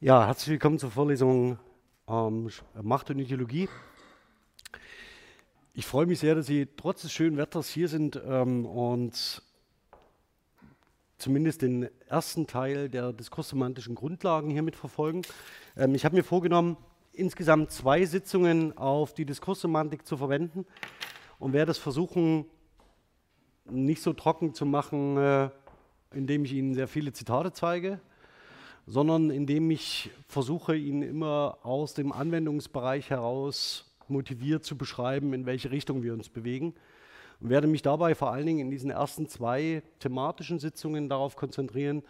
[0.00, 1.58] Ja, herzlich willkommen zur Vorlesung
[2.06, 2.48] ähm,
[2.80, 3.68] Macht und Ideologie.
[5.74, 9.42] Ich freue mich sehr, dass Sie trotz des schönen Wetters hier sind ähm, und
[11.16, 15.22] zumindest den ersten Teil der diskurssemantischen Grundlagen hier mitverfolgen.
[15.76, 16.76] Ähm, ich habe mir vorgenommen,
[17.12, 20.64] insgesamt zwei Sitzungen auf die Diskurssemantik zu verwenden
[21.40, 22.46] und werde es versuchen,
[23.64, 25.50] nicht so trocken zu machen, äh,
[26.12, 28.00] indem ich Ihnen sehr viele Zitate zeige,
[28.88, 35.70] sondern indem ich versuche, ihn immer aus dem Anwendungsbereich heraus motiviert zu beschreiben, in welche
[35.70, 36.74] Richtung wir uns bewegen.
[37.40, 42.02] Und werde mich dabei vor allen Dingen in diesen ersten zwei thematischen Sitzungen darauf konzentrieren,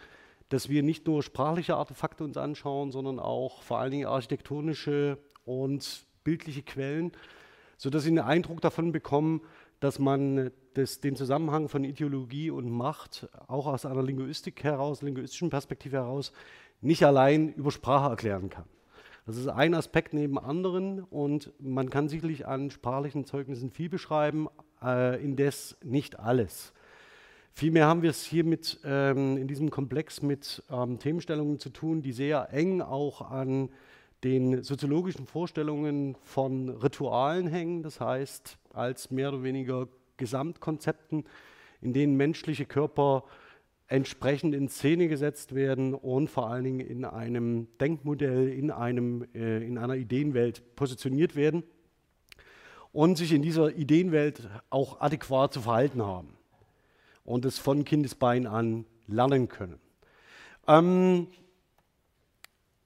[0.51, 6.07] dass wir nicht nur sprachliche Artefakte uns anschauen, sondern auch vor allen Dingen architektonische und
[6.23, 7.13] bildliche Quellen,
[7.77, 9.43] sodass Sie einen Eindruck davon bekommen,
[9.81, 15.51] dass man das, den Zusammenhang von Ideologie und Macht auch aus einer Linguistik heraus, linguistischen
[15.51, 16.33] Perspektive heraus,
[16.81, 18.65] nicht allein über Sprache erklären kann.
[19.27, 24.49] Das ist ein Aspekt neben anderen und man kann sicherlich an sprachlichen Zeugnissen viel beschreiben,
[24.83, 26.73] äh, indes nicht alles.
[27.53, 32.03] Vielmehr haben wir es hier mit, ähm, in diesem Komplex mit ähm, Themenstellungen zu tun,
[32.03, 33.69] die sehr eng auch an
[34.25, 41.25] den soziologischen Vorstellungen von Ritualen hängen, das heißt als mehr oder weniger Gesamtkonzepten,
[41.81, 43.25] in denen menschliche Körper
[43.89, 49.67] entsprechend in Szene gesetzt werden und vor allen Dingen in einem Denkmodell, in, einem, äh,
[49.67, 51.65] in einer Ideenwelt positioniert werden
[52.93, 56.35] und sich in dieser Ideenwelt auch adäquat zu verhalten haben
[57.25, 59.81] und es von Kindesbein an lernen können.
[60.67, 61.29] Ähm,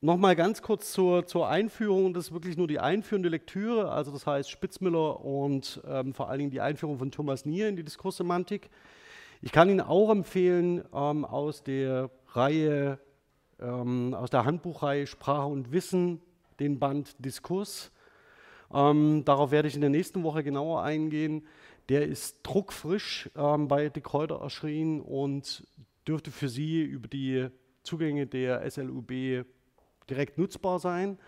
[0.04, 4.26] Nochmal ganz kurz zur, zur, Einführung, das ist wirklich nur die einführende Lektüre, also das
[4.26, 8.68] heißt Spitzmüller und ähm, vor allen Dingen die Einführung von Thomas Nier in die Diskurssemantik.
[9.44, 13.00] Ich kann Ihnen auch empfehlen, ähm, aus der Reihe,
[13.58, 16.22] ähm, aus der Handbuchreihe Sprache und Wissen,
[16.60, 17.91] den Band Diskurs.
[18.72, 21.44] Ähm, darauf werde ich in der nächsten Woche genauer eingehen.
[21.88, 25.66] Der ist druckfrisch ähm, bei De Kräuter erschienen und
[26.06, 27.48] dürfte für Sie über die
[27.82, 29.44] Zugänge der SLUB
[30.09, 31.19] direkt nutzbar sein.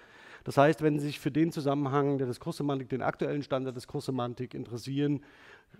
[0.44, 4.54] Das heißt, wenn Sie sich für den Zusammenhang der Diskurssemantik, den aktuellen Stand der Diskurssemantik
[4.54, 5.22] interessieren,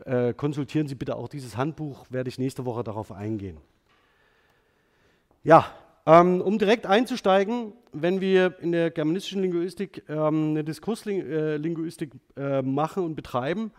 [0.05, 3.59] äh, konsultieren Sie bitte auch dieses Handbuch, werde ich nächste Woche darauf eingehen.
[5.43, 5.67] Ja,
[6.07, 13.15] ähm, um einzusteigen, wenn wir in der germanistischen Linguistik ähm, eine Diskurslinguistik äh, machen und
[13.15, 13.71] betreiben,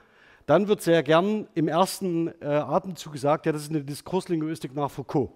[0.46, 4.90] dann wird sehr gern im ersten äh, Atemzug gesagt, ja, das ist eine Diskurslinguistik nach
[4.92, 5.32] Foucault.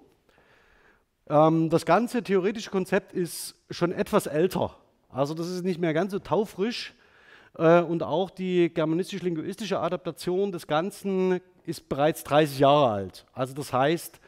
[1.30, 4.76] Ähm, das ganze theoretische Konzept ist schon etwas älter.
[5.09, 6.94] Also das ist nicht mehr ganz so taufrisch.
[7.58, 13.25] Äh, und auch die germanistisch-linguistische Adaptation des Ganzen ist bereits 30 Jahre alt.
[13.34, 14.19] Also das heißt,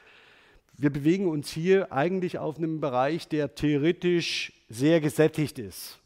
[0.78, 6.00] wir bewegen uns hier eigentlich auf einem Bereich, der theoretisch sehr gesättigt ist.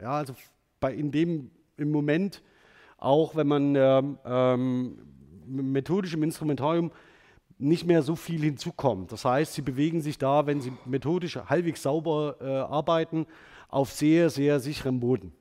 [0.00, 0.34] Ja, also
[0.80, 2.42] bei, in dem im Moment,
[2.98, 4.98] auch wenn man ähm, ähm,
[5.46, 6.90] methodisch im Instrumentarium
[7.58, 9.10] nicht mehr so viel hinzukommt.
[9.10, 13.26] Das heißt, sie bewegen sich da, wenn sie methodisch halbwegs sauber äh, arbeiten,
[13.68, 15.32] auf sehr, sehr sicherem Boden.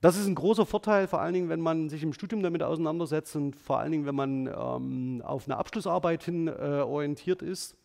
[0.00, 3.36] Das ist ein großer Vorteil, vor allen Dingen, wenn man sich im Studium damit auseinandersetzt
[3.36, 7.76] und vor allen Dingen, wenn man ähm, auf eine Abschlussarbeit hin äh, orientiert ist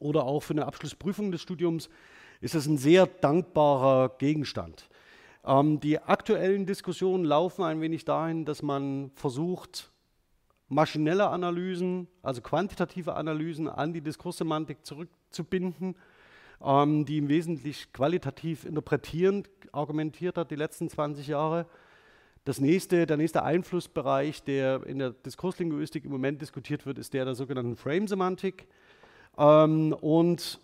[0.00, 1.88] oder auch für eine Abschlussprüfung des Studiums,
[2.40, 4.88] ist es ein sehr dankbarer Gegenstand.
[5.44, 9.92] Ähm, die aktuellen Diskussionen laufen ein wenig dahin, dass man versucht,
[10.68, 15.94] maschinelle Analysen, also quantitative Analysen an die Diskurssemantik zurückzubinden
[16.64, 21.66] ähm, die im Wesentlichen qualitativ interpretierend argumentiert hat die letzten 20 Jahre.
[22.44, 27.24] Das nächste, der nächste Einflussbereich, der in der Diskurslinguistik im Moment diskutiert wird, ist der
[27.24, 28.66] der sogenannten Frame-Semantik.
[29.36, 30.60] Ähm, und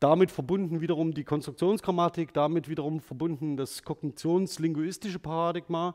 [0.00, 5.94] damit verbunden wiederum die Konstruktionsgrammatik, damit wiederum verbunden das kognitionslinguistische Paradigma.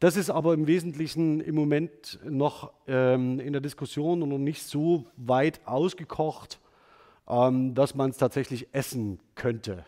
[0.00, 4.62] Das ist aber im Wesentlichen im Moment noch ähm, in der Diskussion und noch nicht
[4.62, 6.60] so weit ausgekocht,
[7.28, 9.84] ähm, dass man es tatsächlich essen könnte.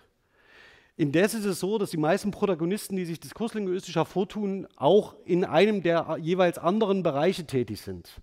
[0.97, 5.83] Indes ist es so, dass die meisten Protagonisten, die sich diskurslinguistisch hervortun, auch in einem
[5.83, 8.21] der jeweils anderen Bereiche tätig sind.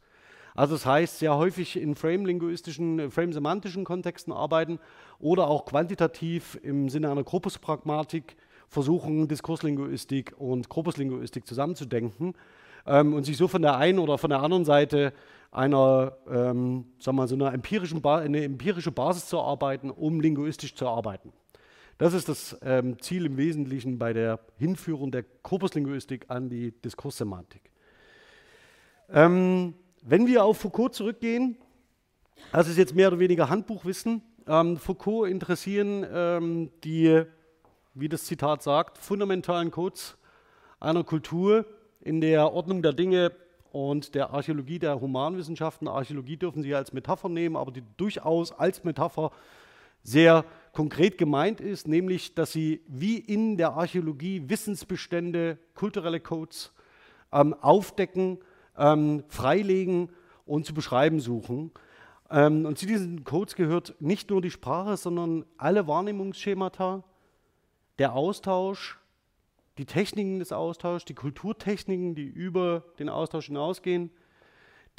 [0.54, 4.80] Also das heißt, sehr häufig in frame-linguistischen, frame-semantischen Kontexten arbeiten
[5.19, 8.36] oder auch quantitativ im Sinne einer Korpuspragmatik
[8.68, 12.34] versuchen, Diskurslinguistik und Korpuslinguistik zusammenzudenken
[12.86, 15.14] ähm, und sich so von der einen oder von der anderen Seite
[15.52, 20.88] einer, ähm, sagen wir so einer empirischen eine empirische Basis zu erarbeiten, um linguistisch zu
[20.88, 21.32] arbeiten.
[21.98, 27.72] Das ist das ähm, Ziel im Wesentlichen bei der Hinführung der Korpuslinguistik an die Diskurssemantik.
[29.10, 29.74] Ähm,
[30.04, 31.58] wenn wir auf Foucault zurückgehen,
[32.52, 37.24] das ist jetzt mehr oder weniger Handbuchwissen, ähm, Foucault interessieren ähm, die,
[37.96, 40.18] wie das Zitat sagt, fundamentalen Codes
[40.80, 41.66] einer Kultur
[42.02, 43.32] in der Ordnung der Dinge
[43.78, 45.88] und der Archäologie der Humanwissenschaften.
[45.88, 49.32] Archäologie dürfen Sie als Metapher nehmen, aber die durchaus als Metapher
[50.02, 56.74] sehr konkret gemeint ist, nämlich dass sie wie in der Archäologie Wissensbestände, kulturelle Codes
[57.32, 58.40] ähm, aufdecken,
[58.76, 60.10] ähm, freilegen
[60.48, 61.70] und zu beschreiben suchen.
[62.32, 67.04] Ähm, und zu diesen Codes gehört nicht nur die Sprache, sondern alle Wahrnehmungsschemata,
[68.00, 68.98] der Austausch,
[69.78, 74.10] die Techniken des Austauschs, die Kulturtechniken, die über den Austausch hinausgehen,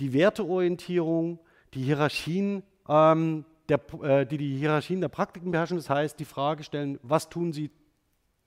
[0.01, 1.41] die Werteorientierung,
[1.75, 5.77] die Hierarchien, ähm, der, äh, die die Hierarchien der Praktiken beherrschen.
[5.77, 7.71] Das heißt, die Frage stellen, was tun sie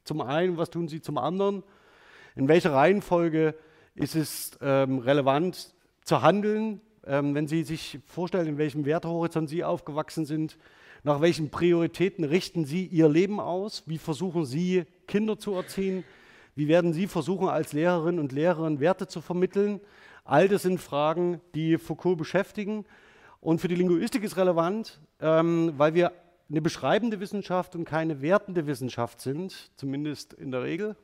[0.04, 1.64] zum einen, was tun sie zum anderen,
[2.36, 3.56] in welcher Reihenfolge
[3.94, 9.64] ist es ähm, relevant zu handeln, ähm, wenn Sie sich vorstellen, in welchem Wertehorizont Sie
[9.64, 10.58] aufgewachsen sind,
[11.04, 16.04] nach welchen Prioritäten richten Sie Ihr Leben aus, wie versuchen Sie Kinder zu erziehen,
[16.56, 19.80] wie werden Sie versuchen, als Lehrerin und Lehrerin Werte zu vermitteln?
[20.24, 22.86] All das sind Fragen, die Foucault beschäftigen.
[23.40, 26.12] Und für die Linguistik ist relevant, ähm, weil wir
[26.50, 30.98] eine beschreibende Wissenschaft und keine wertende Wissenschaft sind, zumindest in der Regel,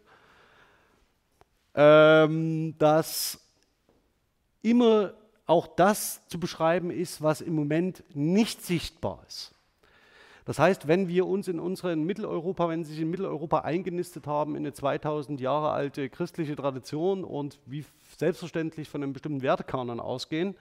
[1.73, 3.39] ähm, dass
[4.61, 5.13] immer
[5.45, 9.53] auch das zu beschreiben ist, was im Moment nicht sichtbar ist.
[10.47, 14.55] Das heißt, wenn wir uns in unseren Mitteleuropa, wenn Sie sich in Mitteleuropa eingenistet haben
[14.55, 17.83] in eine 2000 Jahre alte christliche Tradition und wie
[18.15, 20.55] selbstverständlich von einem bestimmten Wertekanon ausgehen,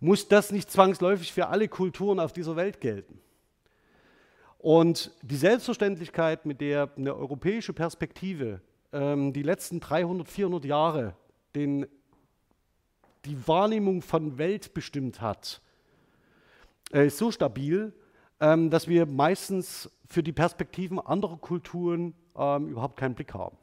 [0.00, 3.20] muss das nicht zwangsläufig für alle Kulturen auf dieser Welt gelten.
[4.56, 11.14] Und die Selbstverständlichkeit, mit der eine europäische Perspektive ähm, die letzten 300, 400 Jahre
[11.54, 11.86] den,
[13.26, 15.60] die Wahrnehmung von Welt bestimmt hat,
[16.94, 17.92] äh, ist so stabil,
[18.40, 23.56] ähm, dass wir meistens für die Perspektiven anderer Kulturen ähm, überhaupt keinen Blick haben.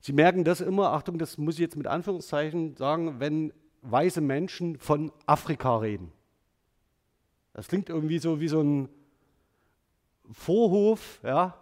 [0.00, 4.78] Sie merken das immer, Achtung, das muss ich jetzt mit Anführungszeichen sagen, wenn weiße Menschen
[4.78, 6.12] von Afrika reden.
[7.54, 8.88] Das klingt irgendwie so wie so ein
[10.30, 11.56] Vorhof, ja,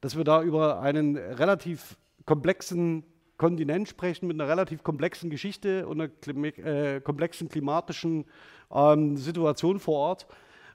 [0.00, 3.04] dass wir da über einen relativ komplexen
[3.36, 6.10] Kontinent sprechen mit einer relativ komplexen Geschichte und einer
[6.58, 8.24] äh, komplexen klimatischen
[8.72, 10.26] ähm, Situation vor Ort.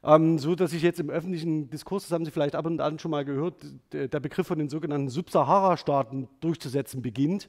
[0.06, 3.00] Ähm, so dass sich jetzt im öffentlichen Diskurs, das haben Sie vielleicht ab und an
[3.00, 3.56] schon mal gehört,
[3.94, 7.48] der Begriff von den sogenannten Subsahara-Staaten durchzusetzen beginnt.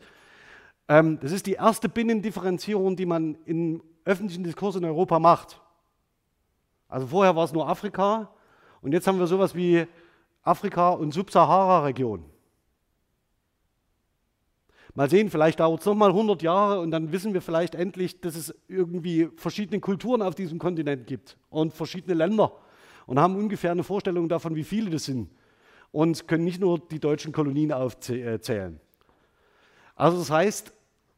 [0.89, 5.61] Ähm, das ist die erste Binnendifferenzierung, die man im öffentlichen Diskurs in Europa macht.
[6.89, 8.31] Also vorher war es nur Afrika
[8.83, 9.87] und jetzt haben wir sowas wie
[10.43, 12.25] Afrika und Subsahara-Region.
[14.96, 18.37] Mal sehen, vielleicht dauert es nochmal 100 Jahre und dann wissen wir vielleicht endlich, dass
[18.37, 22.53] es irgendwie verschiedene Kulturen auf diesem Kontinent gibt und verschiedene Länder
[23.06, 25.31] und haben ungefähr eine Vorstellung davon, wie viele das sind
[25.91, 28.81] und können nicht nur die deutschen Kolonien aufzählen.
[29.96, 30.72] Also das heißt,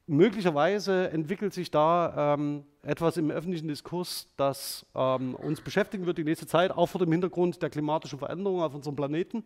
[0.06, 6.24] möglicherweise entwickelt sich da ähm, etwas im öffentlichen Diskurs, das ähm, uns beschäftigen wird die
[6.24, 9.44] nächste Zeit, auch vor dem Hintergrund der klimatischen Veränderungen auf unserem Planeten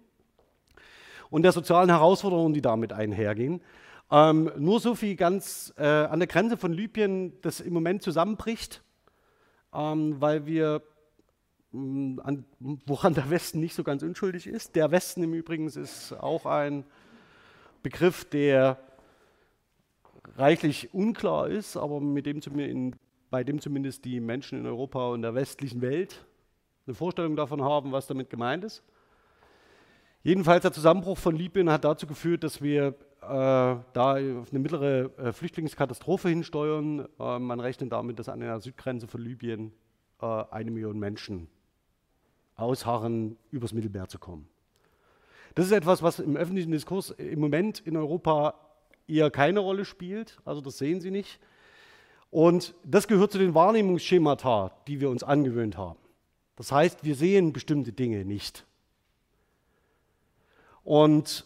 [1.30, 3.60] und der sozialen Herausforderungen, die damit einhergehen.
[4.12, 8.82] Ähm, nur so viel ganz äh, an der Grenze von Libyen, das im Moment zusammenbricht,
[9.72, 10.82] ähm, weil wir,
[11.70, 12.44] mh, mm, an,
[12.86, 14.74] woran der Westen nicht so ganz unschuldig ist.
[14.74, 16.84] Der Westen im Übrigen ist auch ein
[17.84, 18.78] Begriff, der
[20.36, 22.96] reichlich unklar ist, aber mit dem in,
[23.30, 26.24] bei dem zumindest die Menschen in Europa und der westlichen Welt
[26.86, 28.82] eine Vorstellung davon haben, was damit gemeint ist.
[30.24, 35.32] Jedenfalls der Zusammenbruch von Libyen hat dazu geführt, dass wir da auf eine mittlere äh,
[35.32, 37.06] Flüchtlingskatastrophe hinsteuern.
[37.18, 39.72] Äh, man rechnet damit, dass an der Südgrenze von Libyen
[40.20, 41.48] äh, eine Million Menschen
[42.56, 44.48] ausharren, übers Mittelmeer zu kommen.
[45.54, 48.54] Das ist etwas, was im öffentlichen Diskurs im Moment in Europa
[49.08, 50.38] eher keine Rolle spielt.
[50.44, 51.40] Also das sehen Sie nicht.
[52.30, 55.98] Und das gehört zu den Wahrnehmungsschemata, die wir uns angewöhnt haben.
[56.56, 58.64] Das heißt, wir sehen bestimmte Dinge nicht.
[60.84, 61.44] Und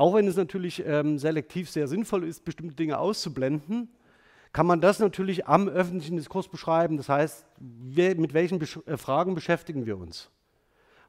[0.00, 3.90] auch wenn es natürlich ähm, selektiv sehr sinnvoll ist, bestimmte Dinge auszublenden,
[4.50, 6.96] kann man das natürlich am öffentlichen Diskurs beschreiben.
[6.96, 10.30] Das heißt, wer, mit welchen Besch äh, Fragen beschäftigen wir uns?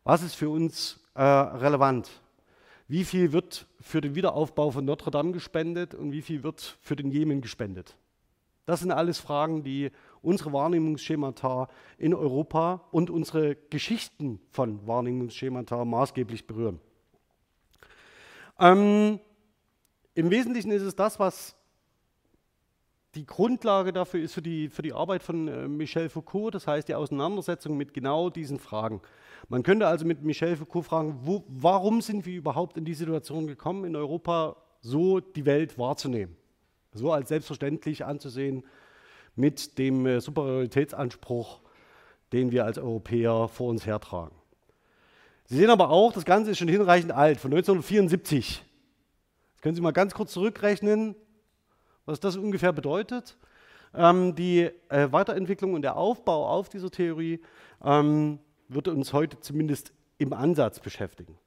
[0.04, 2.10] Was ist für uns äh, relevant?
[2.90, 6.98] Wie viel wird für den Wiederaufbau von Notre Dame gespendet und wie viel wird für
[6.98, 7.96] den Jemen gespendet?
[8.66, 16.46] Das sind alles Fragen, die unsere Wahrnehmungsschemata in Europa und unsere Geschichten von Wahrnehmungsschemata maßgeblich
[16.46, 16.82] berühren.
[18.62, 19.20] Ähm,
[20.14, 21.56] Im Wesentlichen ist es das, was
[23.16, 26.88] die Grundlage dafür ist für die, für die Arbeit von äh, Michel Foucault, das heißt
[26.88, 29.02] die Auseinandersetzung mit genau diesen Fragen.
[29.50, 33.48] Man könnte also mit Michel Foucault fragen, wo, warum sind wir überhaupt in die Situation
[33.48, 36.38] gekommen, in Europa so die Welt wahrzunehmen,
[36.94, 38.64] so als selbstverständlich anzusehen
[39.36, 41.62] mit dem äh, Superioritätsanspruch,
[42.32, 44.41] den wir als Europäer vor uns hertragen.
[45.46, 48.64] Sie sehen aber auch, das Ganze ist schon hinreichend alt, von 1974.
[49.54, 51.16] Jetzt können Sie mal ganz kurz zurückrechnen,
[52.06, 53.38] was das ungefähr bedeutet.
[53.94, 57.42] Ähm, die äh, Weiterentwicklung und der Aufbau auf dieser Theorie
[57.84, 61.38] ähm, wird uns heute zumindest im Ansatz beschäftigen.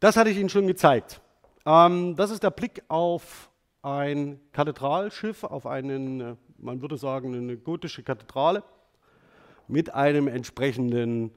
[0.00, 1.20] Das hatte ich Ihnen schon gezeigt.
[1.64, 3.50] Ähm, das ist der Blick auf
[3.82, 8.62] ein Kathedralschiff, auf einen, äh, man würde sagen, eine gotische Kathedrale
[9.68, 11.30] mit einem entsprechenden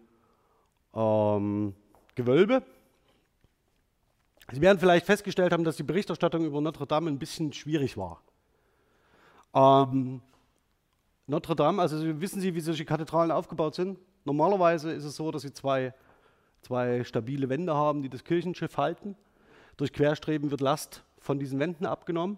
[0.93, 1.73] ähm,
[2.15, 2.63] Gewölbe.
[4.51, 8.21] Sie werden vielleicht festgestellt haben, dass die Berichterstattung über Notre Dame ein bisschen schwierig war.
[9.53, 10.21] Ähm,
[11.27, 13.99] Notre Dame, also wissen Sie, wie solche Kathedralen aufgebaut sind?
[14.25, 15.93] Normalerweise ist es so, dass sie zwei,
[16.61, 19.15] zwei stabile Wände haben, die das Kirchenschiff halten.
[19.77, 22.37] Durch Querstreben wird Last von diesen Wänden abgenommen.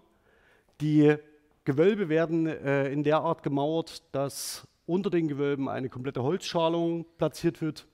[0.80, 1.16] Die
[1.64, 7.60] Gewölbe werden äh, in der Art gemauert, dass unter den Gewölben eine komplette Holzschalung platziert
[7.60, 7.86] wird.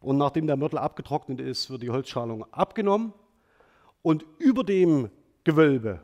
[0.00, 3.12] Und nachdem der Mörtel abgetrocknet ist, wird die Holzschalung abgenommen.
[4.02, 5.10] Und über dem
[5.44, 6.00] Gewölbe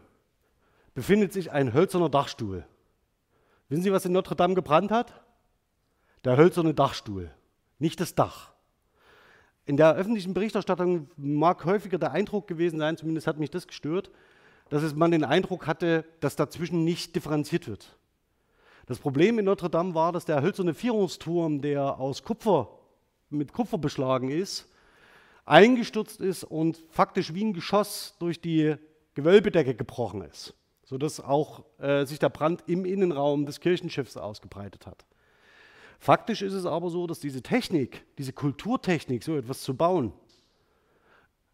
[0.95, 2.65] befindet sich ein hölzerner Dachstuhl.
[3.69, 5.25] Wissen Sie, was in Notre Dame gebrannt hat?
[6.25, 7.31] Der hölzerne Dachstuhl,
[7.79, 8.53] nicht das Dach.
[9.67, 14.11] In der öffentlichen Berichterstattung mag häufiger der Eindruck gewesen sein, zumindest hat mich das gestört,
[14.69, 17.97] dass man den Eindruck hatte, dass dazwischen nicht differenziert wird.
[18.87, 22.69] Das Problem in Notre Dame war, dass der hölzerne Vierungsturm, der aus Kupfer,
[23.31, 24.69] mit Kupfer beschlagen ist,
[25.45, 28.77] eingestürzt ist und faktisch wie ein Geschoss durch die
[29.15, 30.55] Gewölbedecke gebrochen ist
[30.85, 35.05] sodass auch äh, sich der Brand im Innenraum des Kirchenschiffs ausgebreitet hat.
[35.99, 40.13] Faktisch ist es aber so, dass diese Technik, diese Kulturtechnik, so etwas zu bauen,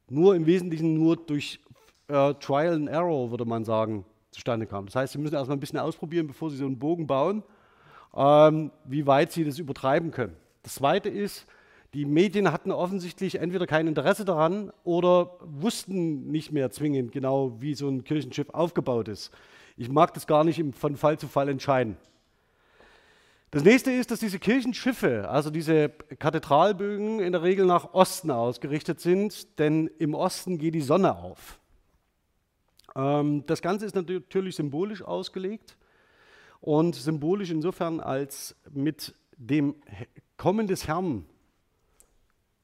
[0.09, 1.61] nur im Wesentlichen nur durch
[2.09, 4.87] äh, Trial and Error, würde man sagen, zustande kam.
[4.87, 7.45] Das heißt, Sie müssen erstmal ein bisschen ausprobieren, bevor Sie so einen Bogen bauen,
[8.15, 10.37] ähm, wie weit Sie das übertreiben können.
[10.65, 11.47] Das Zweite ist,
[11.95, 17.75] die Medien hatten offensichtlich entweder kein Interesse daran oder wussten nicht mehr zwingend genau, wie
[17.75, 19.33] so ein Kirchenschiff aufgebaut ist.
[19.77, 21.97] Ich mag das gar nicht von Fall zu Fall entscheiden.
[23.51, 29.01] Das nächste ist, dass diese Kirchenschiffe, also diese Kathedralbögen, in der Regel nach Osten ausgerichtet
[29.01, 31.59] sind, denn im Osten geht die Sonne auf.
[32.95, 35.77] Ähm, das Ganze ist natürlich symbolisch ausgelegt
[36.61, 39.75] und symbolisch insofern, als mit dem
[40.37, 41.25] Kommen des Herrn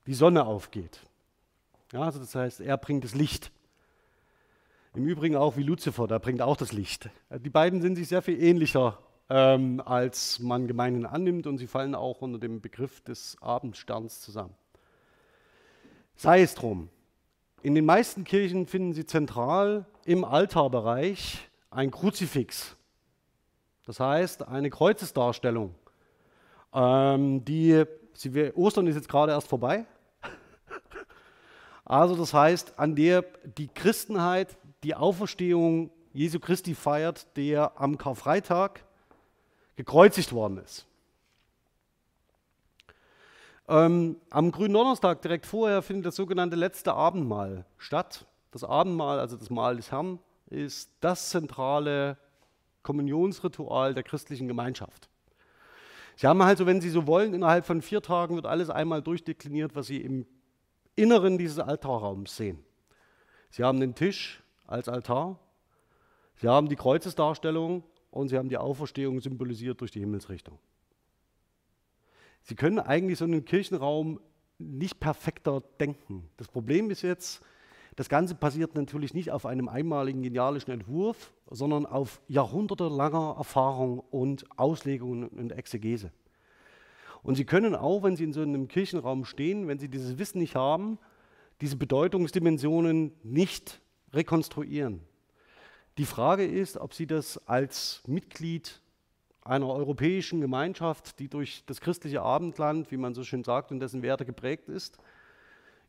[0.07, 1.01] die Sonne aufgeht.
[1.93, 3.51] Ja, also das heißt, er bringt das Licht.
[4.95, 7.11] Im Übrigen auch wie Luzifer, der bringt auch das Licht.
[7.31, 8.99] Die beiden sind sich sehr viel ähnlicher,
[9.29, 14.55] ähm, als man gemeinhin annimmt und sie fallen auch unter dem Begriff des Abendsterns zusammen.
[16.17, 16.89] Sei es drum.
[17.63, 22.77] In den meisten Kirchen finden Sie zentral im Altarbereich ein Kruzifix.
[23.85, 25.75] Das heißt, eine Kreuzesdarstellung.
[26.73, 27.85] Ähm, die,
[28.15, 29.85] Sie, Ostern ist jetzt gerade erst vorbei.
[31.87, 33.25] Also das heißt, an der
[33.57, 38.85] die Christenheit die Auferstehung Jesu Christi feiert, der am Karfreitag
[39.77, 40.87] gekreuzigt worden ist.
[43.69, 48.27] Ähm, am grünen Donnerstag direkt vorher findet das sogenannte letzte Abendmahl statt.
[48.51, 50.19] Das Abendmahl, also das Mahl des Herrn,
[50.51, 52.17] ist das zentrale
[52.83, 55.09] Kommunionsritual der christlichen Gemeinschaft.
[56.17, 59.75] Sie haben also, wenn Sie so wollen, innerhalb von vier Tagen wird alles einmal durchdekliniert,
[59.75, 60.27] was Sie im
[60.97, 62.59] Inneren dieses Altarraums sehen.
[63.51, 65.39] Sie haben den Tisch als Altar,
[66.39, 70.59] Sie haben die Kreuzesdarstellung und Sie haben die Auferstehung symbolisiert durch die Himmelsrichtung.
[72.43, 74.21] Sie können eigentlich so einen Kirchenraum
[74.59, 76.29] nicht perfekter denken.
[76.37, 77.43] Das Problem ist jetzt,
[77.97, 84.45] das Ganze basiert natürlich nicht auf einem einmaligen genialischen Entwurf, sondern auf jahrhundertelanger Erfahrung und
[84.59, 86.13] Auslegung und Exegese.
[87.27, 90.39] Und Sie können auch, wenn Sie in so einem Kirchenraum stehen, wenn Sie dieses Wissen
[90.39, 90.97] nicht haben,
[91.61, 93.81] diese Bedeutungsdimensionen nicht
[94.13, 95.01] rekonstruieren.
[95.99, 98.81] Die Frage ist, ob Sie das als Mitglied
[99.43, 104.03] einer europäischen Gemeinschaft, die durch das christliche Abendland, wie man so schön sagt, und dessen
[104.03, 104.97] Werte geprägt ist,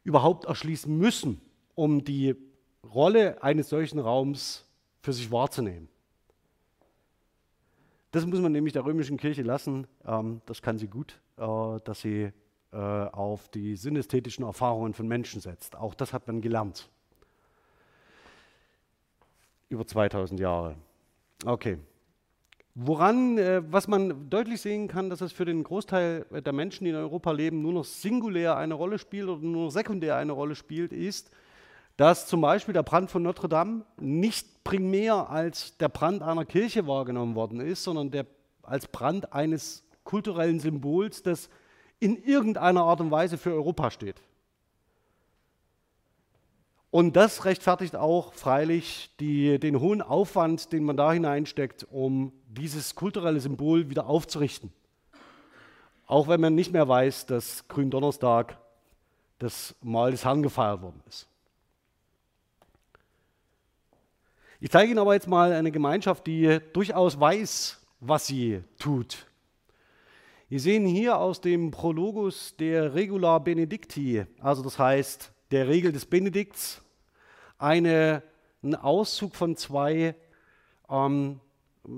[0.04, 1.40] überhaupt erschließen müssen,
[1.76, 2.36] um die
[2.84, 4.66] Rolle eines solchen Raums
[5.04, 5.88] für sich wahrzunehmen.
[8.18, 9.86] Das muss man nämlich der römischen Kirche lassen.
[10.04, 12.32] Ähm, das kann sie gut, äh, dass sie
[12.72, 15.76] äh, auf die synästhetischen Erfahrungen von Menschen setzt.
[15.76, 16.90] Auch das hat man gelernt.
[19.70, 20.78] Über 2000 Jahre.
[21.46, 21.78] Okay.
[22.74, 26.90] Woran, äh, was man deutlich sehen kann, dass es für den Großteil der Menschen, die
[26.90, 30.56] in Europa leben, nur noch singulär eine Rolle spielt oder nur noch sekundär eine Rolle
[30.56, 31.30] spielt, ist,
[31.98, 36.86] dass zum Beispiel der Brand von Notre Dame nicht primär als der Brand einer Kirche
[36.88, 38.28] wahrgenommen worden ist, sondern der,
[38.62, 41.50] als Brand eines kulturellen Symbols, das
[42.00, 44.22] in irgendeiner Art und Weise für Europa steht.
[46.92, 52.96] Und das rechtfertigt auch freilich die, den hohen Aufwand, den man da hineinsteckt, um dieses
[52.96, 54.72] kulturelle Symbol wieder aufzurichten.
[56.06, 58.58] Auch wenn man nicht mehr weiß, dass Gründonnerstag
[59.40, 61.28] das Mal des Herrn gefeiert worden ist.
[64.60, 69.28] Ich zeige Ihnen aber jetzt mal eine Gemeinschaft, die durchaus weiß, was sie tut.
[70.50, 76.08] Wir sehen hier aus dem Prologus der Regula Benedicti, also das heißt der Regel des
[76.08, 76.82] Benedikts,
[77.60, 78.24] eine,
[78.64, 80.16] einen Auszug von zwei
[80.90, 81.40] ähm,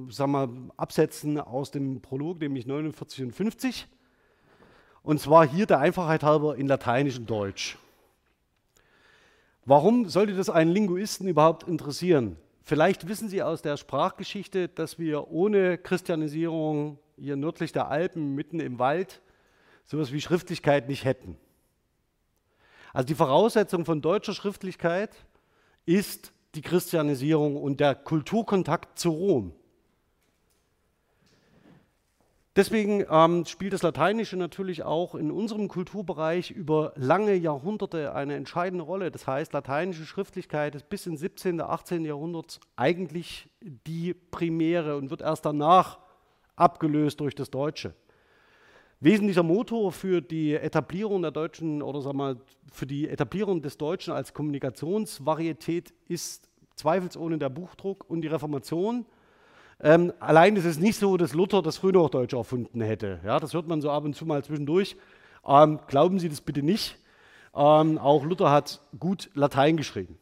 [0.10, 3.88] sagen wir, Absätzen aus dem Prolog, nämlich 49 und 50.
[5.02, 7.78] Und zwar hier der Einfachheit halber in Lateinisch und Deutsch.
[9.64, 12.36] Warum sollte das einen Linguisten überhaupt interessieren?
[12.70, 18.60] Vielleicht wissen Sie aus der Sprachgeschichte, dass wir ohne Christianisierung hier nördlich der Alpen, mitten
[18.60, 19.24] im Wald,
[19.86, 21.36] sowas wie Schriftlichkeit nicht hätten.
[22.94, 25.10] Also die Voraussetzung von deutscher Schriftlichkeit
[25.88, 29.56] ist die Christianisierung und der Kulturkontakt zu Rom.
[32.60, 38.84] Deswegen ähm, spielt das Lateinische natürlich auch in unserem Kulturbereich über lange Jahrhunderte eine entscheidende
[38.84, 39.12] Rolle.
[39.12, 42.04] Das heißt, lateinische Schriftlichkeit ist bis ins 17., 18.
[42.04, 46.00] Jahrhundert eigentlich die primäre und wird erst danach
[46.58, 47.94] abgelöst durch das Deutsche.
[49.00, 52.42] Wesentlicher Motor für die Etablierung der deutschen oder sagen wir,
[52.74, 59.06] für die Etablierung des Deutschen als Kommunikationsvarietät ist zweifelsohne der Buchdruck und die Reformation.
[59.82, 63.20] Ähm, allein ist es nicht so, dass Luther das Frühhochdeutsche erfunden hätte.
[63.26, 64.98] Ja, das hört man so ab und zu mal zwischendurch.
[65.48, 66.98] Ähm, glauben Sie das bitte nicht.
[67.56, 70.18] Ähm, auch Luther hat gut Latein geschrieben.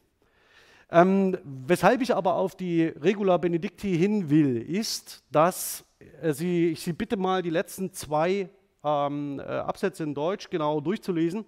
[0.90, 5.86] Ähm, weshalb ich aber auf die Regula Benedicti hin will, ist, dass
[6.22, 8.50] äh, Sie, ich Sie bitte mal die letzten zwei
[8.84, 11.46] ähm, äh, Absätze in Deutsch genau durchzulesen.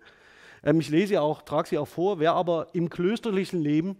[0.63, 2.19] Ähm, ich lese auch, trage sie auch vor.
[2.19, 3.95] Wer aber im klösterlichen Leben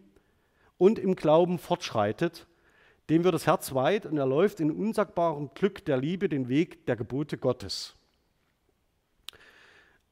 [0.77, 2.47] und im Glauben fortschreitet,
[3.09, 6.85] dem wird das Herz weit und er läuft in unsagbarem Glück der Liebe den Weg
[6.85, 7.95] der Gebote Gottes.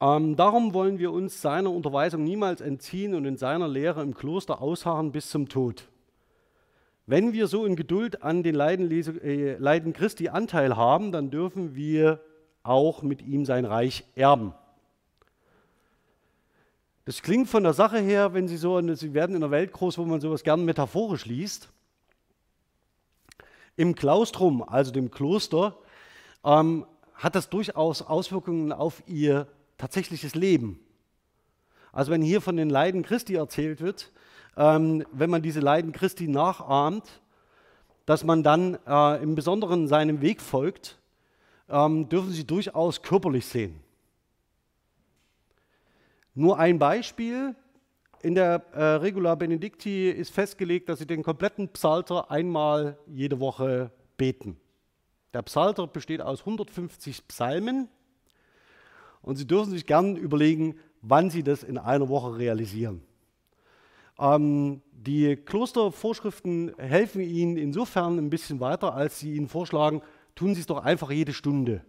[0.00, 4.60] Ähm, darum wollen wir uns seiner Unterweisung niemals entziehen und in seiner Lehre im Kloster
[4.60, 5.88] ausharren bis zum Tod.
[7.06, 11.74] Wenn wir so in Geduld an den Leiden, äh, Leiden Christi Anteil haben, dann dürfen
[11.74, 12.20] wir
[12.62, 14.52] auch mit ihm sein Reich erben.
[17.06, 19.96] Das klingt von der Sache her, wenn Sie so, Sie werden in einer Welt groß,
[19.96, 21.70] wo man sowas gern metaphorisch liest.
[23.78, 25.78] Im Klaustrum, also dem Kloster,
[26.44, 30.80] ähm, hat das durchaus Auswirkungen auf ihr tatsächliches Leben.
[31.92, 34.10] Also wenn hier von den Leiden Christi erzählt wird,
[34.56, 37.22] ähm, wenn man diese Leiden Christi nachahmt,
[38.04, 40.98] dass man dann äh, im Besonderen seinem Weg folgt
[41.68, 43.78] ähm, dürfen Sie durchaus körperlich sehen.
[46.34, 47.54] Nur ein Beispiel.
[48.20, 53.92] In der äh, Regula Benedicti ist festgelegt, dass Sie den kompletten Psalter einmal jede Woche
[54.16, 54.56] beten.
[55.32, 57.88] Der Psalter besteht aus 150 Psalmen
[59.22, 63.02] und Sie dürfen sich gern überlegen, wann Sie das in einer Woche realisieren.
[64.18, 70.02] Ähm, die Klostervorschriften helfen Ihnen insofern ein bisschen weiter, als sie Ihnen vorschlagen,
[70.34, 71.84] tun Sie es doch einfach jede Stunde.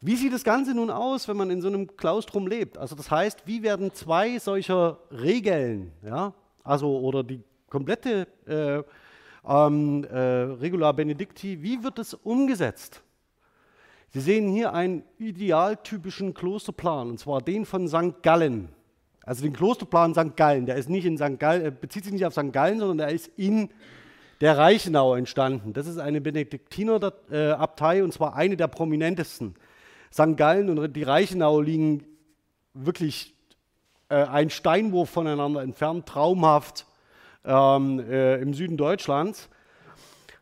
[0.00, 2.78] Wie sieht das Ganze nun aus, wenn man in so einem Klaustrum lebt?
[2.78, 6.32] Also das heißt, wie werden zwei solcher Regeln, ja,
[6.62, 8.82] also oder die komplette äh,
[9.48, 13.02] ähm, äh, Regula Benedicti, wie wird es umgesetzt?
[14.10, 18.22] Sie sehen hier einen idealtypischen Klosterplan, und zwar den von St.
[18.22, 18.68] Gallen.
[19.24, 20.36] Also den Klosterplan St.
[20.36, 21.38] Gallen, der ist nicht in St.
[21.38, 22.52] Gallen, bezieht sich nicht auf St.
[22.52, 23.68] Gallen, sondern der ist in
[24.40, 25.72] der Reichenau entstanden.
[25.72, 29.56] Das ist eine Benediktinerabtei und zwar eine der prominentesten.
[30.12, 30.36] St.
[30.36, 32.04] Gallen und die Reichenau liegen
[32.74, 33.34] wirklich
[34.08, 36.86] äh, ein Steinwurf voneinander entfernt, traumhaft
[37.44, 39.48] ähm, äh, im Süden Deutschlands.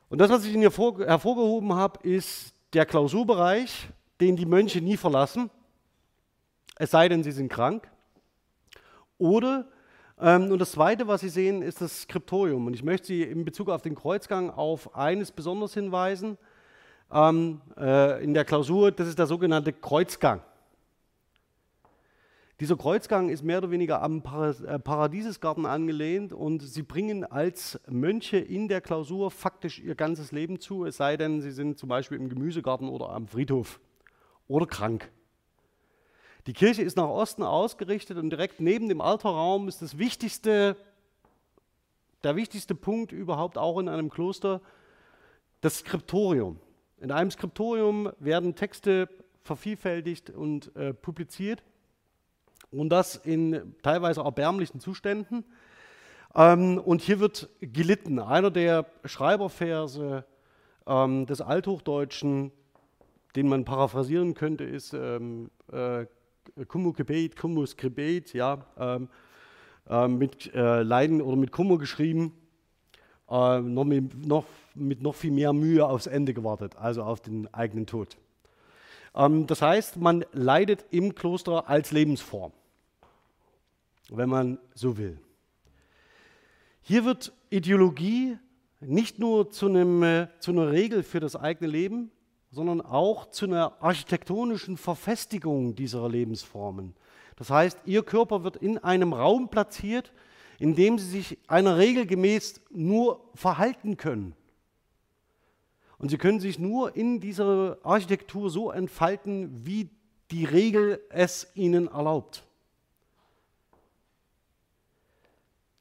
[0.08, 3.88] Und das, was ich Ihnen hier vor, hervorgehoben habe, ist der Klausurbereich,
[4.20, 5.50] den die Mönche nie verlassen,
[6.78, 7.88] es sei denn, sie sind krank.
[9.16, 9.66] Oder,
[10.20, 12.66] ähm, und das Zweite, was Sie sehen, ist das Skriptorium.
[12.66, 16.36] Und ich möchte Sie in Bezug auf den Kreuzgang auf eines besonders hinweisen.
[17.10, 20.40] Ähm, äh, in der Klausur, das ist der sogenannte Kreuzgang.
[22.58, 28.38] Dieser Kreuzgang ist mehr oder weniger am äh, Paradiesesgarten angelehnt und sie bringen als Mönche
[28.38, 32.16] in der Klausur faktisch ihr ganzes Leben zu, es sei denn, sie sind zum Beispiel
[32.16, 33.78] im Gemüsegarten oder am Friedhof
[34.48, 35.10] oder krank.
[36.46, 40.76] Die Kirche ist nach Osten ausgerichtet und direkt neben dem Altarraum ist das wichtigste,
[42.24, 44.62] der wichtigste Punkt überhaupt auch in einem Kloster
[45.60, 46.58] das Skriptorium.
[46.98, 49.08] In einem Skriptorium werden Texte
[49.42, 51.62] vervielfältigt und äh, publiziert
[52.70, 55.44] und das in teilweise erbärmlichen Zuständen.
[56.34, 58.18] Ähm, und hier wird gelitten.
[58.18, 60.24] Einer der Schreiberverse
[60.86, 62.50] ähm, des Althochdeutschen,
[63.36, 66.06] den man paraphrasieren könnte, ist ähm, äh,
[66.66, 69.08] Kummu gebet, Kummu skribet, ja, ähm,
[69.88, 72.32] äh, mit äh, Leiden oder mit Kummer geschrieben,
[73.28, 74.44] äh, noch, mit, noch,
[74.76, 78.16] mit noch viel mehr Mühe aufs Ende gewartet, also auf den eigenen Tod.
[79.14, 82.52] Ähm, das heißt, man leidet im Kloster als Lebensform,
[84.10, 85.18] wenn man so will.
[86.82, 88.38] Hier wird Ideologie
[88.80, 92.10] nicht nur zu, einem, äh, zu einer Regel für das eigene Leben,
[92.50, 96.94] sondern auch zu einer architektonischen Verfestigung dieser Lebensformen.
[97.36, 100.12] Das heißt, ihr Körper wird in einem Raum platziert,
[100.58, 104.34] in dem sie sich einer Regel gemäß nur verhalten können.
[105.98, 109.88] Und sie können sich nur in dieser Architektur so entfalten, wie
[110.30, 112.44] die Regel es ihnen erlaubt.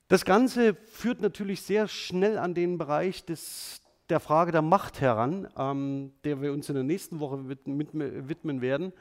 [0.07, 5.47] Das Ganze führt natürlich sehr schnell an den Bereich des, der Frage der Macht heran,
[5.57, 8.93] ähm, der wir uns in der nächsten Woche widmen werden.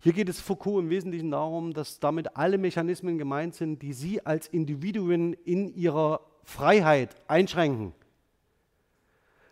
[0.00, 4.24] Hier geht es Foucault im Wesentlichen darum, dass damit alle Mechanismen gemeint sind, die sie
[4.24, 7.94] als Individuen in ihrer Freiheit einschränken.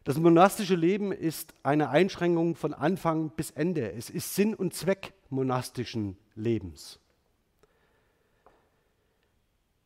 [0.08, 3.92] Das monastische Leben ist eine Einschränkung von Anfang bis Ende.
[3.92, 6.98] Es ist Sinn und Zweck monastischen Lebens.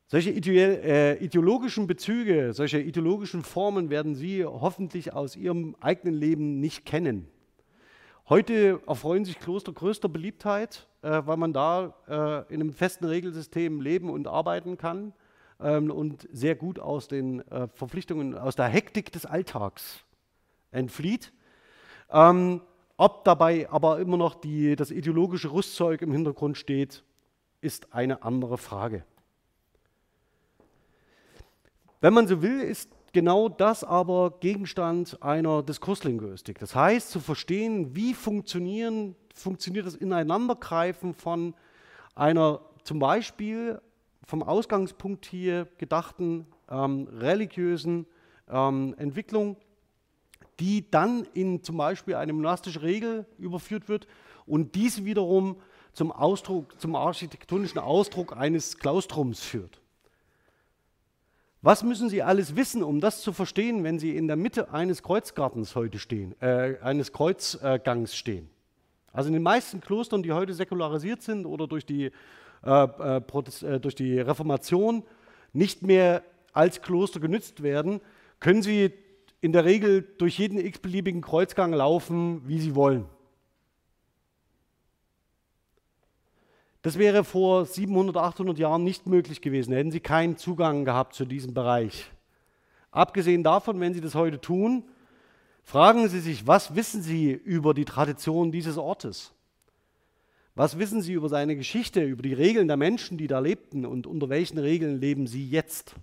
[0.06, 6.84] Solche äh, ideologischen Bezüge, solche ideologischen Formen werden Sie hoffentlich aus Ihrem eigenen Leben nicht
[6.86, 7.26] kennen.
[8.28, 13.80] Heute erfreuen sich Kloster größter Beliebtheit, äh, weil man da äh, in einem festen Regelsystem
[13.80, 15.14] leben und arbeiten kann
[15.58, 17.42] ähm, und sehr gut aus den
[17.74, 20.04] Verpflichtungen, aus der Hektik des Alltags
[20.72, 21.32] entflieht.
[22.10, 22.60] Ähm,
[22.96, 27.04] ob dabei aber immer noch die, das ideologische Rüstzeug im Hintergrund steht,
[27.60, 29.04] ist eine andere Frage.
[32.00, 36.58] Wenn man so will, ist genau das aber Gegenstand einer Diskurslinguistik.
[36.58, 41.54] Das heißt, zu verstehen, wie funktionieren, funktioniert das Ineinandergreifen von
[42.14, 43.80] einer zum Beispiel
[44.24, 48.06] vom Ausgangspunkt hier gedachten ähm, religiösen
[48.48, 49.56] ähm, Entwicklung
[50.62, 54.06] die dann in zum Beispiel eine monastische Regel überführt wird
[54.46, 55.56] und diese wiederum
[55.92, 59.80] zum, Ausdruck, zum architektonischen Ausdruck eines Klaustrums führt.
[61.62, 65.02] Was müssen Sie alles wissen, um das zu verstehen, wenn Sie in der Mitte eines
[65.02, 68.48] Kreuzgartens heute stehen, äh, eines Kreuzgangs stehen?
[69.12, 72.12] Also in den meisten Klostern, die heute säkularisiert sind oder durch die,
[72.64, 75.02] äh, äh, äh durch die Reformation
[75.52, 76.22] nicht mehr
[76.52, 78.00] als Kloster genützt werden,
[78.38, 78.92] können Sie
[79.42, 83.04] in der Regel durch jeden x-beliebigen Kreuzgang laufen, wie sie wollen.
[86.80, 89.74] Das wäre vor 700, 800 Jahren nicht möglich gewesen.
[89.74, 92.10] Hätten sie keinen Zugang gehabt zu diesem Bereich.
[92.92, 94.84] Abgesehen davon, wenn sie das heute tun,
[95.64, 99.32] fragen sie sich, was wissen sie über die Tradition dieses Ortes?
[100.54, 104.06] Was wissen sie über seine Geschichte, über die Regeln der Menschen, die da lebten und
[104.06, 105.96] unter welchen Regeln leben sie jetzt?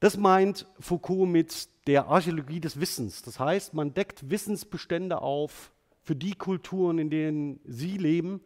[0.00, 3.22] Das meint Foucault mit der Archäologie des Wissens.
[3.22, 8.40] Das heißt, man deckt Wissensbestände auf für die Kulturen, in denen sie leben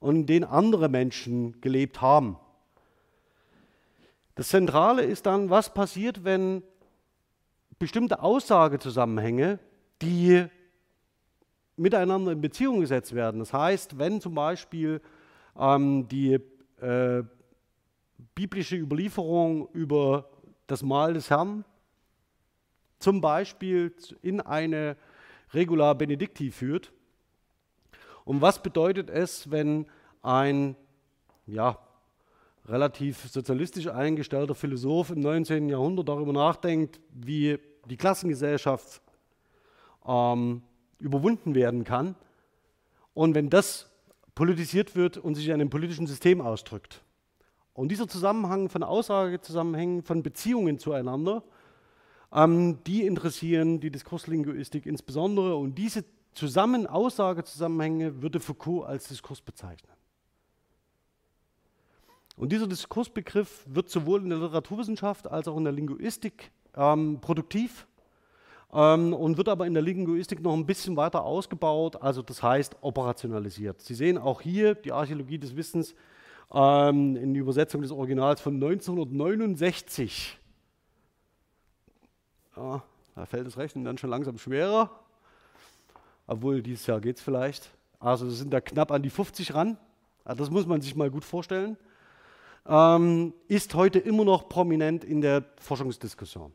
[0.00, 2.36] und in denen andere Menschen gelebt haben.
[4.34, 6.62] Das Zentrale ist dann, was passiert, wenn
[7.78, 9.58] bestimmte Aussagezusammenhänge,
[10.02, 10.46] die
[11.76, 13.38] miteinander in Beziehung gesetzt werden.
[13.38, 15.00] Das heißt, wenn zum Beispiel
[15.56, 16.38] ähm, die
[16.80, 17.22] äh,
[18.34, 20.28] biblische Überlieferung über
[20.68, 21.64] das Mahl des Herrn
[23.00, 24.96] zum Beispiel in eine
[25.52, 26.92] Regula Benedicti führt.
[28.24, 29.86] Und was bedeutet es, wenn
[30.22, 30.76] ein
[31.46, 31.78] ja,
[32.66, 35.68] relativ sozialistisch eingestellter Philosoph im 19.
[35.68, 39.00] Jahrhundert darüber nachdenkt, wie die Klassengesellschaft
[40.06, 40.62] ähm,
[40.98, 42.14] überwunden werden kann
[43.14, 43.88] und wenn das
[44.34, 47.02] politisiert wird und sich in einem politischen System ausdrückt.
[47.78, 51.44] Und dieser Zusammenhang von Aussagezusammenhängen, von Beziehungen zueinander,
[52.32, 55.54] ähm, die interessieren die Diskurslinguistik insbesondere.
[55.54, 59.92] Und diese zusammen Aussagezusammenhänge würde Foucault als Diskurs bezeichnen.
[62.36, 67.86] Und dieser Diskursbegriff wird sowohl in der Literaturwissenschaft als auch in der Linguistik ähm, produktiv
[68.72, 72.74] ähm, und wird aber in der Linguistik noch ein bisschen weiter ausgebaut, also das heißt
[72.80, 73.80] operationalisiert.
[73.80, 75.94] Sie sehen auch hier die Archäologie des Wissens
[76.52, 80.38] ähm, in Übersetzung des Originals von 1969.
[82.56, 82.82] Ja,
[83.14, 84.90] da fällt das Rechnen dann schon langsam schwerer,
[86.26, 87.70] obwohl dieses Jahr geht es vielleicht.
[88.00, 89.76] Also sind da knapp an die 50 ran.
[90.24, 91.76] Das muss man sich mal gut vorstellen.
[92.66, 96.52] Ähm, ist heute immer noch prominent in der Forschungsdiskussion.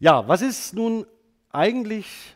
[0.00, 1.06] Ja, was ist nun
[1.50, 2.33] eigentlich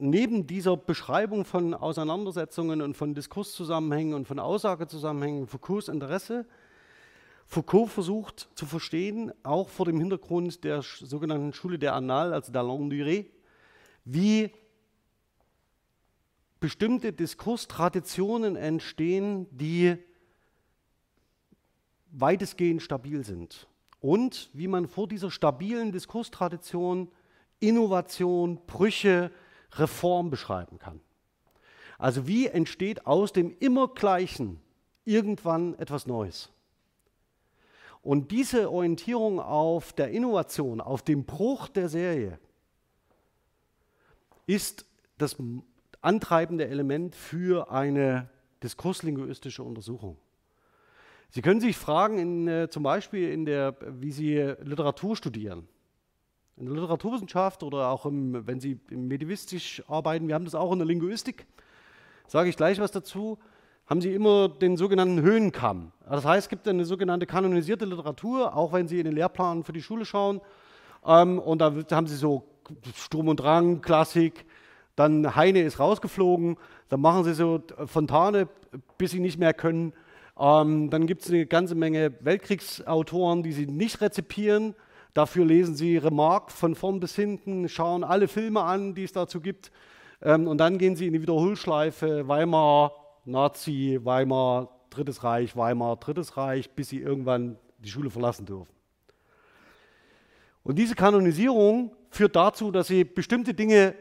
[0.00, 6.46] neben dieser Beschreibung von Auseinandersetzungen und von Diskurszusammenhängen und von Aussagezusammenhängen Foucaults Interesse?
[7.46, 12.62] Foucault versucht zu verstehen, auch vor dem Hintergrund der sogenannten Schule der Annales, also der
[12.62, 13.26] Longue Durée,
[14.04, 14.52] wie
[16.60, 19.96] bestimmte Diskurstraditionen entstehen, die
[22.12, 23.66] weitestgehend stabil sind
[24.00, 27.10] und wie man vor dieser stabilen Diskurstradition
[27.60, 29.30] Innovation, Brüche,
[29.72, 31.00] Reform beschreiben kann.
[31.98, 34.60] Also wie entsteht aus dem immer Gleichen
[35.04, 36.50] irgendwann etwas Neues?
[38.02, 42.38] Und diese Orientierung auf der Innovation, auf dem Bruch der Serie,
[44.46, 44.86] ist
[45.18, 45.36] das
[46.00, 48.30] antreibende Element für eine
[48.62, 50.16] diskurslinguistische Untersuchung.
[51.28, 55.68] Sie können sich fragen, in, äh, zum Beispiel, in der, wie Sie Literatur studieren.
[56.60, 60.78] In der Literaturwissenschaft oder auch im, wenn Sie medivistisch arbeiten, wir haben das auch in
[60.78, 61.46] der Linguistik,
[62.26, 63.38] sage ich gleich was dazu,
[63.86, 65.92] haben Sie immer den sogenannten Höhenkamm.
[66.06, 69.72] Das heißt, es gibt eine sogenannte kanonisierte Literatur, auch wenn Sie in den Lehrplan für
[69.72, 70.42] die Schule schauen.
[71.06, 72.44] Ähm, und da haben Sie so
[72.94, 74.44] Sturm und Drang, Klassik,
[74.96, 76.58] dann Heine ist rausgeflogen,
[76.90, 78.48] dann machen Sie so Fontane,
[78.98, 79.94] bis Sie nicht mehr können.
[80.38, 84.74] Ähm, dann gibt es eine ganze Menge Weltkriegsautoren, die sie nicht rezipieren.
[85.14, 89.40] Dafür lesen sie Remarque von vorn bis hinten, schauen alle Filme an, die es dazu
[89.40, 89.72] gibt.
[90.22, 92.92] Ähm, und dann gehen sie in die Wiederholschleife Weimar,
[93.24, 98.72] Nazi, Weimar, Drittes Reich, Weimar, Drittes Reich, bis sie irgendwann die Schule verlassen dürfen.
[100.62, 103.94] Und diese Kanonisierung führt dazu, dass sie bestimmte Dinge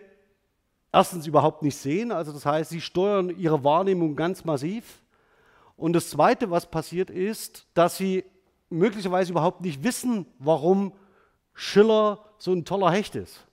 [0.91, 2.11] erstens überhaupt nicht sehen.
[2.11, 5.01] Also das heißt, sie steuern ihre Wahrnehmung ganz massiv.
[5.77, 8.25] Und das Zweite, was passiert ist, dass sie
[8.69, 10.93] möglicherweise überhaupt nicht wissen, warum
[11.59, 13.45] Schiller so ein toller Hecht ist.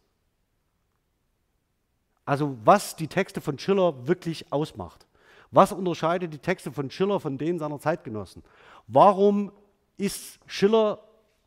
[2.24, 5.08] Also was die Texte von Schiller wirklich ausmacht.
[5.50, 8.44] Was unterscheidet die Texte von Schiller von denen seiner Zeitgenossen?
[8.86, 9.50] Warum
[9.96, 11.00] ist Schiller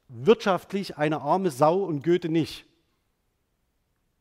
[0.09, 2.65] wirtschaftlich eine arme Sau und Goethe nicht?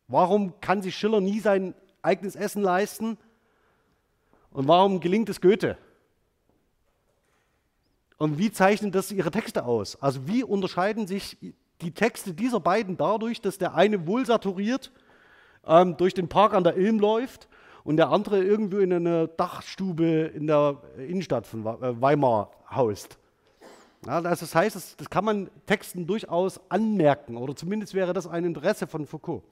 [0.07, 3.18] Warum kann sich Schiller nie sein eigenes Essen leisten?
[4.53, 5.77] Und warum gelingt es Goethe?
[8.16, 10.01] Und wie zeichnen das ihre Texte aus?
[10.01, 11.37] Also wie unterscheiden sich
[11.81, 14.93] die Texte dieser beiden dadurch, dass der eine wohl saturiert
[15.67, 17.49] ähm, durch den Park an der Ilm läuft
[17.85, 23.19] und der andere irgendwo in einer Dachstube in der Innenstadt von äh, Weimar haust?
[24.07, 28.27] Ja, also das heißt, das, das kann man Texten durchaus anmerken oder zumindest wäre das
[28.27, 29.43] ein Interesse von Foucault.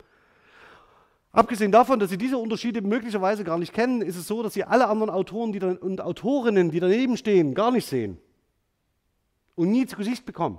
[1.33, 4.65] Abgesehen davon, dass Sie diese Unterschiede möglicherweise gar nicht kennen, ist es so, dass Sie
[4.65, 8.19] alle anderen Autoren die dann, und Autorinnen, die daneben stehen, gar nicht sehen
[9.55, 10.59] und nie zu Gesicht bekommen.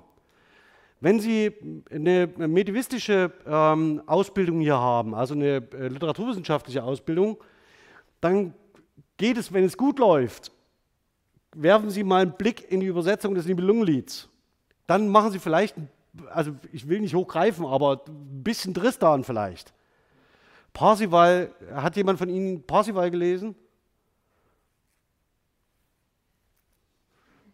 [0.99, 7.37] Wenn Sie eine medivistische ähm, Ausbildung hier haben, also eine äh, literaturwissenschaftliche Ausbildung,
[8.19, 8.53] dann
[9.17, 10.51] geht es, wenn es gut läuft,
[11.53, 14.27] werfen Sie mal einen Blick in die Übersetzung des Nibelungenlieds.
[14.87, 15.75] Dann machen Sie vielleicht,
[16.31, 19.73] also ich will nicht hochgreifen, aber ein bisschen Tristan vielleicht.
[20.73, 23.55] Parsival, hat jemand von Ihnen Parsival gelesen?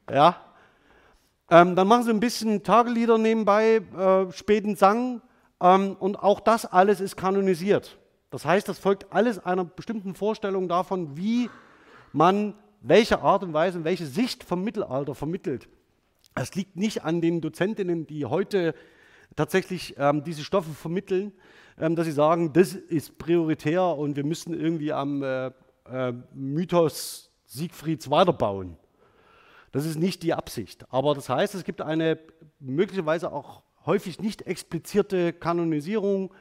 [0.10, 0.43] Ja,
[1.50, 5.22] ähm, dann machen sie ein bisschen Tagelieder nebenbei, äh, späten Sang
[5.62, 7.98] ähm, und auch das alles ist kanonisiert.
[8.30, 11.50] Das heißt, das folgt alles einer bestimmten Vorstellung davon, wie
[12.12, 15.70] man welche Art und Weise und welche Sicht vom Mittelalter vermittelt.
[16.36, 18.74] Es liegt nicht an den Dozentinnen, die heute
[19.36, 21.32] tatsächlich ähm, diese Stoffe vermitteln,
[21.80, 25.52] ähm, dass sie sagen, das ist prioritär und wir müssen irgendwie am äh,
[25.92, 28.78] äh, Mythos Siegfrieds weiterbauen.
[29.74, 30.86] Das ist nicht die Absicht.
[30.92, 32.20] Aber das heißt, es gibt eine
[32.60, 36.32] möglicherweise auch häufig nicht explizierte Kanonisierung,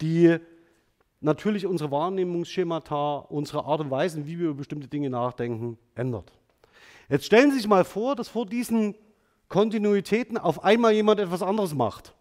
[0.00, 0.38] die
[1.20, 6.32] natürlich unsere Wahrnehmungsschemata, unsere Art und Weise, wie wir über bestimmte Dinge nachdenken, ändert.
[7.10, 8.94] Jetzt stellen Sie sich mal vor, dass vor diesen
[9.48, 12.14] Kontinuitäten auf einmal jemand etwas anderes macht.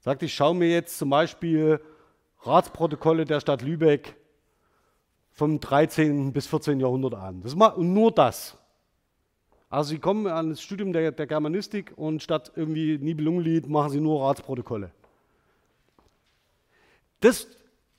[0.00, 1.80] Sagt, ich schaue mir jetzt zum Beispiel
[2.40, 4.16] Ratsprotokolle der Stadt Lübeck
[5.30, 6.32] vom 13.
[6.32, 6.80] bis 14.
[6.80, 7.42] Jahrhundert an.
[7.42, 8.58] Das ist nur das.
[9.72, 14.00] Also sie kommen an das Studium der, der Germanistik und statt irgendwie Nibelungenlied machen sie
[14.00, 14.90] nur Ratsprotokolle.
[17.20, 17.46] Das,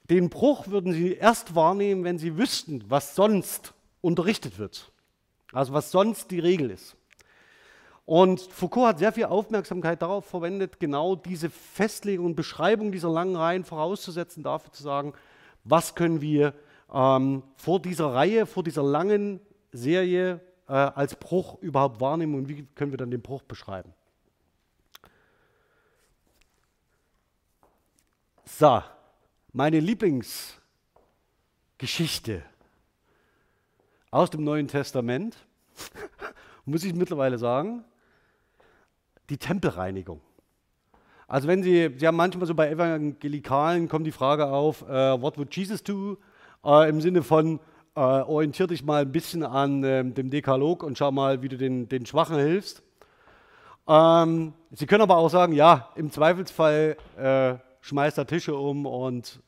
[0.08, 4.92] den Bruch würden sie erst wahrnehmen, wenn sie wüssten, was sonst unterrichtet wird.
[5.52, 6.96] Also was sonst die Regel ist.
[8.06, 13.36] Und Foucault hat sehr viel Aufmerksamkeit darauf verwendet, genau diese Festlegung und Beschreibung dieser langen
[13.36, 15.14] Reihen vorauszusetzen, dafür zu sagen,
[15.64, 16.54] was können wir
[16.94, 19.40] ähm, vor dieser Reihe, vor dieser langen
[19.72, 23.94] Serie äh, als Bruch überhaupt wahrnehmen und wie können wir dann den Bruch beschreiben.
[28.46, 28.84] So,
[29.52, 32.44] meine Lieblingsgeschichte
[34.12, 35.38] aus dem Neuen Testament,
[36.66, 37.86] muss ich mittlerweile sagen,
[39.30, 40.20] die Tempelreinigung.
[41.28, 45.36] Also wenn Sie, Sie haben manchmal so bei Evangelikalen kommt die Frage auf, uh, what
[45.38, 46.18] would Jesus do?
[46.64, 47.60] Uh, Im Sinne von,
[47.96, 51.58] uh, orientier dich mal ein bisschen an uh, dem Dekalog und schau mal, wie du
[51.58, 52.84] den, den Schwachen hilfst.
[53.88, 59.42] Ähm, Sie können aber auch sagen, ja, im Zweifelsfall äh, schmeißt er Tische um und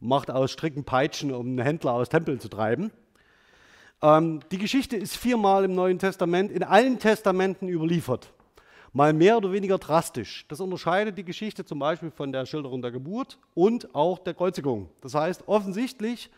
[0.00, 2.92] macht aus Stricken Peitschen, um einen Händler aus Tempeln zu treiben.
[4.00, 8.32] Ähm, die Geschichte ist viermal im Neuen Testament, in allen Testamenten überliefert
[8.94, 10.46] mal mehr oder weniger drastisch.
[10.48, 14.88] Das unterscheidet die Geschichte zum Beispiel von der Schilderung der Geburt und auch der Kreuzigung.
[15.00, 16.30] Das heißt, offensichtlich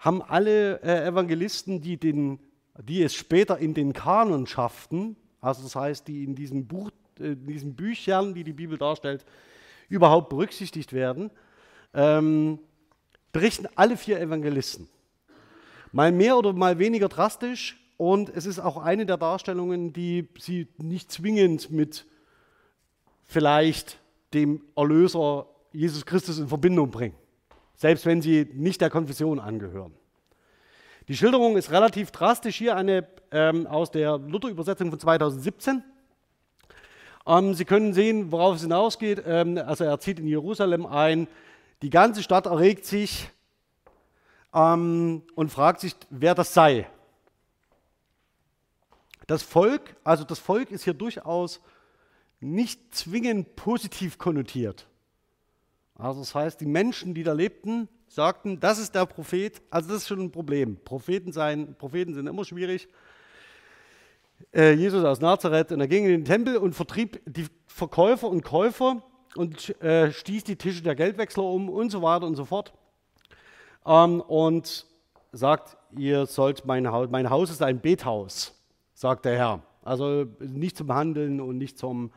[0.00, 2.40] haben alle äh, Evangelisten, die, den,
[2.82, 7.36] die es später in den Kanon schafften, also das heißt, die in diesen, Buch, äh,
[7.36, 9.24] diesen Büchern, die die Bibel darstellt,
[9.88, 11.30] überhaupt berücksichtigt werden,
[11.94, 12.58] ähm,
[13.32, 14.88] berichten alle vier Evangelisten.
[15.92, 20.68] Mal mehr oder mal weniger drastisch, und es ist auch eine der Darstellungen, die sie
[20.78, 22.06] nicht zwingend mit
[23.24, 23.98] vielleicht
[24.32, 27.14] dem Erlöser Jesus Christus in Verbindung bringen,
[27.80, 29.94] selbst wenn sie nicht der Konfession angehören.
[31.08, 32.56] Die Schilderung ist relativ drastisch.
[32.56, 35.82] Hier eine ähm, aus der Luther-Übersetzung von 2017.
[37.26, 39.22] Ähm, sie können sehen, worauf es hinausgeht.
[39.24, 41.26] Ähm, also er zieht in Jerusalem ein.
[41.80, 43.30] Die ganze Stadt erregt sich
[44.52, 46.86] ähm, und fragt sich, wer das sei.
[49.26, 51.62] Das Volk, also das Volk ist hier durchaus
[52.40, 54.86] nicht zwingend positiv konnotiert.
[56.00, 59.60] Also das heißt, die Menschen, die da lebten, sagten, das ist der Prophet.
[59.70, 60.78] Also das ist schon ein Problem.
[60.84, 62.88] Propheten, sein, Propheten sind immer schwierig.
[64.52, 68.42] Äh, Jesus aus Nazareth und er ging in den Tempel und vertrieb die Verkäufer und
[68.42, 69.02] Käufer
[69.36, 72.72] und äh, stieß die Tische der Geldwechsler um und so weiter und so fort.
[73.86, 74.86] Ähm, und
[75.32, 78.56] sagt, ihr sollt mein Haus, mein Haus ist ein Bethaus
[79.00, 79.62] sagt der Herr.
[79.82, 82.12] Also nicht zum Handeln und nicht zum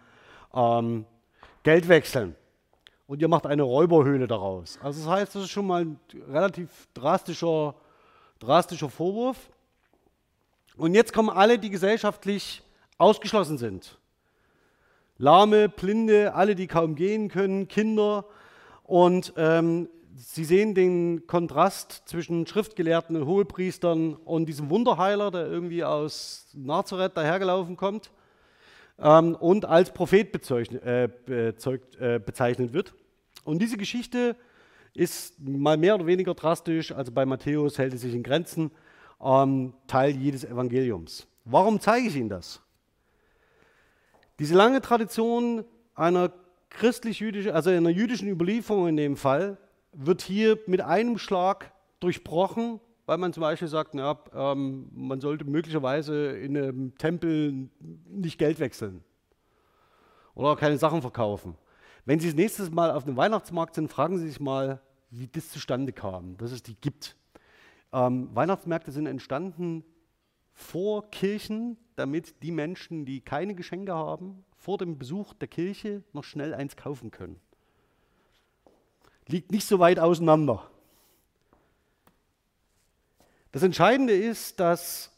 [0.53, 1.05] ähm,
[1.63, 2.35] Geldwechseln.
[3.05, 4.79] Und ihr macht eine Räuberhöhle daraus.
[4.81, 7.75] Also das heißt, das ist schon mal ein relativ drastischer,
[8.39, 9.49] drastischer Vorwurf.
[10.77, 12.63] Und jetzt kommen alle, die gesellschaftlich
[12.97, 13.97] ausgeschlossen sind.
[15.17, 18.25] Lahme, Blinde, alle, die kaum gehen können, Kinder.
[18.83, 25.83] Und ähm, Sie sehen den Kontrast zwischen Schriftgelehrten und Hohepriestern und diesem Wunderheiler, der irgendwie
[25.83, 28.11] aus Nazareth dahergelaufen kommt
[29.03, 32.95] ähm, und als Prophet bezeichnet, äh, bezeugt, äh, bezeichnet wird.
[33.43, 34.35] Und diese Geschichte
[34.93, 38.71] ist mal mehr oder weniger drastisch, also bei Matthäus hält es sich in Grenzen,
[39.21, 41.27] ähm, Teil jedes Evangeliums.
[41.45, 42.61] Warum zeige ich Ihnen das?
[44.39, 46.31] Diese lange Tradition einer
[46.69, 49.57] christlich-jüdischen, also einer jüdischen Überlieferung in dem Fall,
[49.91, 55.45] wird hier mit einem Schlag durchbrochen, weil man zum Beispiel sagt, na, ähm, man sollte
[55.45, 57.69] möglicherweise in einem Tempel
[58.07, 59.03] nicht Geld wechseln
[60.35, 61.55] oder keine Sachen verkaufen.
[62.05, 65.49] Wenn Sie das nächste Mal auf dem Weihnachtsmarkt sind, fragen Sie sich mal, wie das
[65.49, 67.15] zustande kam, dass es die gibt.
[67.91, 69.83] Ähm, Weihnachtsmärkte sind entstanden
[70.53, 76.23] vor Kirchen, damit die Menschen, die keine Geschenke haben, vor dem Besuch der Kirche noch
[76.23, 77.39] schnell eins kaufen können
[79.27, 80.69] liegt nicht so weit auseinander.
[83.53, 85.11] Das Entscheidende ist, dass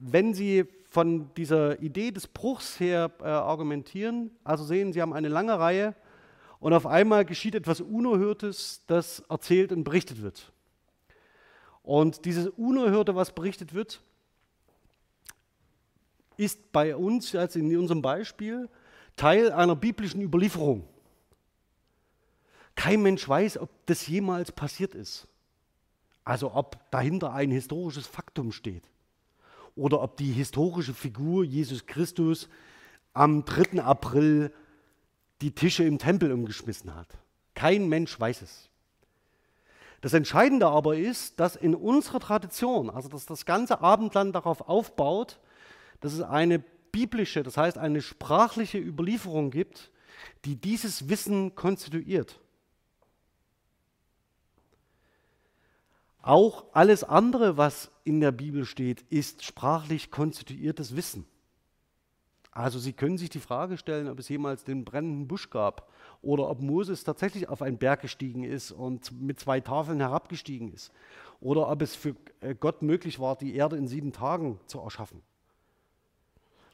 [0.00, 5.28] wenn Sie von dieser Idee des Bruchs her äh, argumentieren, also sehen, Sie haben eine
[5.28, 5.94] lange Reihe
[6.58, 10.50] und auf einmal geschieht etwas Unerhörtes, das erzählt und berichtet wird.
[11.84, 14.00] Und dieses Unerhörte, was berichtet wird,
[16.36, 18.68] ist bei uns, also in unserem Beispiel,
[19.14, 20.82] Teil einer biblischen Überlieferung.
[22.74, 25.28] Kein Mensch weiß, ob das jemals passiert ist.
[26.26, 28.82] Also ob dahinter ein historisches Faktum steht.
[29.76, 32.48] Oder ob die historische Figur Jesus Christus
[33.14, 33.80] am 3.
[33.80, 34.52] April
[35.40, 37.06] die Tische im Tempel umgeschmissen hat.
[37.54, 38.68] Kein Mensch weiß es.
[40.00, 45.38] Das Entscheidende aber ist, dass in unserer Tradition, also dass das ganze Abendland darauf aufbaut,
[46.00, 46.58] dass es eine
[46.90, 49.92] biblische, das heißt eine sprachliche Überlieferung gibt,
[50.44, 52.40] die dieses Wissen konstituiert.
[56.26, 61.24] Auch alles andere, was in der Bibel steht, ist sprachlich konstituiertes Wissen.
[62.50, 65.88] Also Sie können sich die Frage stellen, ob es jemals den brennenden Busch gab
[66.22, 70.90] oder ob Moses tatsächlich auf einen Berg gestiegen ist und mit zwei Tafeln herabgestiegen ist
[71.40, 75.22] oder ob es für äh, Gott möglich war, die Erde in sieben Tagen zu erschaffen.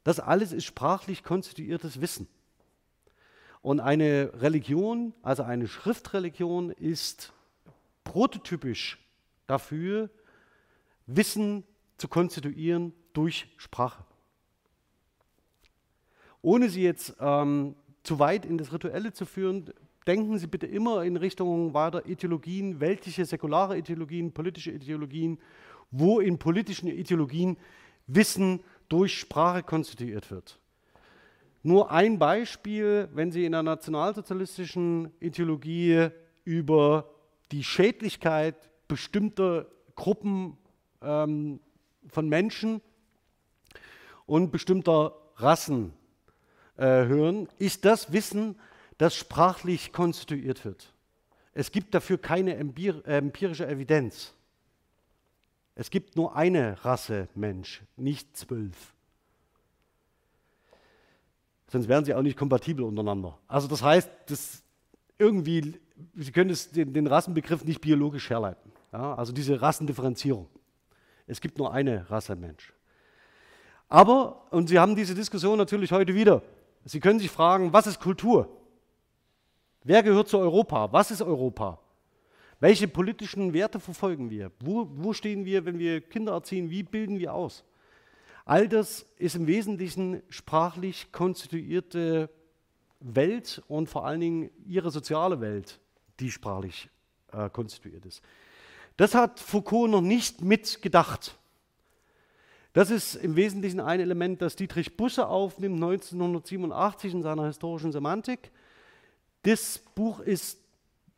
[0.03, 2.27] Das alles ist sprachlich konstituiertes Wissen.
[3.61, 7.35] Und eine Religion, also eine Schriftreligion, ist
[8.03, 9.02] prototypisch
[9.53, 10.11] dafür,
[11.07, 11.65] Wissen
[11.99, 14.05] zu konstituieren durch Sprache.
[16.41, 19.73] Ohne Sie jetzt ähm, zu weit in das Rituelle zu führen,
[20.07, 25.39] denken Sie bitte immer in Richtung weiter Ideologien, weltliche, säkulare Ideologien, politische Ideologien,
[25.91, 27.57] wo in politischen Ideologien
[28.07, 30.59] Wissen durch Sprache konstituiert wird.
[31.63, 36.09] Nur ein Beispiel, wenn Sie in der nationalsozialistischen Ideologie
[36.45, 37.09] über
[37.53, 39.65] die Schädlichkeit bestimmter
[39.95, 40.59] Gruppen
[41.01, 41.61] ähm,
[42.09, 42.83] von Menschen
[44.27, 45.95] und bestimmter Rassen
[46.77, 48.55] äh, hören, ist das Wissen,
[48.99, 50.93] das sprachlich konstituiert wird.
[51.55, 54.35] Es gibt dafür keine empir empirische Evidenz.
[55.75, 58.93] Es gibt nur eine Rasse Mensch, nicht zwölf.
[61.69, 63.39] Sonst wären sie auch nicht kompatibel untereinander.
[63.49, 64.63] Also das heißt, das
[65.17, 65.81] irgendwie,
[66.15, 68.72] Sie können es, den, den Rassenbegriff nicht biologisch herleiten.
[68.93, 70.49] Ja, also diese Rassendifferenzierung.
[71.27, 72.75] Es gibt nur eine Rasse Mensch.
[73.89, 76.43] Aber, und Sie haben diese Diskussion natürlich heute wieder,
[76.85, 78.49] Sie können sich fragen, was ist Kultur?
[79.85, 80.93] Wer gehört zu Europa?
[80.93, 81.79] Was ist Europa?
[82.59, 84.53] Welche politischen Werte verfolgen wir?
[84.61, 86.71] Wo, wo stehen wir, wenn wir Kinder erziehen?
[86.71, 87.65] Wie bilden wir aus?
[88.45, 92.31] All das ist im Wesentlichen sprachlich konstituierte
[93.01, 95.81] Welt und vor allen Dingen ihre soziale Welt,
[96.21, 96.89] die sprachlich
[97.33, 98.23] äh, konstituiert ist.
[99.03, 101.37] Das hat Foucault noch nicht mitgedacht.
[102.73, 108.53] Das ist im Wesentlichen ein Element, das Dietrich Busse aufnimmt 1987 in seiner historischen Semantik.
[109.43, 110.61] Das Buch ist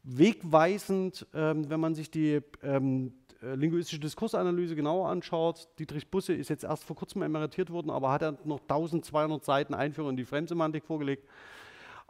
[0.02, 3.12] wegweisend, ähm, wenn man sich die ähm,
[3.42, 5.68] äh, linguistische Diskursanalyse genauer anschaut.
[5.78, 9.74] Dietrich Busse ist jetzt erst vor kurzem emeritiert worden, aber hat er noch 1200 Seiten
[9.74, 11.28] Einführung in die Fremdsemantik vorgelegt.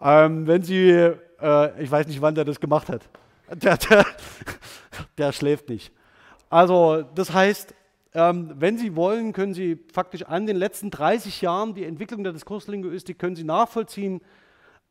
[0.00, 3.08] Ähm, wenn Sie, äh, ich weiß nicht, wann der das gemacht hat,
[3.51, 4.07] der, der,
[5.18, 5.92] der schläft nicht.
[6.51, 7.74] Also das heißt,
[8.14, 12.32] ähm, wenn Sie wollen, können Sie faktisch an den letzten 30 Jahren die Entwicklung der
[12.32, 14.20] Diskurslinguistik können Sie nachvollziehen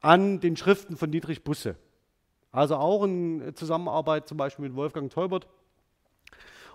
[0.02, 1.78] an den Schriften von Dietrich Busse.
[2.52, 5.48] Also auch in Zusammenarbeit zum Beispiel mit Wolfgang Teubert.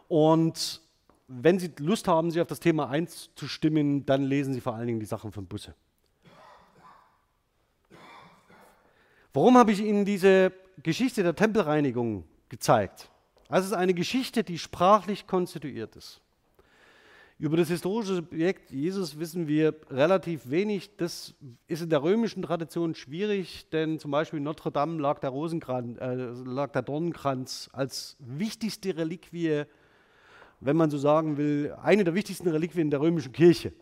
[0.08, 0.80] Und
[1.28, 5.00] wenn Sie Lust haben, sich auf das Thema einzustimmen, dann lesen Sie vor allen Dingen
[5.00, 5.74] die Sachen von Busse.
[9.34, 10.52] Warum habe ich Ihnen diese
[10.82, 13.10] Geschichte der Tempelreinigung gezeigt?
[13.48, 16.20] Also es ist eine Geschichte, die sprachlich konstituiert ist.
[17.40, 20.96] Über das historische Subjekt Jesus wissen wir relativ wenig.
[20.96, 21.34] Das
[21.68, 25.98] ist in der römischen Tradition schwierig, denn zum Beispiel in Notre Dame lag der, Rosenkranz,
[26.00, 29.64] äh, lag der Dornenkranz als wichtigste Reliquie,
[30.58, 33.72] wenn man so sagen will, eine der wichtigsten Reliquien der römischen Kirche.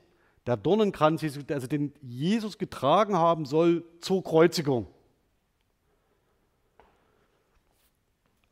[0.47, 4.86] Der Dornenkranz, also den Jesus getragen haben soll zur Kreuzigung.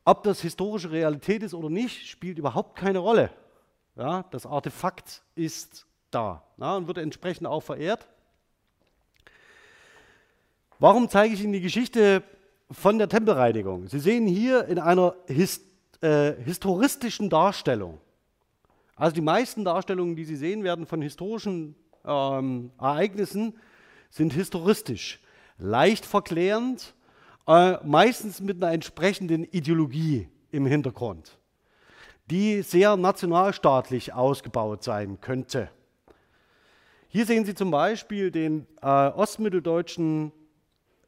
[0.05, 3.31] Ob das historische Realität ist oder nicht, spielt überhaupt keine Rolle.
[3.95, 8.07] Ja, das Artefakt ist da ja, und wird entsprechend auch verehrt.
[10.79, 12.21] Warum zeige ich Ihnen die Geschichte
[12.69, 13.87] von der Tempelreinigung?
[13.87, 15.61] Sie sehen hier in einer his,
[16.01, 17.99] äh, historistischen Darstellung.
[18.95, 21.75] Also die meisten Darstellungen, die Sie sehen werden von historischen
[22.05, 23.55] ähm, Ereignissen,
[24.09, 25.19] sind historistisch,
[25.57, 26.94] leicht verklärend,
[27.47, 31.37] äh, meistens mit einer entsprechenden Ideologie im Hintergrund
[32.29, 35.69] die sehr nationalstaatlich ausgebaut sein könnte.
[37.07, 40.31] Hier sehen Sie zum Beispiel den äh, ostmitteldeutschen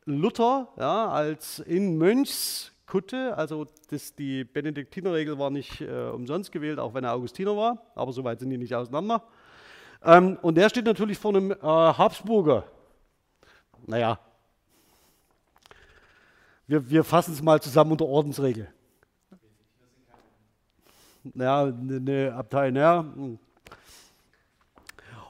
[0.06, 6.94] Luther ja, als in Mönchskutte, also das, die Benediktinerregel war nicht äh, umsonst gewählt, auch
[6.94, 9.24] wenn er Augustiner war, aber soweit sind die nicht auseinander.
[10.04, 12.64] Ähm, und der steht natürlich vor einem äh, Habsburger.
[13.86, 14.20] Naja,
[16.68, 18.68] wir, wir fassen es mal zusammen unter Ordensregel
[21.36, 23.06] ja, eine Abtei, ja.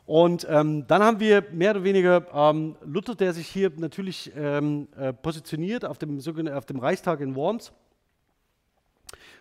[0.05, 4.87] Und ähm, dann haben wir mehr oder weniger ähm, Luther, der sich hier natürlich ähm,
[4.95, 6.19] äh, positioniert auf dem,
[6.53, 7.73] auf dem Reichstag in Worms.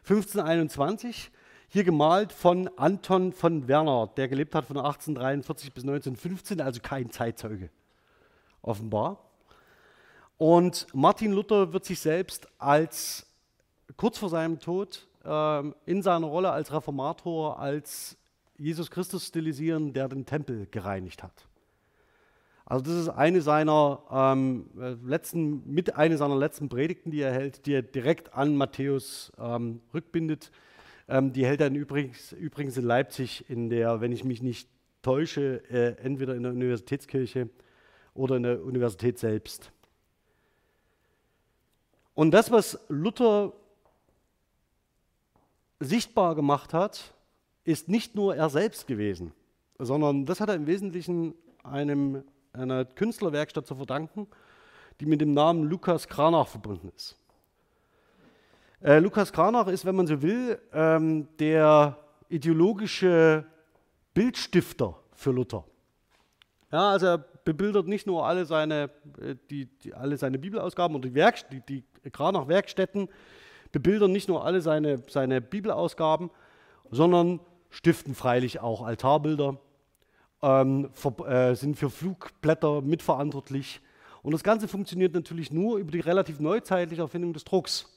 [0.02, 1.30] 1521,
[1.68, 7.10] hier gemalt von Anton von Werner, der gelebt hat von 1843 bis 1915, also kein
[7.10, 7.70] Zeitzeuge,
[8.62, 9.25] offenbar.
[10.38, 13.26] Und Martin Luther wird sich selbst als
[13.96, 18.16] kurz vor seinem Tod äh, in seiner Rolle als Reformator, als
[18.58, 21.46] Jesus Christus stilisieren, der den Tempel gereinigt hat.
[22.68, 24.68] Also das ist eine seiner ähm,
[25.04, 29.80] letzten, mit einer seiner letzten Predigten, die er hält, die er direkt an Matthäus ähm,
[29.94, 30.50] rückbindet.
[31.08, 34.68] Ähm, die hält er übrigens, übrigens in Leipzig in der, wenn ich mich nicht
[35.02, 37.48] täusche, äh, entweder in der Universitätskirche
[38.14, 39.70] oder in der Universität selbst.
[42.16, 43.52] Und das, was Luther
[45.78, 47.12] sichtbar gemacht hat,
[47.62, 49.32] ist nicht nur er selbst gewesen,
[49.78, 54.26] sondern das hat er im Wesentlichen einem, einer Künstlerwerkstatt zu verdanken,
[54.98, 57.18] die mit dem Namen Lukas Kranach verbunden ist.
[58.82, 61.98] Äh, Lukas Kranach ist, wenn man so will, ähm, der
[62.30, 63.44] ideologische
[64.14, 65.64] Bildstifter für Luther.
[66.72, 71.08] Ja, also er bebildert nicht nur alle seine, äh, die, die, alle seine Bibelausgaben oder
[71.08, 73.08] die, Werk, die, die Kranach-Werkstätten,
[73.72, 76.30] bebildern nicht nur alle seine, seine Bibelausgaben,
[76.90, 77.40] sondern
[77.70, 79.58] stiften freilich auch Altarbilder,
[80.42, 83.80] ähm, für, äh, sind für Flugblätter mitverantwortlich.
[84.22, 87.92] Und das Ganze funktioniert natürlich nur über die relativ neuzeitliche Erfindung des Drucks.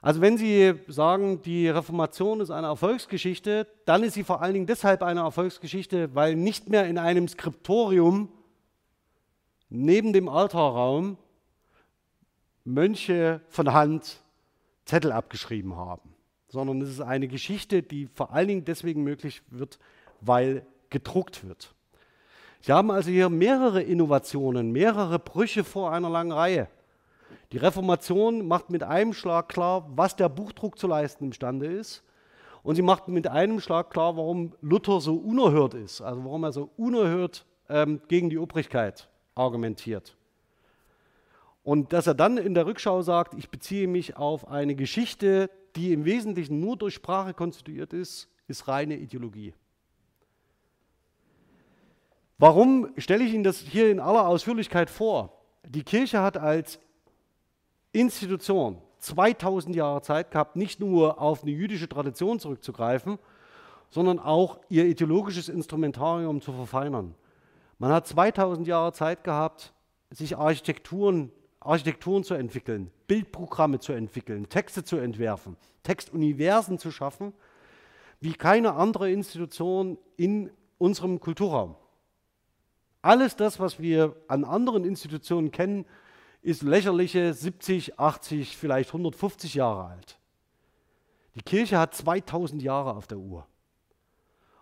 [0.00, 4.66] Also wenn Sie sagen, die Reformation ist eine Erfolgsgeschichte, dann ist sie vor allen Dingen
[4.66, 8.30] deshalb eine Erfolgsgeschichte, weil nicht mehr in einem Skriptorium
[9.70, 11.16] neben dem Altarraum
[12.64, 14.20] Mönche von Hand
[14.84, 16.14] Zettel abgeschrieben haben,
[16.48, 19.78] sondern es ist eine Geschichte, die vor allen Dingen deswegen möglich wird,
[20.20, 21.74] weil gedruckt wird.
[22.60, 26.68] Sie haben also hier mehrere Innovationen, mehrere Brüche vor einer langen Reihe.
[27.52, 32.02] Die Reformation macht mit einem Schlag klar, was der Buchdruck zu leisten imstande ist.
[32.62, 36.52] Und sie macht mit einem Schlag klar, warum Luther so unerhört ist, also warum er
[36.52, 40.16] so unerhört ähm, gegen die Obrigkeit argumentiert.
[41.62, 45.92] Und dass er dann in der Rückschau sagt, ich beziehe mich auf eine Geschichte, die
[45.92, 49.54] im Wesentlichen nur durch Sprache konstituiert ist, ist reine Ideologie.
[52.38, 55.42] Warum stelle ich Ihnen das hier in aller Ausführlichkeit vor?
[55.66, 56.80] Die Kirche hat als
[57.92, 63.18] Institution 2000 Jahre Zeit gehabt, nicht nur auf eine jüdische Tradition zurückzugreifen,
[63.90, 67.14] sondern auch ihr ideologisches Instrumentarium zu verfeinern.
[67.80, 69.72] Man hat 2000 Jahre Zeit gehabt,
[70.10, 77.34] sich Architekturen Architekturen zu entwickeln, Bildprogramme zu entwickeln, Texte zu entwerfen, Textuniversen zu schaffen,
[78.18, 81.76] wie keine andere Institution in unserem Kulturraum.
[83.02, 85.84] Alles das, was wir an anderen Institutionen kennen,
[86.42, 90.18] ist lächerliche 70, 80, vielleicht 150 Jahre alt.
[91.34, 93.46] Die Kirche hat 2000 Jahre auf der Uhr.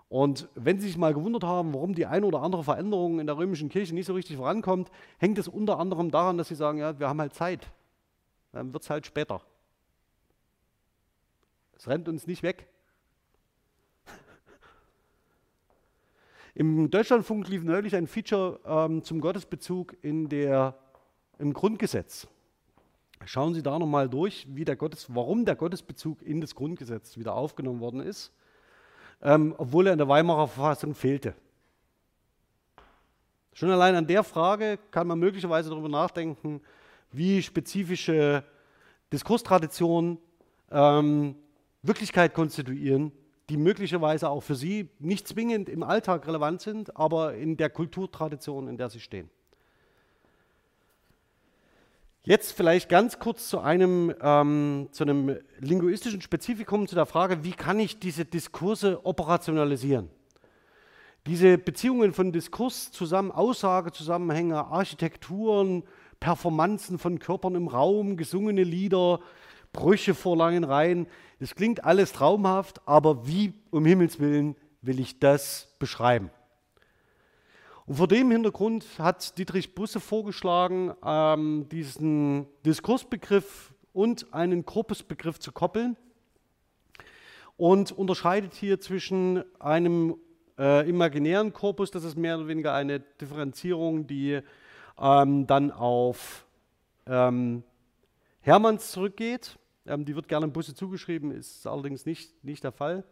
[0.09, 3.37] Und wenn Sie sich mal gewundert haben, warum die eine oder andere Veränderung in der
[3.37, 6.99] römischen Kirche nicht so richtig vorankommt, hängt es unter anderem daran, dass Sie sagen, ja,
[6.99, 7.71] wir haben halt Zeit.
[8.53, 9.43] Dann wird es halt später.
[11.77, 12.67] Es rennt uns nicht weg.
[16.55, 20.77] Im Deutschlandfunk lief neulich ein Feature ähm, zum Gottesbezug in der,
[21.39, 22.27] im Grundgesetz.
[23.27, 27.35] Schauen Sie da nochmal durch, wie der Gottes, warum der Gottesbezug in das Grundgesetz wieder
[27.35, 28.33] aufgenommen worden ist
[29.23, 31.35] ähm, obwohl er in der Weimarer Verfassung fehlte.
[33.53, 36.61] Schon allein an der Frage kann man möglicherweise darüber nachdenken,
[37.11, 38.45] wie spezifische
[39.13, 40.19] Diskurstraditionen
[40.71, 41.35] ähm,
[41.83, 43.13] Wirklichkeit konstituieren,
[43.49, 48.69] die möglicherweise auch für Sie nicht zwingend im Alltag relevant sind, aber in der Kulturtradition,
[48.69, 49.31] in der Sie stehen.
[52.29, 57.53] Jetzt vielleicht ganz kurz zu einem, ähm, zu einem linguistischen Spezifikum, zu der Frage, wie
[57.53, 60.11] kann ich diese Diskurse operationalisieren?
[61.27, 65.85] Diese Beziehungen von Diskurs zusammen, Aussagezusammenhänge, Architekturen,
[66.21, 69.21] Performanzen von Körpern im Raum, gesungene Lieder,
[69.73, 71.07] Brüche vor langen Reihen,
[71.41, 76.31] das klingt alles traumhaft, aber wie um Himmels willen will ich das beschreiben?
[77.89, 85.53] Und vor dem Hintergrund hat Dietrich Busse vorgeschlagen, ähm, diesen Diskursbegriff und einen Korpusbegriff zu
[85.53, 85.97] koppeln
[87.57, 90.19] und unterscheidet hier zwischen einem
[90.59, 94.43] äh, imaginären Korpus, das ist mehr oder weniger eine Differenzierung, die
[95.01, 96.45] ähm, dann auf
[97.07, 97.63] ähm,
[98.41, 99.59] Hermanns zurückgeht.
[99.87, 103.03] Ähm, die wird gerne Busse zugeschrieben, ist allerdings nicht, nicht der Fall.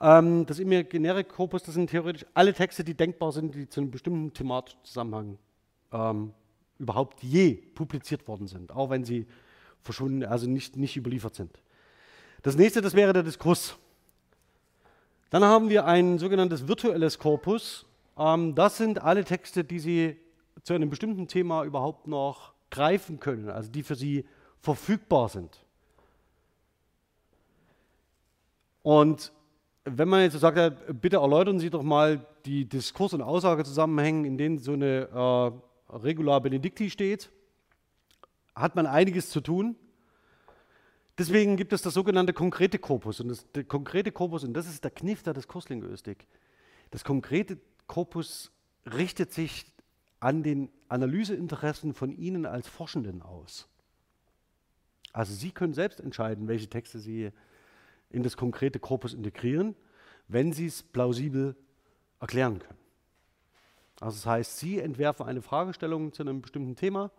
[0.00, 3.90] Ähm, das imaginäre Korpus, das sind theoretisch alle Texte, die denkbar sind, die zu einem
[3.90, 5.38] bestimmten thematischen Zusammenhang
[5.92, 6.32] ähm,
[6.78, 9.26] überhaupt je publiziert worden sind, auch wenn sie
[9.82, 11.60] verschwunden, also nicht, nicht überliefert sind.
[12.42, 13.76] Das nächste, das wäre der Diskurs.
[15.28, 17.86] Dann haben wir ein sogenanntes virtuelles Korpus.
[18.16, 20.16] Ähm, das sind alle Texte, die Sie
[20.62, 24.24] zu einem bestimmten Thema überhaupt noch greifen können, also die für Sie
[24.60, 25.64] verfügbar sind.
[28.82, 29.32] Und
[29.84, 34.58] wenn man jetzt sagt, bitte erläutern Sie doch mal die Diskurs- und Aussagezusammenhänge, in denen
[34.58, 35.08] so eine
[35.90, 37.30] äh, Regular Benedicti steht,
[38.54, 39.76] hat man einiges zu tun.
[41.18, 43.20] Deswegen gibt es das sogenannte konkrete Korpus.
[43.20, 46.26] Und das konkrete Korpus, und das ist der Kniff der Diskurslinguistik,
[46.90, 48.52] das konkrete Korpus
[48.86, 49.66] richtet sich
[50.18, 53.68] an den Analyseinteressen von Ihnen als Forschenden aus.
[55.12, 57.30] Also Sie können selbst entscheiden, welche Texte Sie
[58.10, 59.74] in das konkrete Korpus integrieren,
[60.28, 61.56] wenn Sie es plausibel
[62.20, 62.78] erklären können.
[64.00, 67.10] Also das heißt, Sie entwerfen eine Fragestellung zu einem bestimmten Thema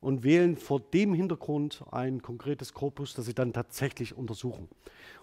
[0.00, 4.68] und wählen vor dem Hintergrund ein konkretes Korpus, das Sie dann tatsächlich untersuchen.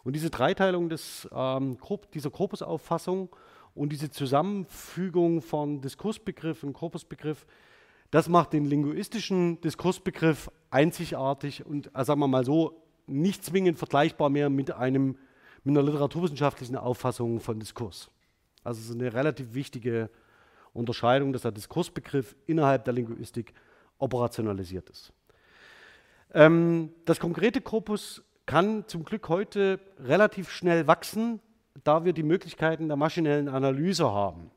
[0.03, 1.77] Und diese Dreiteilung des, ähm,
[2.13, 3.29] dieser Korpusauffassung
[3.75, 7.45] und diese Zusammenfügung von Diskursbegriff und Korpusbegriff,
[8.09, 12.81] das macht den linguistischen Diskursbegriff einzigartig und, äh, sagen wir mal so,
[13.11, 15.17] nicht zwingend vergleichbar mehr mit, einem,
[15.63, 18.09] mit einer literaturwissenschaftlichen Auffassung von Diskurs.
[18.63, 20.09] Also es ist eine relativ wichtige
[20.73, 23.53] Unterscheidung, dass der Diskursbegriff innerhalb der Linguistik
[23.97, 25.11] operationalisiert ist.
[26.33, 31.39] Ähm, das konkrete Korpus kann zum Glück heute relativ schnell wachsen,
[31.83, 34.51] da wir die Möglichkeiten der maschinellen Analyse haben.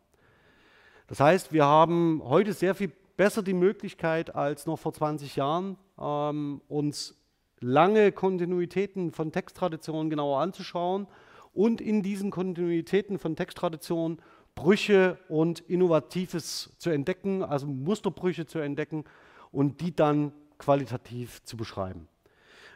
[1.07, 5.77] Das heißt, wir haben heute sehr viel besser die Möglichkeit als noch vor 20 Jahren,
[5.99, 7.17] ähm, uns
[7.61, 11.07] lange Kontinuitäten von Texttraditionen genauer anzuschauen
[11.53, 14.19] und in diesen Kontinuitäten von Texttraditionen
[14.55, 19.05] Brüche und Innovatives zu entdecken, also Musterbrüche zu entdecken
[19.51, 22.09] und die dann qualitativ zu beschreiben.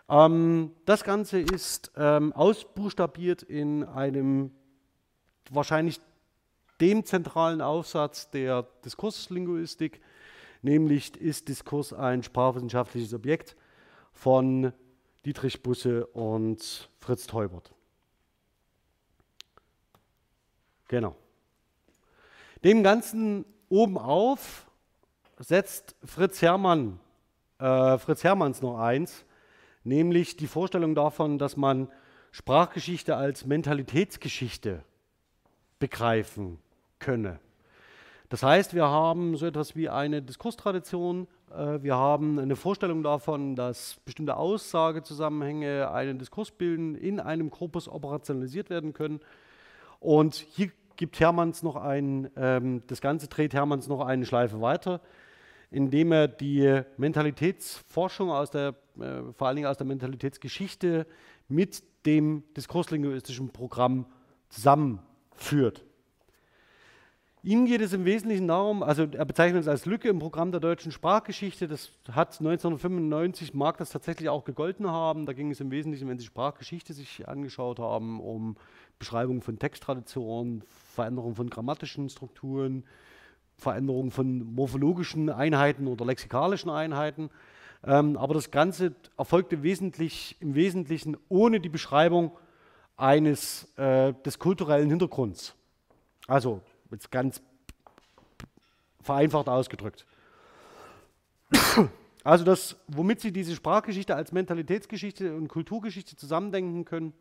[0.08, 4.50] Ähm, das Ganze ist ähm, ausbuchstabiert in einem
[5.50, 6.00] wahrscheinlich
[6.80, 10.00] dem zentralen Aufsatz der Diskurslinguistik,
[10.62, 13.56] nämlich ist Diskurs ein sprachwissenschaftliches Objekt
[14.18, 14.72] von
[15.24, 17.72] Dietrich Busse und Fritz Teubert.
[20.88, 21.14] Genau.
[22.64, 24.66] Dem Ganzen obenauf
[25.38, 26.98] setzt Fritz Hermann,
[27.60, 29.24] äh, Fritz Hermanns noch eins,
[29.84, 31.88] nämlich die Vorstellung davon, dass man
[32.32, 34.82] Sprachgeschichte als Mentalitätsgeschichte
[35.78, 36.58] begreifen
[36.98, 37.38] könne.
[38.30, 43.98] Das heißt, wir haben so etwas wie eine Diskurstradition, wir haben eine Vorstellung davon, dass
[44.04, 49.20] bestimmte Aussagezusammenhänge einen Diskurs bilden, in einem Korpus operationalisiert werden können.
[50.00, 55.00] Und hier gibt Hermanns noch ein, ähm, das Ganze dreht Hermanns noch eine Schleife weiter
[55.70, 61.06] indem er die Mentalitätsforschung aus der, äh, vor allen Dingen aus der Mentalitätsgeschichte
[61.48, 64.06] mit dem diskurslinguistischen Programm
[64.48, 65.84] zusammenführt.
[67.44, 70.60] Ihm geht es im Wesentlichen darum, also er bezeichnet es als Lücke im Programm der
[70.60, 71.68] deutschen Sprachgeschichte.
[71.68, 75.24] Das hat 1995, mag das tatsächlich auch gegolten haben.
[75.24, 78.56] Da ging es im Wesentlichen, wenn Sie Sprachgeschichte sich angeschaut haben, um
[78.98, 80.64] Beschreibung von Texttraditionen,
[80.94, 82.84] Veränderung von grammatischen Strukturen,
[83.56, 87.30] Veränderung von morphologischen Einheiten oder lexikalischen Einheiten.
[87.84, 92.32] Ähm, aber das Ganze erfolgte wesentlich, im Wesentlichen ohne die Beschreibung
[92.96, 95.54] eines äh, des kulturellen Hintergrunds.
[96.26, 97.42] Also jetzt ganz
[99.02, 100.06] vereinfacht ausgedrückt.
[102.24, 107.14] Also das, womit Sie diese Sprachgeschichte als Mentalitätsgeschichte und Kulturgeschichte zusammendenken können,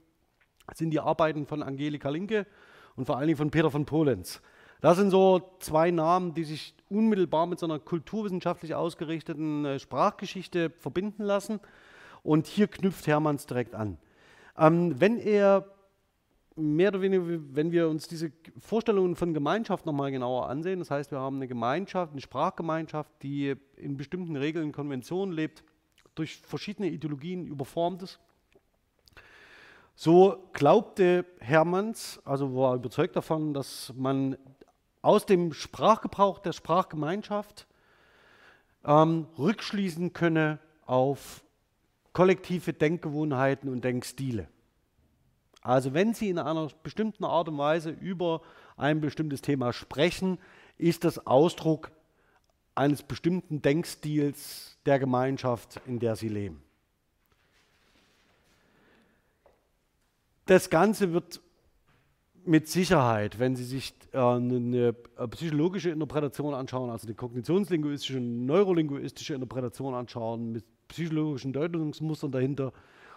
[0.73, 2.45] sind die Arbeiten von Angelika Linke
[2.95, 4.41] und vor allen Dingen von Peter von Polenz.
[4.81, 10.71] Das sind so zwei Namen, die sich unmittelbar mit so einer kulturwissenschaftlich ausgerichteten äh, Sprachgeschichte
[10.71, 11.59] verbinden lassen.
[12.21, 13.97] Und hier knüpft Hermanns direkt an.
[14.57, 15.65] Ähm, wenn er
[16.57, 21.11] mehr oder weniger, wenn wir uns diese Vorstellungen von Gemeinschaft nochmal genauer ansehen, das heißt,
[21.11, 25.63] wir haben eine Gemeinschaft, eine Sprachgemeinschaft, die in bestimmten Regeln, Konventionen lebt,
[26.15, 28.19] durch verschiedene Ideologien überformt ist.
[29.95, 34.37] So glaubte Hermanns, also war überzeugt davon, dass man
[35.01, 37.67] aus dem Sprachgebrauch der Sprachgemeinschaft
[38.83, 41.43] ähm, rückschließen könne auf
[42.13, 44.47] kollektive Denkgewohnheiten und Denkstile.
[45.67, 48.41] Also wenn Sie in einer bestimmten Art und Weise über
[48.77, 50.37] ein bestimmtes Thema sprechen,
[50.77, 51.91] ist das Ausdruck
[52.73, 56.63] eines bestimmten Denkstils der Gemeinschaft, in der Sie leben.
[60.45, 61.41] Das Ganze wird
[62.45, 69.33] mit Sicherheit, wenn Sie sich äh, eine äh, psychologische Interpretation anschauen, also eine kognitionslinguistische, neurolinguistische
[69.33, 72.71] Interpretation anschauen, mit psychologischen Deutungsmustern dahinter,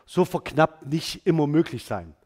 [0.04, 2.16] so verknappt nicht immer möglich sein.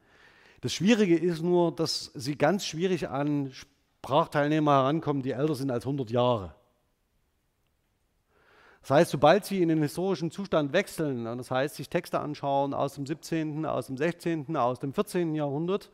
[0.64, 5.84] Das Schwierige ist nur, dass sie ganz schwierig an Sprachteilnehmer herankommen, die älter sind als
[5.84, 6.54] 100 Jahre.
[8.80, 12.94] Das heißt, sobald Sie in den historischen Zustand wechseln, das heißt, sich Texte anschauen aus
[12.94, 15.34] dem 17., aus dem 16., aus dem 14.
[15.34, 15.90] Jahrhundert,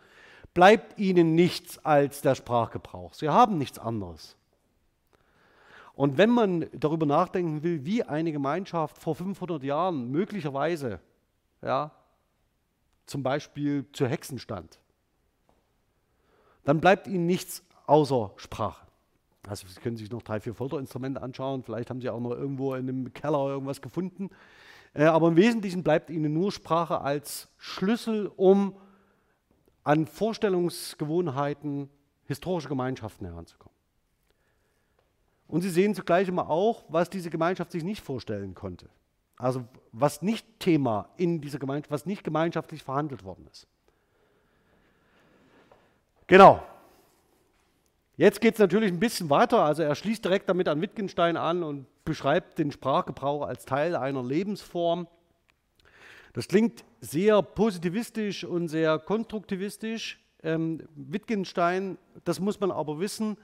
[0.54, 3.14] bleibt Ihnen nichts als der Sprachgebrauch.
[3.14, 4.36] Sie haben nichts anderes.
[5.94, 11.00] Und wenn man darüber nachdenken will, wie eine Gemeinschaft vor 500 Jahren möglicherweise,
[11.60, 11.90] ja,
[13.10, 14.78] zum Beispiel zu Hexen stand,
[16.64, 18.86] dann bleibt Ihnen nichts außer Sprache.
[19.48, 22.74] Also Sie können sich noch drei, vier Folterinstrumente anschauen, vielleicht haben Sie auch noch irgendwo
[22.74, 24.30] in einem Keller irgendwas gefunden.
[24.94, 28.76] Äh, aber im Wesentlichen bleibt Ihnen nur Sprache als Schlüssel, um
[29.82, 31.88] an Vorstellungsgewohnheiten
[32.26, 33.76] historischer Gemeinschaften heranzukommen.
[35.48, 38.88] Und Sie sehen zugleich immer auch, was diese Gemeinschaft sich nicht vorstellen konnte.
[39.40, 43.66] Also was nicht Thema in dieser Gemeinschaft, was nicht gemeinschaftlich verhandelt worden ist.
[46.26, 46.62] Genau,
[48.20, 49.64] Jetzt geht es natürlich ein bisschen weiter.
[49.64, 54.22] Also er schließt direkt damit an Wittgenstein an und beschreibt den Sprachgebrauch als Teil einer
[54.22, 55.08] Lebensform.
[56.34, 60.20] Das klingt sehr positivistisch und sehr konstruktivistisch.
[60.42, 63.38] Ähm, Wittgenstein, das muss man aber wissen,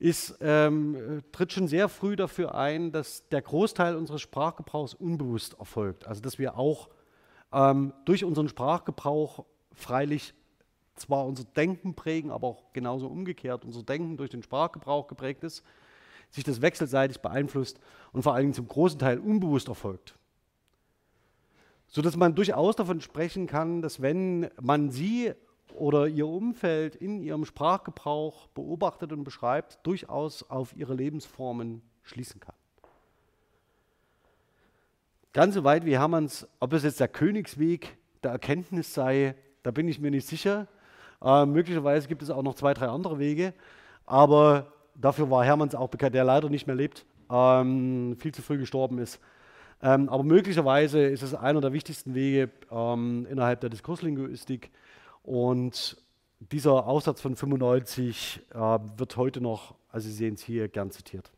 [0.00, 6.06] ist, ähm, tritt schon sehr früh dafür ein, dass der Großteil unseres Sprachgebrauchs unbewusst erfolgt.
[6.06, 6.88] Also dass wir auch
[7.52, 10.34] ähm, durch unseren Sprachgebrauch freilich
[10.96, 15.62] zwar unser Denken prägen, aber auch genauso umgekehrt unser Denken durch den Sprachgebrauch geprägt ist,
[16.30, 17.78] sich das wechselseitig beeinflusst
[18.12, 20.14] und vor allen Dingen zum großen Teil unbewusst erfolgt.
[21.88, 25.32] Sodass man durchaus davon sprechen kann, dass wenn man sie
[25.74, 32.54] oder ihr Umfeld in ihrem Sprachgebrauch beobachtet und beschreibt, durchaus auf ihre Lebensformen schließen kann.
[35.32, 39.86] Ganz so weit wie Hermanns, ob es jetzt der Königsweg der Erkenntnis sei, da bin
[39.86, 40.66] ich mir nicht sicher.
[41.22, 43.54] Äh, möglicherweise gibt es auch noch zwei, drei andere Wege,
[44.06, 48.58] aber dafür war Hermanns auch bekannt, der leider nicht mehr lebt, ähm, viel zu früh
[48.58, 49.20] gestorben ist.
[49.82, 54.70] Ähm, aber möglicherweise ist es einer der wichtigsten Wege ähm, innerhalb der Diskurslinguistik
[55.22, 55.96] und
[56.52, 61.30] dieser Aussatz von 95 äh, wird heute noch, also Sie sehen es hier, gern zitiert.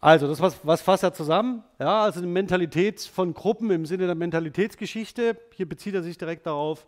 [0.00, 1.64] Also, das was, was fasst er zusammen?
[1.80, 5.36] Ja, also eine Mentalität von Gruppen im Sinne der Mentalitätsgeschichte.
[5.54, 6.86] Hier bezieht er sich direkt darauf,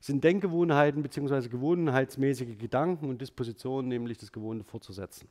[0.00, 1.48] sind Denkgewohnheiten bzw.
[1.48, 5.28] gewohnheitsmäßige Gedanken und Dispositionen, nämlich das Gewohnte fortzusetzen.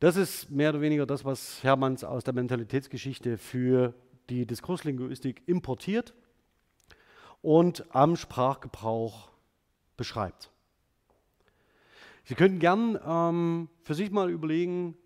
[0.00, 3.94] Das ist mehr oder weniger das, was Hermanns aus der Mentalitätsgeschichte für
[4.28, 6.12] die Diskurslinguistik importiert
[7.46, 9.28] und am Sprachgebrauch
[9.96, 10.50] beschreibt.
[12.24, 14.96] Sie könnten gern ähm, für sich mal überlegen,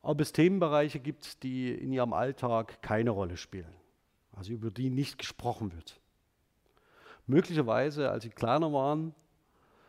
[0.00, 3.74] ob es Themenbereiche gibt, die in Ihrem Alltag keine Rolle spielen,
[4.36, 5.98] also über die nicht gesprochen wird.
[7.26, 9.12] Möglicherweise, als Sie kleiner waren,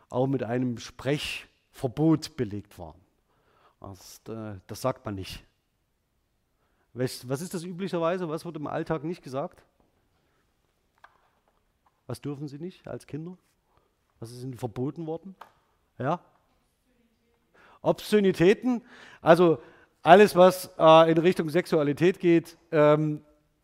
[0.09, 2.99] auch mit einem Sprechverbot belegt waren.
[3.81, 5.43] Das, äh, das sagt man nicht.
[6.95, 8.27] Was ist das üblicherweise?
[8.29, 9.63] Was wird im Alltag nicht gesagt?
[12.07, 13.37] Was dürfen Sie nicht als Kinder?
[14.19, 15.35] Was ist Ihnen verboten worden?
[15.97, 16.19] Ja?
[17.81, 18.81] Obszönitäten.
[19.21, 19.59] Also
[20.01, 23.21] alles, was äh, in Richtung Sexualität geht, ähm,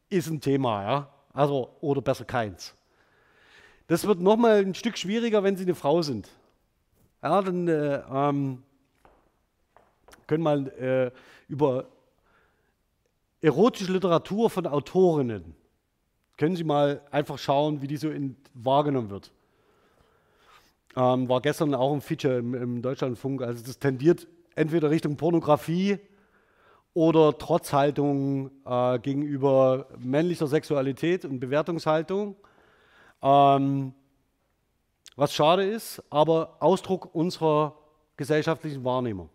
[0.10, 1.10] ist ein Thema, ja.
[1.34, 2.76] Also, oder besser keins.
[3.88, 6.30] Das wird nochmal ein Stück schwieriger, wenn Sie eine Frau sind.
[7.22, 8.64] Ja, dann äh, ähm,
[10.28, 11.12] können man äh,
[11.48, 11.86] über
[13.42, 15.56] erotische Literatur von Autorinnen,
[16.40, 19.30] können Sie mal einfach schauen, wie die so in, wahrgenommen wird.
[20.96, 23.42] Ähm, war gestern auch ein Feature im, im Deutschlandfunk.
[23.42, 24.26] Also das tendiert
[24.56, 26.00] entweder Richtung Pornografie
[26.94, 32.38] oder Trotzhaltung äh, gegenüber männlicher Sexualität und Bewertungshaltung.
[33.22, 33.94] Ähm,
[35.18, 37.76] was schade ist, aber Ausdruck unserer
[38.16, 39.30] gesellschaftlichen Wahrnehmung.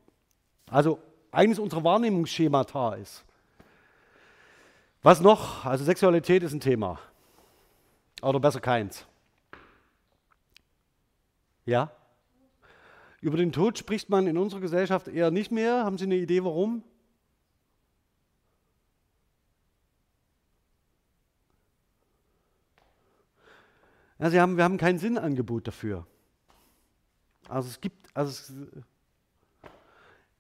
[0.71, 0.99] Also
[1.31, 3.27] eines unserer Wahrnehmungsschemata ist.
[5.05, 5.67] Was noch?
[5.67, 6.99] Also Sexualität ist ein Thema.
[8.23, 9.05] Oder besser keins.
[11.67, 11.93] Ja?
[13.21, 15.85] Über den Tod spricht man in unserer Gesellschaft eher nicht mehr.
[15.85, 16.83] Haben Sie eine Idee, warum?
[24.19, 26.07] Ja, sie haben, wir haben kein Sinnangebot dafür.
[27.47, 28.53] Also es gibt, also es,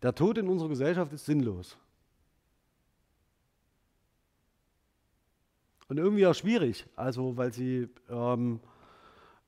[0.01, 1.77] der Tod in unserer Gesellschaft ist sinnlos.
[5.89, 8.61] Und irgendwie auch schwierig, also weil sie ähm,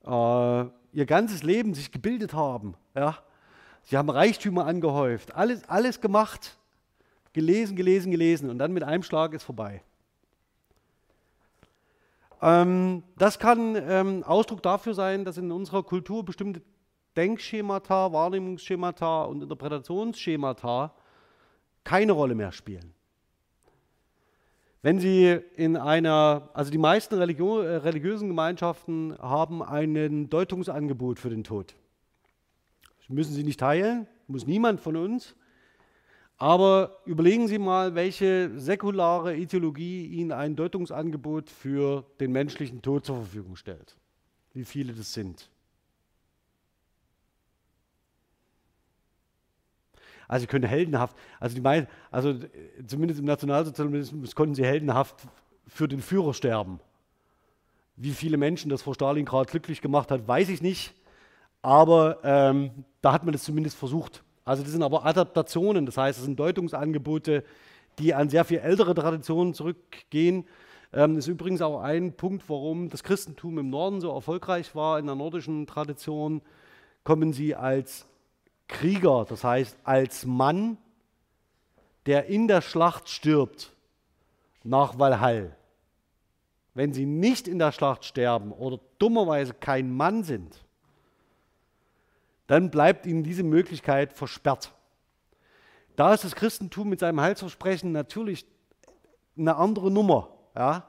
[0.05, 2.75] äh, ihr ganzes Leben sich gebildet haben.
[2.95, 3.19] Ja?
[3.83, 6.57] Sie haben Reichtümer angehäuft, alles, alles gemacht,
[7.33, 9.83] gelesen, gelesen, gelesen und dann mit einem Schlag ist vorbei.
[12.43, 16.61] Ähm, das kann ähm, Ausdruck dafür sein, dass in unserer Kultur bestimmte
[17.17, 20.93] Denkschemata, Wahrnehmungsschemata und Interpretationsschemata
[21.83, 22.96] keine Rolle mehr spielen.
[24.83, 31.31] Wenn Sie in einer, also die meisten Religion, äh, religiösen Gemeinschaften haben ein Deutungsangebot für
[31.31, 31.75] den Tod.
[32.99, 35.35] Das müssen Sie nicht teilen, muss niemand von uns.
[36.39, 43.17] Aber überlegen Sie mal, welche säkulare Ideologie Ihnen ein Deutungsangebot für den menschlichen Tod zur
[43.17, 43.97] Verfügung stellt.
[44.53, 45.49] Wie viele das sind.
[50.29, 52.35] Also sie können heldenhaft, also die also
[52.87, 55.17] zumindest im Nationalsozialismus konnten sie heldenhaft
[55.67, 56.81] für den Führer sterben.
[57.97, 60.95] Wie viele Menschen das vor Stalingrad glücklich gemacht hat, weiß ich nicht.
[61.63, 64.23] Aber ähm, da hat man das zumindest versucht.
[64.45, 67.43] Also das sind aber Adaptationen, das heißt, es sind Deutungsangebote,
[67.99, 70.45] die an sehr viel ältere Traditionen zurückgehen.
[70.93, 74.99] Ähm, das ist übrigens auch ein Punkt, warum das Christentum im Norden so erfolgreich war.
[74.99, 76.43] In der nordischen Tradition
[77.03, 78.07] kommen sie als
[78.69, 80.79] Krieger, das heißt als Mann,
[82.07, 83.73] der in der Schlacht stirbt,
[84.63, 85.57] nach Walhall.
[86.75, 90.65] Wenn sie nicht in der Schlacht sterben oder dummerweise kein Mann sind,
[92.47, 94.73] dann bleibt ihnen diese Möglichkeit versperrt.
[95.97, 98.47] Da ist das Christentum mit seinem Heilsversprechen natürlich
[99.37, 100.29] eine andere Nummer.
[100.55, 100.87] Ja?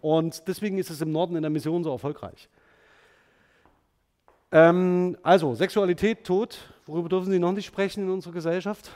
[0.00, 2.48] Und deswegen ist es im Norden in der Mission so erfolgreich.
[4.52, 8.90] Ähm, also, Sexualität, Tod, worüber dürfen Sie noch nicht sprechen in unserer Gesellschaft?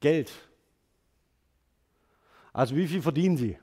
[0.00, 0.32] Geld.
[2.52, 3.58] Also wie viel verdienen Sie?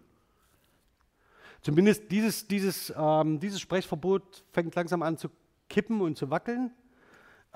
[1.61, 5.29] Zumindest dieses, dieses, ähm, dieses Sprechverbot fängt langsam an zu
[5.67, 6.71] kippen und zu wackeln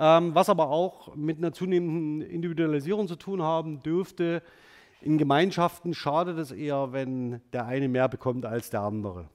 [0.01, 4.41] ähm, was aber auch mit einer zunehmenden Individualisierung zu tun haben dürfte.
[5.01, 9.29] In Gemeinschaften schadet es eher, wenn der eine mehr bekommt als der andere.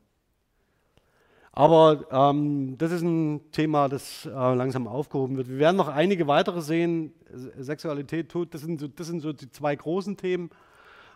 [1.53, 5.49] Aber ähm, das ist ein Thema, das äh, langsam aufgehoben wird.
[5.49, 7.15] Wir werden noch einige weitere sehen.
[7.59, 10.51] Sexualität, Tod, das sind so, das sind so die zwei großen Themen.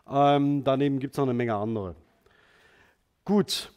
[0.09, 1.97] Ähm, daneben gibt es noch eine Menge andere.
[3.25, 3.73] Gut.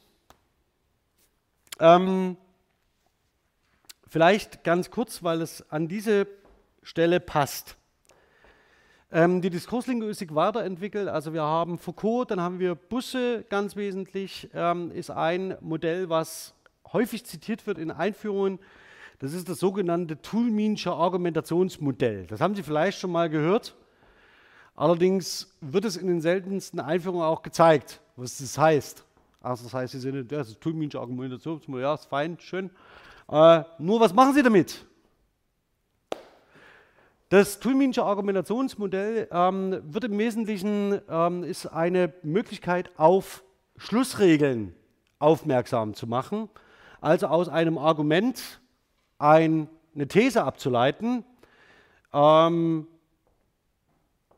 [1.80, 2.38] Ähm,
[4.14, 6.28] Vielleicht ganz kurz, weil es an diese
[6.84, 7.78] Stelle passt.
[9.12, 14.92] Ähm, die Diskurslinguistik weiterentwickelt, also wir haben Foucault, dann haben wir Busse, ganz wesentlich, ähm,
[14.92, 16.54] ist ein Modell, was
[16.92, 18.60] häufig zitiert wird in Einführungen.
[19.18, 22.28] Das ist das sogenannte Toulminsche Argumentationsmodell.
[22.28, 23.76] Das haben Sie vielleicht schon mal gehört.
[24.76, 29.06] Allerdings wird es in den seltensten Einführungen auch gezeigt, was das heißt.
[29.42, 32.70] Also das heißt, Sie sehen, das ist Toulminsche Argumentationsmodell, ja, ist fein, schön.
[33.34, 34.86] Äh, nur was machen Sie damit?
[37.30, 43.44] Das Tulminsche Argumentationsmodell ähm, wird im Wesentlichen ähm, ist eine Möglichkeit auf
[43.76, 44.76] Schlussregeln
[45.18, 46.48] aufmerksam zu machen,
[47.02, 48.62] also aus einem Argument
[49.18, 51.26] ein, eine These abzuleiten.
[52.14, 52.86] Ähm,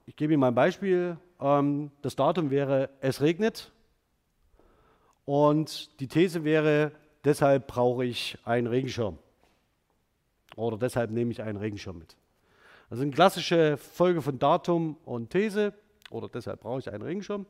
[0.06, 1.18] ich gebe Ihnen mal ein Beispiel.
[1.42, 3.74] Ähm, das Datum wäre, es regnet.
[5.26, 6.94] Und die These wäre,
[7.26, 9.18] deshalb brauche ich einen Regenschirm.
[10.56, 12.16] Oder deshalb nehme ich einen Regenschirm mit.
[12.90, 15.74] Also eine klassische Folge von Datum und These.
[16.10, 17.46] Oder deshalb brauche ich einen Regenschirm.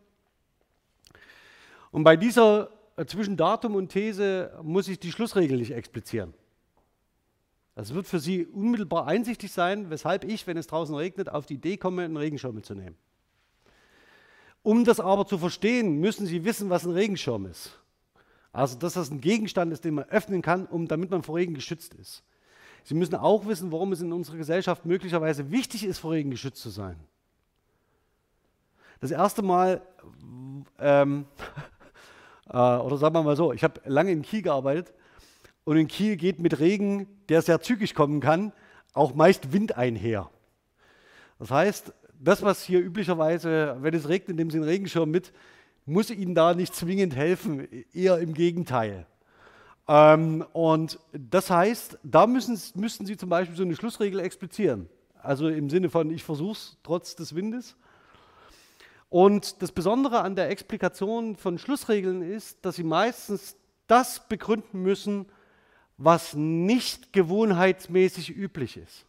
[1.92, 6.34] Und bei dieser äh, zwischen Datum und These muss ich die Schlussregel nicht explizieren.
[7.76, 11.56] Das wird für Sie unmittelbar einsichtig sein, weshalb ich, wenn es draußen regnet, auf die
[11.56, 12.96] Idee komme, einen Regenschirm mitzunehmen.
[14.64, 17.78] Um das aber zu verstehen, müssen Sie wissen, was ein Regenschirm ist.
[18.56, 21.54] Also, dass das ein Gegenstand ist, den man öffnen kann, um, damit man vor Regen
[21.54, 22.24] geschützt ist.
[22.86, 26.62] Sie müssen auch wissen, warum es in unserer Gesellschaft möglicherweise wichtig ist, vor Regen geschützt
[26.62, 26.96] zu sein.
[29.02, 29.82] Das erste Mal,
[30.80, 31.26] ähm,
[32.50, 34.94] äh, oder sagen wir mal so, ich habe lange in Kiel gearbeitet
[35.66, 38.54] und in Kiel geht mit Regen, der sehr zügig kommen kann,
[38.94, 40.30] auch meist Wind einher.
[41.40, 45.34] Das heißt, das, was hier üblicherweise, wenn es regnet, nehmen Sie einen Regenschirm mit,
[45.86, 49.06] muss Ihnen da nicht zwingend helfen, eher im Gegenteil.
[49.88, 54.90] Ähm, und das heißt, da müssen, müssten Sie zum Beispiel so eine Schlussregel explizieren.
[55.22, 57.76] Also im Sinne von, ich versuche es trotz des Windes.
[59.10, 63.56] Und das Besondere an der Explikation von Schlussregeln ist, dass Sie meistens
[63.88, 65.28] das begründen müssen,
[65.98, 69.06] was nicht gewohnheitsmäßig üblich ist.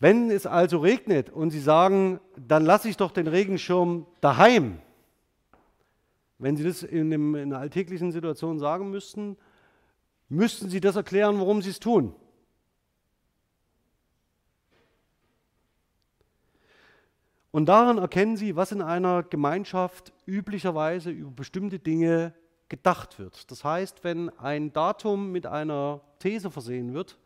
[0.00, 4.80] Wenn es also regnet und Sie sagen, dann lasse ich doch den Regenschirm daheim,
[6.38, 9.36] wenn Sie das in, einem, in einer alltäglichen Situation sagen müssten,
[10.30, 12.14] müssten Sie das erklären, warum Sie es tun.
[17.50, 22.32] Und daran erkennen Sie, was in einer Gemeinschaft üblicherweise über bestimmte Dinge
[22.70, 23.50] gedacht wird.
[23.50, 27.18] Das heißt, wenn ein Datum mit einer These versehen wird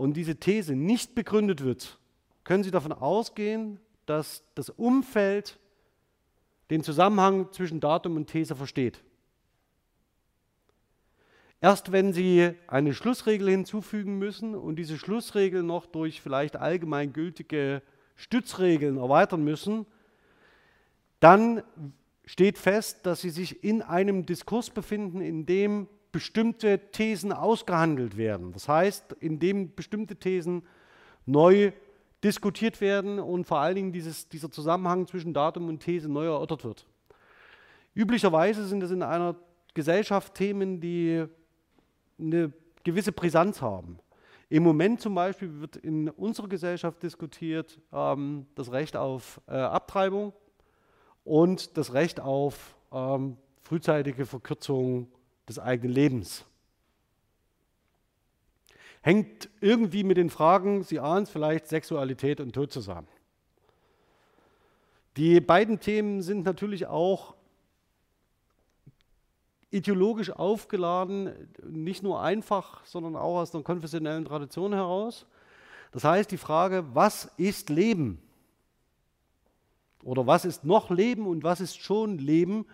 [0.00, 1.98] und diese These nicht begründet wird,
[2.42, 5.58] können Sie davon ausgehen, dass das Umfeld
[6.70, 9.02] den Zusammenhang zwischen Datum und These versteht.
[11.60, 17.82] Erst wenn Sie eine Schlussregel hinzufügen müssen und diese Schlussregel noch durch vielleicht allgemeingültige
[18.16, 19.84] Stützregeln erweitern müssen,
[21.20, 21.62] dann
[22.24, 28.52] steht fest, dass Sie sich in einem Diskurs befinden, in dem bestimmte Thesen ausgehandelt werden.
[28.52, 30.62] Das heißt, in dem bestimmte Thesen
[31.26, 31.72] neu
[32.22, 36.64] diskutiert werden und vor allen Dingen dieses, dieser Zusammenhang zwischen Datum und These neu erörtert
[36.64, 36.86] wird.
[37.94, 39.36] Üblicherweise sind es in einer
[39.74, 41.24] Gesellschaft Themen, die
[42.18, 42.52] eine
[42.84, 43.98] gewisse Brisanz haben.
[44.48, 50.32] Im Moment zum Beispiel wird in unserer Gesellschaft diskutiert ähm, das Recht auf äh, Abtreibung
[51.24, 55.08] und das Recht auf ähm, frühzeitige Verkürzung
[55.50, 56.46] des eigenen Lebens.
[59.02, 63.08] Hängt irgendwie mit den Fragen, Sie ahnen es vielleicht, Sexualität und Tod zusammen.
[65.16, 67.34] Die beiden Themen sind natürlich auch
[69.70, 71.32] ideologisch aufgeladen,
[71.68, 75.26] nicht nur einfach, sondern auch aus einer konfessionellen Tradition heraus.
[75.92, 78.22] Das heißt, die Frage, was ist Leben?
[80.02, 82.66] Oder was ist noch Leben und was ist schon Leben,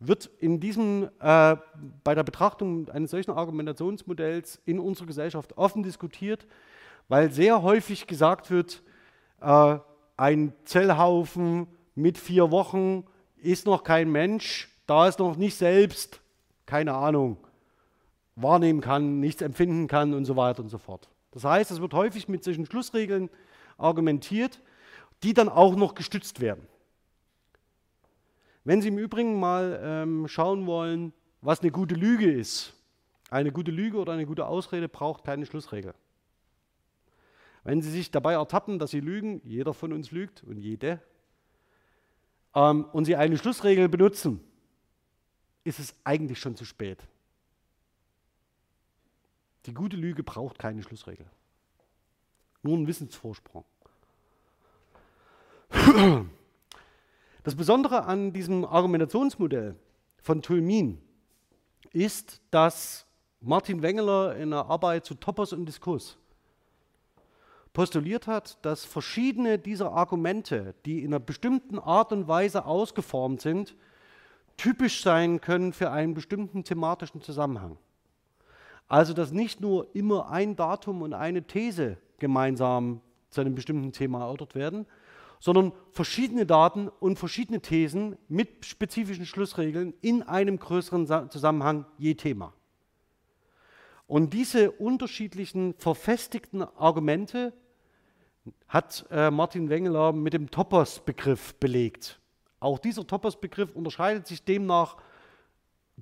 [0.00, 1.56] wird in diesem, äh,
[2.02, 6.46] bei der Betrachtung eines solchen Argumentationsmodells in unserer Gesellschaft offen diskutiert,
[7.08, 8.82] weil sehr häufig gesagt wird,
[9.40, 9.78] äh,
[10.16, 13.04] ein Zellhaufen mit vier Wochen
[13.36, 16.20] ist noch kein Mensch, da es noch nicht selbst,
[16.66, 17.36] keine Ahnung,
[18.36, 21.08] wahrnehmen kann, nichts empfinden kann und so weiter und so fort.
[21.32, 23.28] Das heißt, es wird häufig mit solchen Schlussregeln
[23.76, 24.60] argumentiert,
[25.22, 26.66] die dann auch noch gestützt werden.
[28.64, 32.74] Wenn Sie im Übrigen mal ähm, schauen wollen, was eine gute Lüge ist,
[33.30, 35.94] eine gute Lüge oder eine gute Ausrede braucht keine Schlussregel.
[37.64, 41.00] Wenn Sie sich dabei ertappen, dass Sie lügen, jeder von uns lügt und jede,
[42.54, 44.40] ähm, und Sie eine Schlussregel benutzen,
[45.64, 47.06] ist es eigentlich schon zu spät.
[49.66, 51.26] Die gute Lüge braucht keine Schlussregel.
[52.62, 53.64] Nur einen Wissensvorsprung.
[57.42, 59.74] Das Besondere an diesem Argumentationsmodell
[60.20, 61.00] von Tulmin
[61.92, 63.06] ist, dass
[63.40, 66.18] Martin Wengeler in der Arbeit zu Topos und Diskurs
[67.72, 73.76] postuliert hat, dass verschiedene dieser Argumente, die in einer bestimmten Art und Weise ausgeformt sind,
[74.56, 77.78] typisch sein können für einen bestimmten thematischen Zusammenhang.
[78.88, 84.20] Also dass nicht nur immer ein Datum und eine These gemeinsam zu einem bestimmten Thema
[84.20, 84.84] erörtert werden,
[85.40, 92.52] sondern verschiedene Daten und verschiedene Thesen mit spezifischen Schlussregeln in einem größeren Zusammenhang je Thema.
[94.06, 97.52] Und diese unterschiedlichen verfestigten Argumente
[98.68, 102.20] hat äh, Martin Wengeler mit dem Topos-Begriff belegt.
[102.58, 104.96] Auch dieser Topos-Begriff unterscheidet sich demnach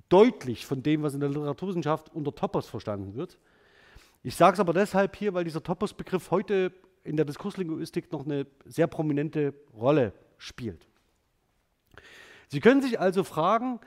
[0.09, 3.37] deutlich von dem, was in der Literaturwissenschaft unter Topos verstanden wird.
[4.23, 6.73] Ich sage es aber deshalb hier, weil dieser Topos-Begriff heute
[7.09, 10.87] in der Diskurslinguistik noch eine sehr prominente Rolle spielt.
[12.49, 13.79] Sie können sich also fragen,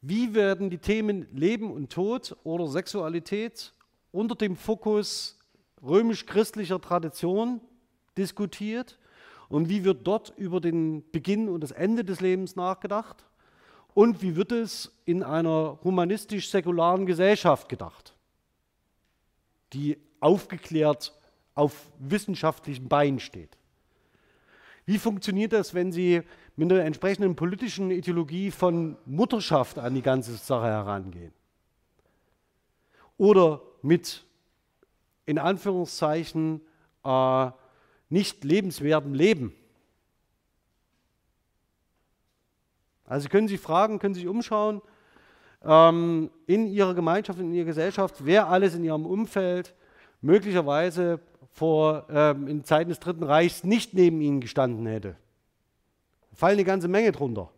[0.00, 3.72] wie werden die Themen Leben und Tod oder Sexualität
[4.12, 5.40] unter dem Fokus
[5.82, 7.60] römisch-christlicher Tradition
[8.16, 8.96] diskutiert
[9.48, 13.26] und wie wird dort über den Beginn und das Ende des Lebens nachgedacht
[13.92, 18.14] und wie wird es in einer humanistisch-säkularen Gesellschaft gedacht,
[19.72, 21.17] die aufgeklärt
[21.58, 23.58] auf wissenschaftlichen Beinen steht.
[24.86, 26.22] Wie funktioniert das, wenn Sie
[26.54, 31.32] mit einer entsprechenden politischen Ideologie von Mutterschaft an die ganze Sache herangehen?
[33.16, 34.24] Oder mit,
[35.26, 36.60] in Anführungszeichen,
[37.04, 37.50] äh,
[38.08, 39.52] nicht lebenswertem Leben?
[43.04, 44.80] Also Sie können sich fragen, können sich umschauen
[45.64, 49.74] ähm, in Ihrer Gemeinschaft, in Ihrer Gesellschaft, wer alles in Ihrem Umfeld
[50.20, 51.20] möglicherweise
[51.50, 55.16] vor, ähm, in Zeiten des Dritten Reichs nicht neben ihnen gestanden hätte.
[56.30, 57.50] Da fallen eine ganze Menge drunter.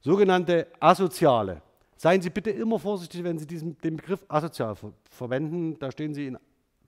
[0.00, 1.62] Sogenannte Asoziale.
[1.96, 5.78] Seien Sie bitte immer vorsichtig, wenn Sie diesen, den Begriff asozial ver verwenden.
[5.78, 6.38] Da stehen Sie in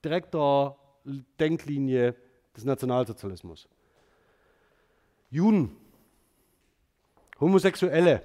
[0.04, 0.76] direkter
[1.40, 2.14] Denklinie
[2.54, 3.68] des Nationalsozialismus.
[5.30, 5.76] Juden,
[7.40, 8.22] Homosexuelle,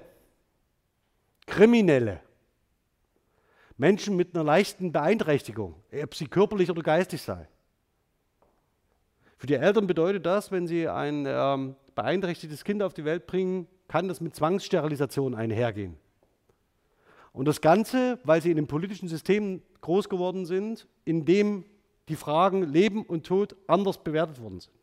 [1.46, 2.20] Kriminelle,
[3.76, 7.48] Menschen mit einer leichten Beeinträchtigung, ob sie körperlich oder geistig sei.
[9.38, 13.66] Für die Eltern bedeutet das, wenn sie ein ähm, beeinträchtigtes Kind auf die Welt bringen,
[13.88, 15.96] kann das mit Zwangssterilisation einhergehen.
[17.32, 21.64] Und das Ganze, weil sie in einem politischen System groß geworden sind, in dem
[22.08, 24.74] die Fragen Leben und Tod anders bewertet worden sind.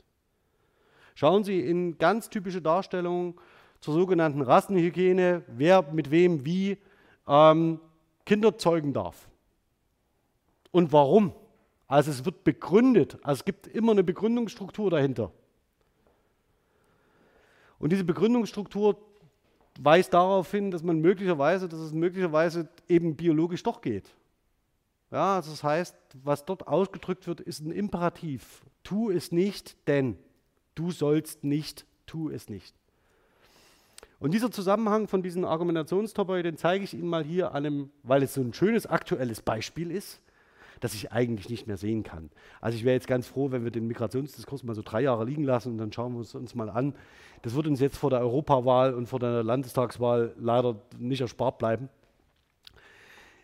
[1.16, 3.36] Schauen Sie in ganz typische Darstellungen
[3.82, 6.78] zur sogenannten Rassenhygiene, wer mit wem wie
[7.28, 7.80] ähm,
[8.30, 9.28] Kinder zeugen darf.
[10.70, 11.34] Und warum?
[11.88, 15.32] Also es wird begründet, also es gibt immer eine Begründungsstruktur dahinter.
[17.80, 19.00] Und diese Begründungsstruktur
[19.80, 24.14] weist darauf hin, dass man möglicherweise, dass es möglicherweise eben biologisch doch geht.
[25.10, 28.64] Ja, also das heißt, was dort ausgedrückt wird, ist ein Imperativ.
[28.84, 30.20] Tu es nicht, denn
[30.76, 32.79] du sollst nicht, tu es nicht.
[34.20, 38.22] Und dieser Zusammenhang von diesen Argumentationstopoi, den zeige ich Ihnen mal hier an einem, weil
[38.22, 40.22] es so ein schönes aktuelles Beispiel ist,
[40.82, 42.30] das ich eigentlich nicht mehr sehen kann.
[42.60, 45.44] Also ich wäre jetzt ganz froh, wenn wir den Migrationsdiskurs mal so drei Jahre liegen
[45.44, 46.94] lassen und dann schauen wir es uns mal an.
[47.44, 51.90] Das wird uns jetzt vor der Europawahl und vor der Landestagswahl leider nicht erspart bleiben.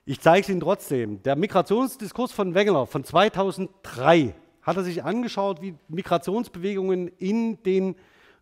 [0.05, 1.23] Ich zeige es Ihnen trotzdem.
[1.23, 7.95] Der Migrationsdiskurs von Wegener von 2003 hat er sich angeschaut, wie Migrationsbewegungen in den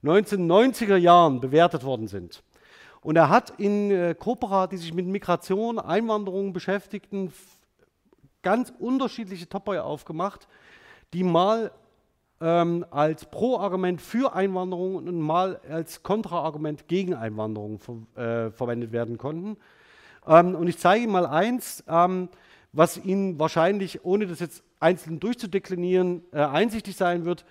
[0.04, 2.44] 1990er Jahren bewertet worden sind.
[3.02, 4.16] Und er hat in äh,
[4.72, 7.34] die sich mit Migration, Einwanderung beschäftigten,
[8.42, 10.48] ganz unterschiedliche Topoi aufgemacht,
[11.14, 11.72] die mal
[12.42, 19.18] ähm, als Pro-Argument für Einwanderung und mal als Kontra-Argument gegen Einwanderung ver äh, verwendet werden
[19.18, 19.58] konnten.
[20.28, 22.30] Ähm, und ich zeige Ihnen mal eins, ähm,
[22.74, 27.46] was Ihnen wahrscheinlich, ohne das jetzt einzeln durchzudeklinieren, äh, einsichtig sein wird,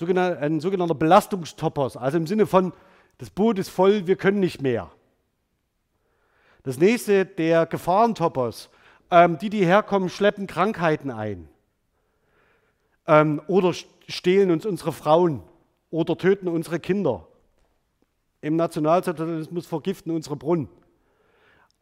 [0.00, 2.72] ein sogenannter Belastungstoppers, also im Sinne von,
[3.18, 4.90] das Boot ist voll, wir können nicht mehr.
[6.62, 8.70] Das nächste, der Gefahrentoppers,
[9.10, 11.48] ähm, die, die herkommen, schleppen Krankheiten ein
[13.06, 13.74] ähm, oder
[14.08, 15.42] stehlen uns unsere Frauen
[15.90, 17.26] oder töten unsere Kinder.
[18.40, 20.68] Im Nationalsozialismus vergiften unsere Brunnen.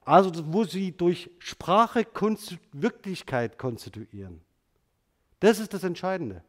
[0.04, 4.40] Also wo sie durch Sprache Konstitu Wirklichkeit konstituieren.
[5.40, 6.42] Das ist das Entscheidende.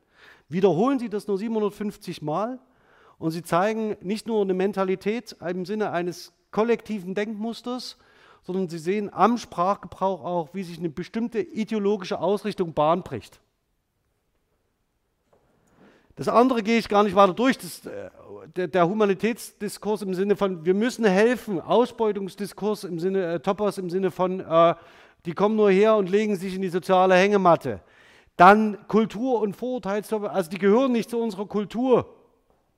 [0.51, 2.59] Wiederholen Sie das nur 750 Mal
[3.17, 7.97] und Sie zeigen nicht nur eine Mentalität im Sinne eines kollektiven Denkmusters,
[8.43, 13.39] sondern Sie sehen am Sprachgebrauch auch, wie sich eine bestimmte ideologische Ausrichtung Bahn bricht.
[16.17, 17.57] Das andere gehe ich gar nicht weiter durch.
[17.57, 18.09] Das, äh,
[18.55, 23.89] der, der, Humanitätsdiskurs im Sinne von, wir müssen helfen, Ausbeutungsdiskurs im Sinne, äh, Toppers im
[23.89, 24.75] Sinne von, äh,
[25.25, 27.79] die kommen nur her und legen sich in die soziale Hängematte.
[28.41, 32.11] Dann Kultur und Vorurteilstopper, also die gehören nicht zu unserer Kultur.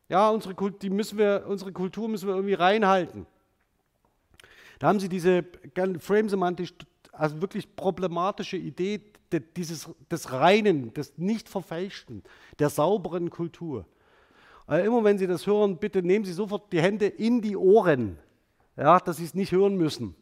[0.09, 3.25] Ja, unsere, die müssen wir, unsere Kultur müssen wir irgendwie reinhalten.
[4.79, 5.45] Da haben Sie diese
[5.99, 6.73] frame-semantisch,
[7.13, 9.03] also wirklich problematische Idee
[9.55, 12.23] dieses, des Reinen, des Nicht-Verfälschten,
[12.59, 13.85] der sauberen Kultur.
[14.67, 18.19] Also immer wenn Sie das hören, bitte nehmen Sie sofort die Hände in die Ohren,
[18.75, 20.13] ja, dass Sie es nicht hören müssen.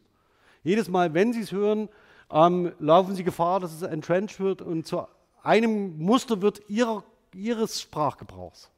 [0.62, 1.88] Jedes Mal, wenn Sie es hören,
[2.30, 5.04] ähm, laufen Sie Gefahr, dass es entrenched wird und zu
[5.42, 7.04] einem Muster wird ihrer,
[7.34, 8.70] Ihres Sprachgebrauchs.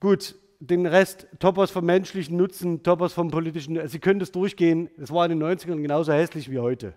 [0.00, 5.10] Gut, den Rest, Topos vom menschlichen Nutzen, Topos vom politischen, Sie können das durchgehen, es
[5.10, 6.94] war in den 90ern genauso hässlich wie heute.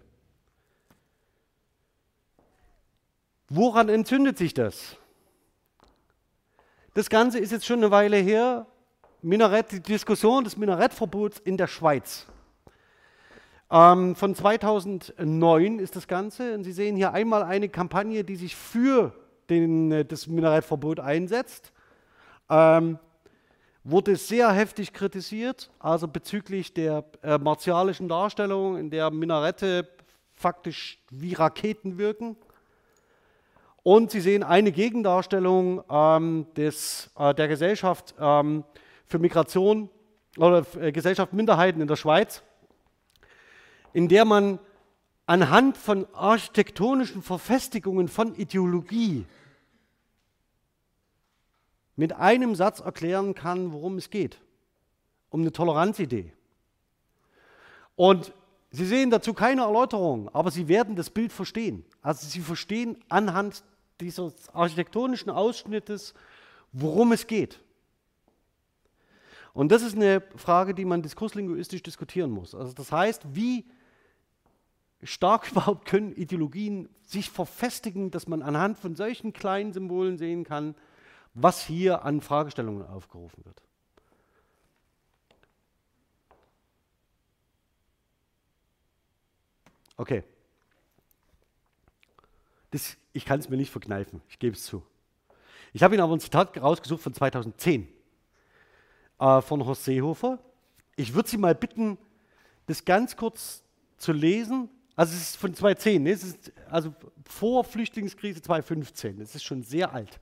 [3.50, 4.98] Woran entzündet sich das?
[6.94, 8.68] Das Ganze ist jetzt schon eine Weile her.
[9.22, 12.28] Minarett, die Diskussion des Minarettverbots in der Schweiz.
[13.70, 16.54] Ähm, von 2009 ist das Ganze.
[16.54, 19.14] Und Sie sehen hier einmal eine Kampagne, die sich für
[19.50, 21.72] den, äh, das Minarettverbot einsetzt.
[22.50, 22.98] Ähm,
[23.84, 29.88] wurde sehr heftig kritisiert, also bezüglich der äh, martialischen Darstellung, in der Minarette
[30.34, 32.36] faktisch wie Raketen wirken.
[33.84, 38.66] Und Sie sehen eine Gegendarstellung ähm, des, äh, der Gesellschaft ähm,
[39.06, 39.90] für Migration
[40.38, 42.44] oder äh, Gesellschaft Minderheiten in der Schweiz,
[43.98, 44.60] in der man
[45.26, 49.26] anhand von architektonischen Verfestigungen von Ideologie
[51.96, 54.40] mit einem Satz erklären kann, worum es geht.
[55.32, 56.32] Um eine Toleranzidee.
[57.96, 58.36] Und
[58.70, 61.84] Sie sehen dazu keine Erläuterung, aber Sie werden das Bild verstehen.
[62.04, 63.64] Also Sie verstehen anhand
[64.00, 66.14] dieses architektonischen Ausschnittes,
[66.72, 67.60] worum es geht.
[69.56, 72.54] Und das ist eine Frage, die man diskurslinguistisch diskutieren muss.
[72.54, 73.66] Also das heißt, wie
[75.04, 80.76] stark überhaupt können Ideologien sich verfestigen, dass man anhand von solchen kleinen Symbolen sehen kann,
[81.34, 83.62] was hier an Fragestellungen aufgerufen wird.
[89.98, 90.24] Okay.
[92.72, 94.84] Das, ich kann es mir nicht verkneifen, ich gebe es zu.
[95.74, 97.88] Ich habe Ihnen aber ein Zitat rausgesucht von 2010
[99.20, 100.40] äh, von Horst Seehofer.
[100.96, 101.98] Ich würde Sie mal bitten,
[102.68, 103.64] das ganz kurz
[103.98, 104.70] zu lesen.
[104.98, 106.10] Also es ist von 2010, ne?
[106.10, 106.92] es ist also
[107.24, 109.22] vor Flüchtlingskrise 2015.
[109.22, 110.20] Es ist schon sehr alt.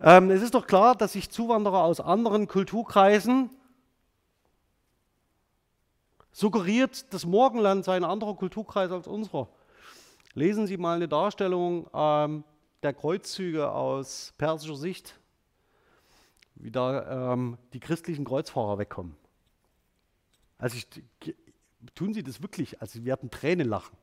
[0.00, 3.50] Ähm, es ist doch klar, dass sich Zuwanderer aus anderen Kulturkreisen
[6.32, 9.48] suggeriert, das Morgenland sei ein anderer Kulturkreis als unserer.
[10.34, 12.42] Lesen Sie mal eine Darstellung ähm,
[12.82, 15.16] der Kreuzzüge aus persischer Sicht,
[16.56, 19.14] wie da ähm, die christlichen Kreuzfahrer wegkommen.
[20.58, 20.88] Also ich,
[21.94, 23.96] tun sie das wirklich, also sie werden Tränen lachen.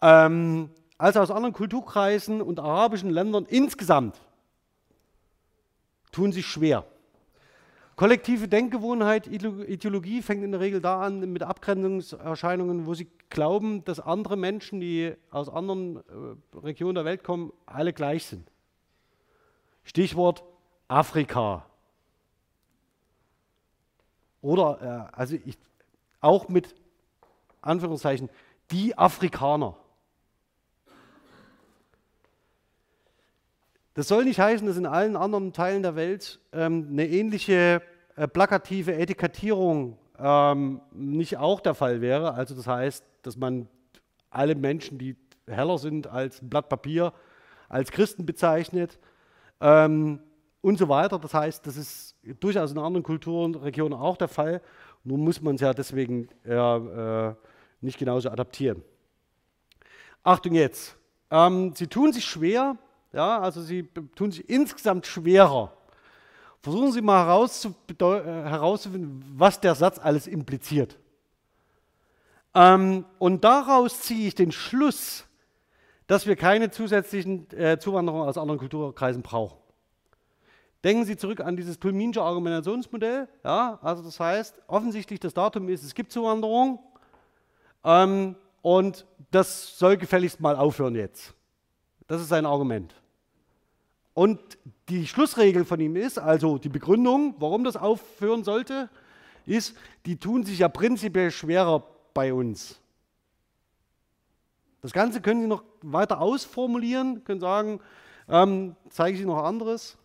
[0.00, 4.20] Ähm, also aus anderen Kulturkreisen und arabischen Ländern insgesamt
[6.12, 6.84] tun sich schwer.
[7.96, 14.00] Kollektive Denkgewohnheit, Ideologie fängt in der Regel da an mit Abgrenzungserscheinungen, wo sie glauben, dass
[14.00, 18.50] andere Menschen, die aus anderen äh, Regionen der Welt kommen, alle gleich sind.
[19.84, 20.42] Stichwort
[20.88, 21.66] Afrika.
[24.40, 25.58] Oder, äh, also ich,
[26.22, 26.74] auch mit
[27.60, 28.30] Anführungszeichen,
[28.70, 29.76] die Afrikaner.
[33.94, 37.82] Das soll nicht heißen, dass in allen anderen Teilen der Welt ähm, eine ähnliche
[38.16, 42.32] äh, plakative Etikettierung ähm, nicht auch der Fall wäre.
[42.32, 43.68] Also das heißt, dass man
[44.30, 45.16] alle Menschen, die
[45.46, 47.12] heller sind als ein Blatt Papier,
[47.68, 48.98] als Christen bezeichnet
[49.60, 50.20] ähm,
[50.62, 51.18] und so weiter.
[51.18, 54.62] Das heißt, das ist durchaus in anderen Kulturen, Regionen auch der Fall.
[55.04, 57.34] Nun muss man es ja deswegen äh,
[57.80, 58.82] nicht genauso adaptieren.
[60.22, 60.96] Achtung jetzt.
[61.30, 62.76] Ähm, sie tun sich schwer,
[63.12, 65.72] ja, also sie tun sich insgesamt schwerer.
[66.62, 70.96] Versuchen Sie mal äh, herauszufinden, was der Satz alles impliziert.
[72.54, 75.24] Ähm, und daraus ziehe ich den Schluss,
[76.06, 79.61] dass wir keine zusätzlichen äh, Zuwanderung aus anderen Kulturkreisen brauchen.
[80.84, 83.28] Denken Sie zurück an dieses Tulminsche Argumentationsmodell.
[83.44, 86.80] Ja, also das heißt, offensichtlich das Datum ist, es gibt Zuwanderung
[87.84, 91.34] ähm, und das soll gefälligst mal aufhören jetzt.
[92.08, 92.94] Das ist sein Argument.
[94.14, 94.40] Und
[94.88, 98.90] die Schlussregel von ihm ist, also die Begründung, warum das aufhören sollte,
[99.46, 101.82] ist, die tun sich ja prinzipiell schwerer
[102.12, 102.78] bei uns.
[104.82, 107.80] Das Ganze können Sie noch weiter ausformulieren, können sagen,
[108.28, 109.96] ähm, zeige ich Ihnen noch anderes,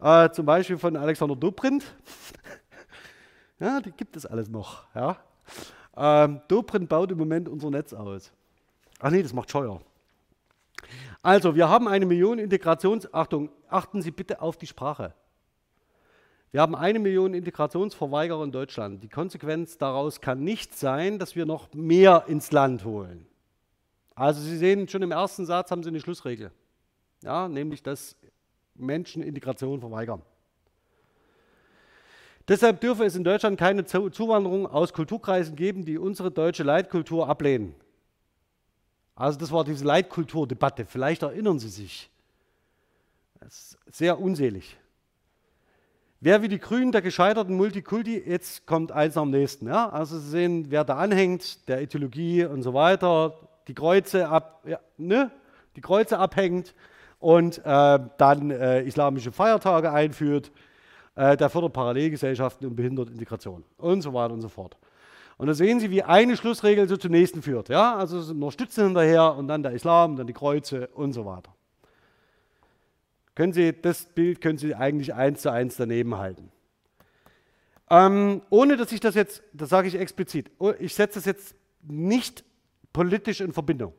[0.00, 1.84] äh, zum Beispiel von Alexander Dobrindt.
[3.60, 4.84] ja, die gibt es alles noch.
[4.94, 5.16] Ja.
[5.96, 8.32] Ähm, Dobrindt baut im Moment unser Netz aus.
[8.98, 9.80] Ach nee, das macht Scheuer.
[11.22, 13.08] Also, wir haben eine Million Integrations...
[13.12, 15.14] Achten Sie bitte auf die Sprache.
[16.52, 19.02] Wir haben eine Million Integrationsverweigerer in Deutschland.
[19.02, 23.26] Die Konsequenz daraus kann nicht sein, dass wir noch mehr ins Land holen.
[24.14, 26.52] Also Sie sehen, schon im ersten Satz haben Sie eine Schlussregel.
[27.22, 28.16] Ja, nämlich, dass
[28.78, 30.22] Menschen Integration verweigern.
[32.48, 37.74] Deshalb dürfe es in Deutschland keine Zuwanderung aus Kulturkreisen geben, die unsere deutsche Leitkultur ablehnen.
[39.16, 40.86] Also das war diese Leitkulturdebatte.
[40.86, 42.10] Vielleicht erinnern Sie sich.
[43.40, 44.76] Das ist sehr unselig.
[46.20, 49.66] Wer wie die Grünen der gescheiterten Multikulti, jetzt kommt eins am nächsten.
[49.66, 49.88] Ja?
[49.88, 54.78] Also Sie sehen, wer da anhängt, der Ideologie und so weiter, die Kreuze, ab, ja,
[54.96, 55.30] ne?
[55.74, 56.74] die Kreuze abhängt
[57.26, 60.52] und äh, dann äh, islamische Feiertage einführt,
[61.16, 64.76] äh, der fördert Parallelgesellschaften und behindert Integration und so weiter und so fort.
[65.36, 67.68] Und da sehen Sie, wie eine Schlussregel so zum nächsten führt.
[67.68, 67.96] Ja?
[67.96, 71.26] Also es sind noch Stützen hinterher und dann der Islam, dann die Kreuze und so
[71.26, 71.52] weiter.
[73.34, 76.52] Können Sie, das Bild können Sie eigentlich eins zu eins daneben halten.
[77.90, 81.56] Ähm, ohne dass ich das jetzt, das sage ich explizit, oh, ich setze das jetzt
[81.82, 82.44] nicht
[82.92, 83.94] politisch in Verbindung.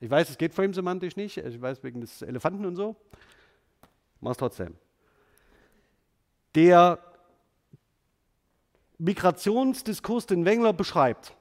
[0.00, 2.96] Ich weiß, es geht frame-semantisch nicht, ich weiß wegen des Elefanten und so,
[4.20, 4.74] mach es trotzdem.
[6.54, 6.98] Der
[8.98, 11.36] Migrationsdiskurs, den Wengler beschreibt,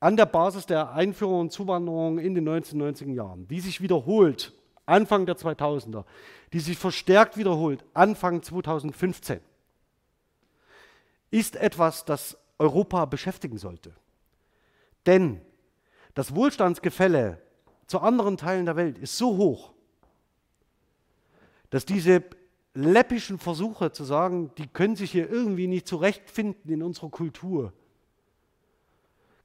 [0.00, 4.52] an der Basis der Einführung und Zuwanderung in den 1990er Jahren, die sich wiederholt
[4.86, 6.04] Anfang der 2000er,
[6.52, 9.40] die sich verstärkt wiederholt Anfang 2015,
[11.30, 13.94] ist etwas, das Europa beschäftigen sollte.
[15.04, 15.40] Denn
[16.14, 17.40] das Wohlstandsgefälle
[17.88, 19.72] zu anderen Teilen der Welt ist so hoch,
[21.70, 22.22] dass diese
[22.74, 27.72] läppischen Versuche zu sagen, die können sich hier irgendwie nicht zurechtfinden in unserer Kultur,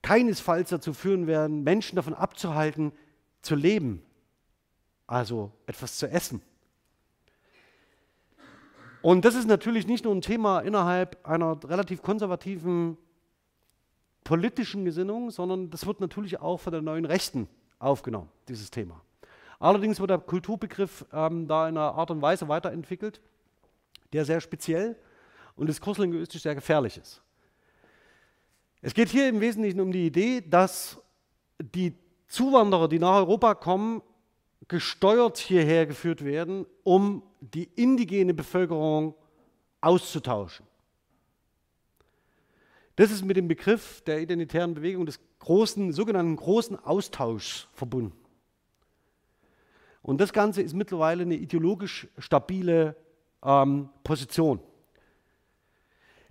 [0.02, 2.92] keinesfalls dazu führen werden, Menschen davon abzuhalten,
[3.42, 4.04] zu leben,
[5.08, 6.42] also etwas zu essen.
[9.02, 12.98] Und das ist natürlich nicht nur ein Thema innerhalb einer relativ konservativen
[14.26, 17.48] politischen Gesinnung, sondern das wird natürlich auch von der neuen Rechten
[17.84, 19.02] aufgenommen, dieses Thema.
[19.60, 23.22] Allerdings wird der Kulturbegriff ähm, da in einer Art und Weise weiterentwickelt,
[24.12, 24.96] der sehr speziell
[25.56, 27.22] und diskurslinguistisch sehr gefährlich ist.
[28.82, 31.00] Es geht hier im Wesentlichen um die Idee, dass
[31.60, 31.96] die
[32.28, 34.02] Zuwanderer, die nach Europa kommen,
[34.68, 39.16] gesteuert hierher geführt werden, um die indigene Bevölkerung
[39.82, 40.66] auszutauschen.
[42.96, 48.18] Das ist mit dem Begriff der identitären Bewegung des großen, sogenannten großen Austauschs verbunden.
[50.02, 52.96] Und das Ganze ist mittlerweile eine ideologisch stabile
[53.44, 54.60] ähm, Position.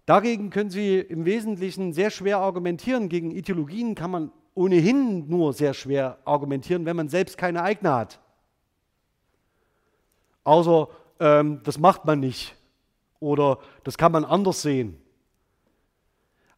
[0.06, 3.08] Dagegen können Sie im Wesentlichen sehr schwer argumentieren.
[3.08, 8.18] Gegen Ideologien kann man ohnehin nur sehr schwer argumentieren, wenn man selbst keine eigene hat.
[10.44, 10.88] Außer
[11.20, 12.56] ähm, das macht man nicht
[13.20, 14.98] oder das kann man anders sehen.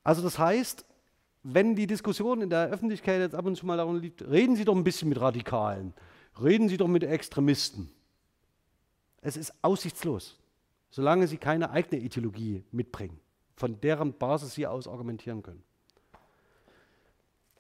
[0.05, 0.85] Also das heißt,
[1.45, 4.65] wenn die Diskussion in der Öffentlichkeit jetzt ab und zu mal darum liegt, reden Sie
[4.65, 5.93] doch ein bisschen mit Radikalen,
[6.43, 7.91] reden Sie doch mit Extremisten.
[9.21, 10.39] Es ist aussichtslos,
[10.91, 13.21] solange Sie keine eigene Ideologie mitbringen,
[13.57, 15.63] von deren Basis Sie aus argumentieren können.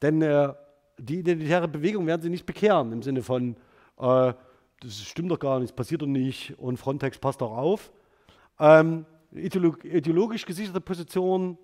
[0.00, 0.54] Denn äh,
[0.98, 3.54] die identitäre Bewegung werden Sie nicht bekehren im Sinne von,
[3.98, 4.32] äh,
[4.80, 7.92] das stimmt doch gar nicht, das passiert doch nicht und Frontex passt doch auf.
[8.58, 11.58] Ähm, ideologisch gesicherte Position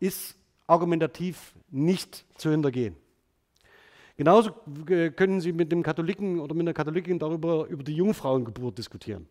[0.00, 0.36] ist
[0.66, 2.96] argumentativ nicht zu hintergehen.
[4.16, 9.28] Genauso können Sie mit dem Katholiken oder mit der Katholikin darüber über die Jungfrauengeburt diskutieren.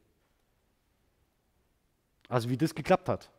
[2.29, 3.31] Also wie das geklappt hat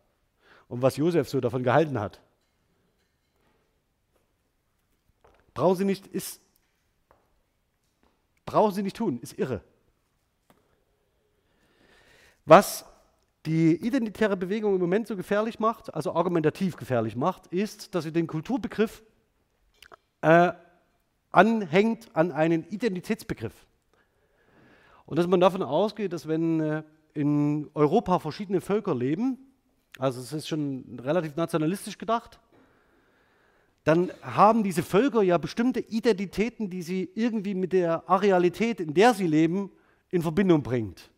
[0.69, 2.21] und was Josef so davon gehalten hat.
[5.55, 6.41] Brauchen Sie nicht, ist,
[8.45, 9.63] brauchen Sie nicht tun, ist irre.
[12.45, 12.85] Was
[13.47, 18.13] die identitäre Bewegung im Moment so gefährlich macht, also argumentativ gefährlich macht, ist, dass sie
[18.13, 19.03] den Kulturbegriff
[20.23, 20.53] äh,
[21.31, 23.55] anhängt an einen Identitätsbegriff.
[25.07, 26.83] Und dass man davon ausgeht, dass wenn äh,
[27.15, 29.39] in Europa verschiedene Völker leben,
[29.99, 32.41] also es ist schon relativ nationalistisch gedacht,
[33.85, 39.15] dann haben diese Völker ja bestimmte Identitäten, die sie irgendwie mit der Arealität, in der
[39.15, 39.71] sie leben,
[40.11, 41.11] in Verbindung bringt.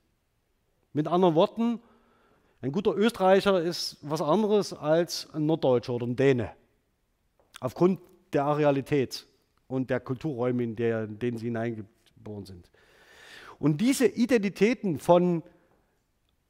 [0.92, 1.80] Mit anderen Worten,
[2.60, 6.50] ein guter Österreicher ist was anderes als ein Norddeutscher oder ein Däne.
[7.60, 8.00] Aufgrund
[8.32, 9.26] der Arealität
[9.68, 12.68] und der Kulturräume, in, der, in denen sie hineingeboren sind.
[13.58, 15.42] Und diese Identitäten von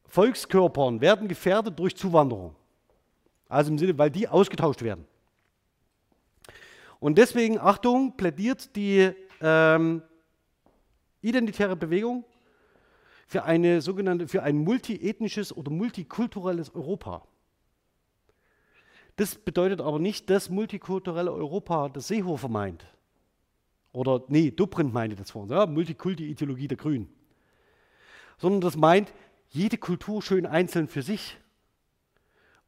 [0.06, 2.54] Volkskörpern werden gefährdet durch Zuwanderung.
[3.48, 5.06] Also im Sinne, weil die ausgetauscht werden.
[7.00, 9.10] Und deswegen, Achtung, plädiert die
[9.40, 10.02] ähm,
[11.22, 12.24] identitäre Bewegung
[13.28, 17.26] für, eine sogenannte, für ein multiethnisches oder multikulturelles Europa.
[19.16, 22.86] Das bedeutet aber nicht das multikulturelle Europa, das Seehofer meint.
[23.92, 27.08] Oder, nee, Dobrindt meinte das vorhin, ja, Multikulti-Ideologie der Grünen.
[28.38, 29.12] Sondern das meint,
[29.50, 31.36] jede Kultur schön einzeln für sich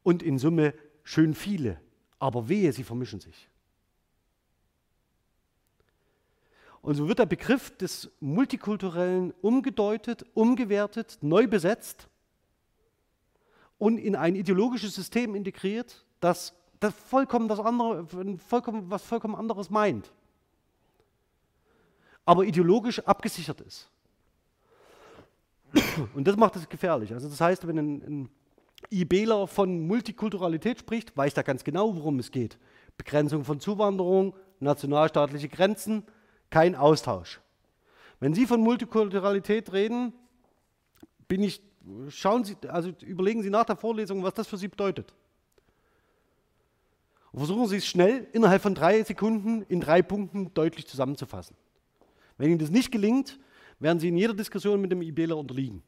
[0.02, 0.74] und in Summe
[1.04, 1.80] schön viele.
[2.18, 3.49] Aber wehe, sie vermischen sich.
[6.82, 12.08] Und so wird der Begriff des Multikulturellen umgedeutet, umgewertet, neu besetzt
[13.78, 18.06] und in ein ideologisches System integriert, das, das vollkommen das andere,
[18.46, 20.10] vollkommen, was vollkommen anderes meint.
[22.24, 23.90] Aber ideologisch abgesichert ist.
[26.14, 27.12] Und das macht es gefährlich.
[27.12, 28.28] Also das heißt, wenn ein, ein
[28.90, 32.58] IBler von Multikulturalität spricht, weiß er ganz genau, worum es geht.
[32.96, 36.04] Begrenzung von Zuwanderung, nationalstaatliche Grenzen,
[36.50, 37.40] kein Austausch.
[38.18, 40.12] Wenn Sie von Multikulturalität reden,
[41.26, 41.62] bin ich,
[42.08, 45.14] schauen Sie, also überlegen Sie nach der Vorlesung, was das für Sie bedeutet.
[47.32, 51.56] Und versuchen Sie es schnell innerhalb von drei Sekunden in drei Punkten deutlich zusammenzufassen.
[52.36, 53.38] Wenn Ihnen das nicht gelingt,
[53.78, 55.82] werden Sie in jeder Diskussion mit dem IBler unterliegen.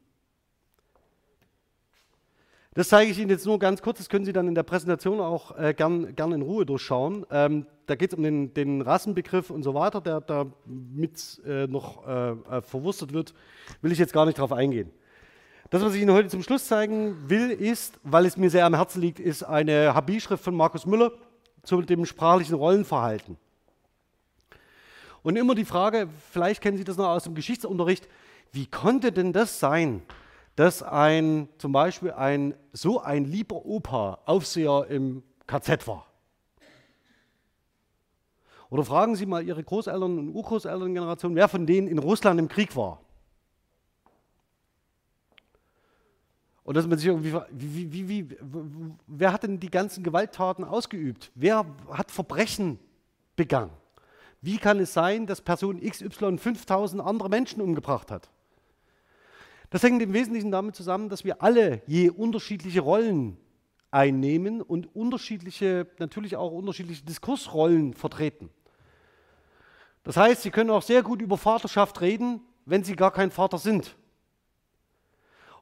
[2.75, 5.19] Das zeige ich Ihnen jetzt nur ganz kurz, das können Sie dann in der Präsentation
[5.19, 7.23] auch äh, gern, gern in Ruhe durchschauen.
[7.29, 11.67] Ähm, da geht es um den, den, Rassenbegriff und so weiter, der da mit äh,
[11.67, 13.35] noch äh, äh, verwurstet wird,
[13.81, 14.91] will ich jetzt gar nicht darauf eingehen.
[15.69, 18.73] Das, was ich Ihnen heute zum Schluss zeigen will, ist, weil es mir sehr am
[18.73, 21.11] Herzen liegt, ist eine HB-Schrift von Markus Müller
[21.61, 23.37] zu dem sprachlichen Rollenverhalten.
[25.21, 28.07] Und immer die Frage, vielleicht kennen Sie das noch aus dem Geschichtsunterricht,
[28.51, 30.01] wie konnte denn das sein,
[30.55, 36.05] dass ein, zum Beispiel ein, so ein lieber Opa Aufseher im KZ war.
[38.69, 42.75] Oder fragen Sie mal Ihre Großeltern und Urgroßelterngeneration, wer von denen in Russland im Krieg
[42.75, 43.01] war.
[46.63, 48.37] Und dass man sich irgendwie, wie, wie, wie,
[49.05, 51.31] wer hat denn die ganzen Gewalttaten ausgeübt?
[51.35, 52.79] Wer hat Verbrechen
[53.35, 53.71] begangen?
[54.41, 58.29] Wie kann es sein, dass Person XY 5000 andere Menschen umgebracht hat?
[59.73, 63.37] Das hängt im Wesentlichen damit zusammen, dass wir alle je unterschiedliche Rollen
[63.89, 68.51] einnehmen und unterschiedliche, natürlich auch unterschiedliche Diskursrollen vertreten.
[70.03, 73.57] Das heißt, Sie können auch sehr gut über Vaterschaft reden, wenn Sie gar kein Vater
[73.57, 73.95] sind.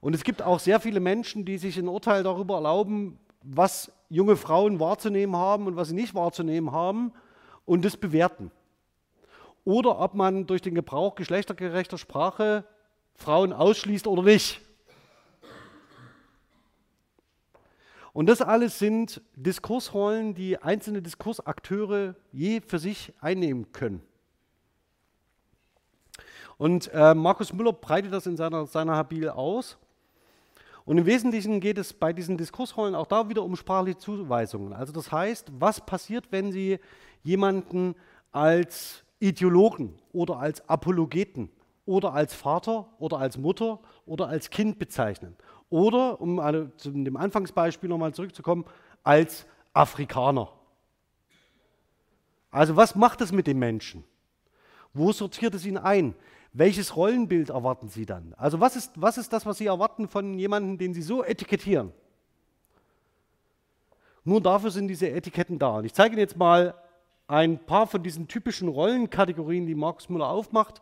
[0.01, 4.35] Und es gibt auch sehr viele Menschen, die sich ein Urteil darüber erlauben, was junge
[4.35, 7.13] Frauen wahrzunehmen haben und was sie nicht wahrzunehmen haben
[7.63, 8.51] und das bewerten.
[9.63, 12.65] Oder ob man durch den Gebrauch geschlechtergerechter Sprache
[13.15, 14.61] Frauen ausschließt oder nicht.
[18.13, 24.01] Und das alles sind Diskursrollen, die einzelne Diskursakteure je für sich einnehmen können.
[26.57, 29.77] Und äh, Markus Müller breitet das in seiner, seiner Habil aus.
[30.83, 34.73] Und im Wesentlichen geht es bei diesen Diskursrollen auch da wieder um sprachliche Zuweisungen.
[34.73, 36.79] Also das heißt, was passiert, wenn Sie
[37.23, 37.95] jemanden
[38.31, 41.49] als Ideologen oder als Apologeten
[41.85, 45.35] oder als Vater oder als Mutter oder als Kind bezeichnen?
[45.69, 46.39] Oder, um
[46.77, 48.65] zu dem Anfangsbeispiel nochmal zurückzukommen,
[49.03, 50.51] als Afrikaner.
[52.51, 54.03] Also was macht es mit dem Menschen?
[54.93, 56.15] Wo sortiert es ihn ein?
[56.53, 58.33] welches Rollenbild erwarten Sie dann?
[58.37, 61.93] Also was ist, was ist das, was Sie erwarten von jemandem, den Sie so etikettieren?
[64.23, 65.77] Nur dafür sind diese Etiketten da.
[65.77, 66.75] Und ich zeige Ihnen jetzt mal
[67.27, 70.81] ein paar von diesen typischen Rollenkategorien, die Markus Müller aufmacht.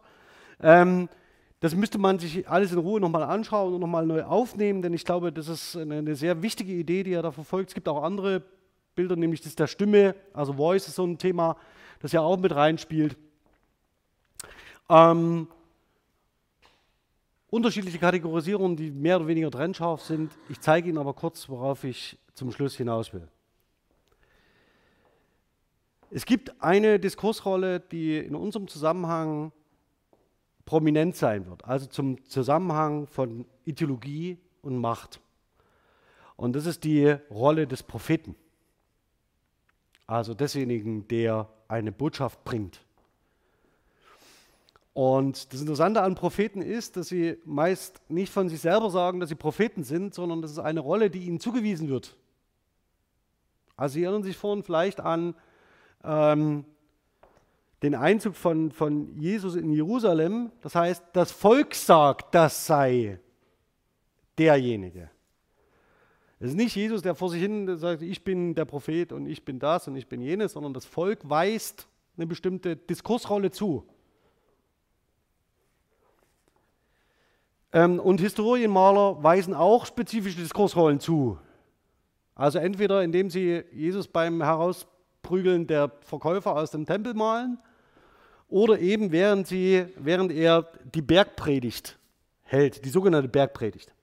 [0.61, 1.09] Ähm,
[1.59, 5.03] das müsste man sich alles in Ruhe nochmal anschauen und nochmal neu aufnehmen, denn ich
[5.03, 7.69] glaube, das ist eine, eine, sehr wichtige Idee, die er da verfolgt.
[7.69, 8.43] Es gibt auch andere
[8.95, 11.57] Bilder, nämlich das der Stimme, also Voice ist so ein Thema,
[11.99, 13.17] das ja auch mit reinspielt.
[14.89, 15.47] Ähm,
[17.49, 20.31] unterschiedliche Kategorisierungen, die mehr oder weniger trennscharf sind.
[20.47, 23.27] Ich zeige Ihnen aber kurz, worauf ich zum Schluss hinaus will.
[26.11, 29.51] Es gibt eine Diskursrolle, die in unserem Zusammenhang
[30.69, 35.19] prominent sein wird, also zum Zusammenhang von Ideologie und Macht.
[36.35, 38.35] Und das ist die Rolle des Propheten,
[40.05, 42.81] also desjenigen, der eine Botschaft bringt.
[44.93, 49.29] Und das Interessante an Propheten ist, dass sie meist nicht von sich selber sagen, dass
[49.29, 52.15] sie Propheten sind, sondern das ist eine Rolle, die ihnen zugewiesen wird.
[53.75, 55.33] Also Sie erinnern sich vorhin vielleicht an
[56.03, 56.63] ähm,
[57.81, 60.51] den Einzug von, von Jesus in Jerusalem.
[60.61, 63.19] Das heißt, das Volk sagt, das sei
[64.37, 65.09] derjenige.
[66.39, 69.43] Es ist nicht Jesus, der vor sich hin sagt, ich bin der Prophet und ich
[69.43, 73.85] bin das und ich bin jenes, sondern das Volk weist eine bestimmte Diskursrolle zu.
[77.71, 81.37] Ähm, und Historienmaler weisen auch spezifische Diskursrollen zu.
[82.35, 87.59] Also entweder indem sie Jesus beim Herausprügeln der Verkäufer aus dem Tempel malen
[88.49, 91.97] oder eben während, sie, während er die Bergpredigt
[92.43, 93.93] hält, die sogenannte Bergpredigt.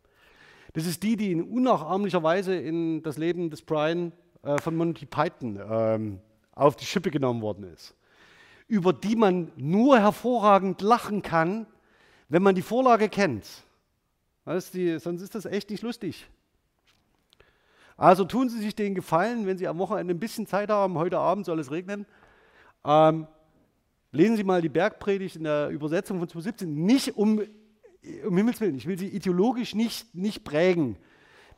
[0.72, 4.12] Das ist die, die in unnachahmlicher Weise in das Leben des Brian
[4.42, 6.20] äh, von Monty Python ähm,
[6.52, 7.94] auf die Schippe genommen worden ist,
[8.68, 11.66] über die man nur hervorragend lachen kann,
[12.28, 13.46] wenn man die Vorlage kennt.
[14.44, 16.28] Weißt die, sonst ist das echt nicht lustig.
[17.96, 21.18] Also tun Sie sich den Gefallen, wenn Sie am Wochenende ein bisschen Zeit haben, heute
[21.18, 22.06] Abend soll es regnen,
[22.84, 23.26] ähm,
[24.16, 26.74] lesen Sie mal die Bergpredigt in der Übersetzung von 2017.
[26.84, 27.40] Nicht um,
[28.26, 30.96] um Himmels Willen, ich will Sie ideologisch nicht, nicht prägen.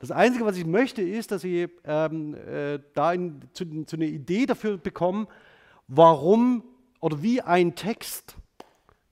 [0.01, 4.06] Das Einzige, was ich möchte, ist, dass Sie ähm, äh, da in, zu, zu einer
[4.06, 5.26] Idee dafür bekommen,
[5.89, 6.62] warum
[7.01, 8.36] oder wie ein Text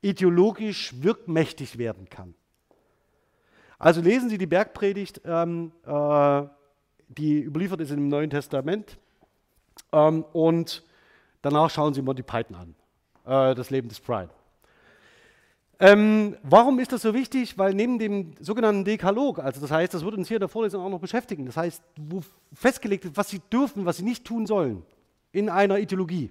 [0.03, 2.35] ideologisch wirkmächtig werden kann.
[3.79, 6.43] Also lesen Sie die Bergpredigt, ähm, äh,
[7.09, 8.99] die überliefert ist im Neuen Testament,
[9.93, 10.85] ähm, und
[11.43, 12.75] danach schauen Sie Monty Python an,
[13.27, 14.31] äh, das Leben des Brian.
[15.79, 17.59] Ähm, warum ist das so wichtig?
[17.59, 20.83] Weil neben dem sogenannten Dekalog, also das heißt, das wird uns hier in der Vorlesung
[20.83, 22.23] auch noch beschäftigen, das heißt, wo
[22.55, 24.83] festgelegt ist, was Sie dürfen, was Sie nicht tun sollen
[25.33, 26.31] in einer Ideologie,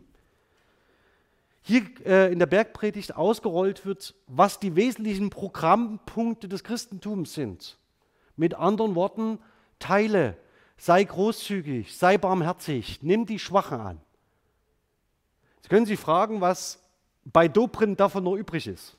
[1.62, 7.78] hier äh, in der Bergpredigt ausgerollt wird, was die wesentlichen Programmpunkte des Christentums sind.
[8.36, 9.40] Mit anderen Worten,
[9.78, 10.38] teile,
[10.78, 14.02] sei großzügig, sei barmherzig, nimm die Schwachen an.
[15.58, 16.85] Jetzt können Sie fragen, was
[17.26, 18.96] bei Dobrindt davon noch übrig ist.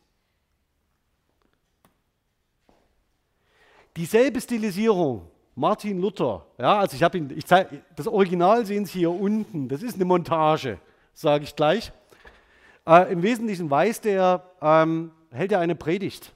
[3.97, 8.98] Dieselbe Stilisierung, Martin Luther, ja, also ich habe ihn, ich zeig, das Original sehen Sie
[8.98, 10.78] hier unten, das ist eine Montage,
[11.15, 11.93] sage ich gleich.
[12.86, 16.35] Äh, Im Wesentlichen weist er, ähm, hält er eine Predigt.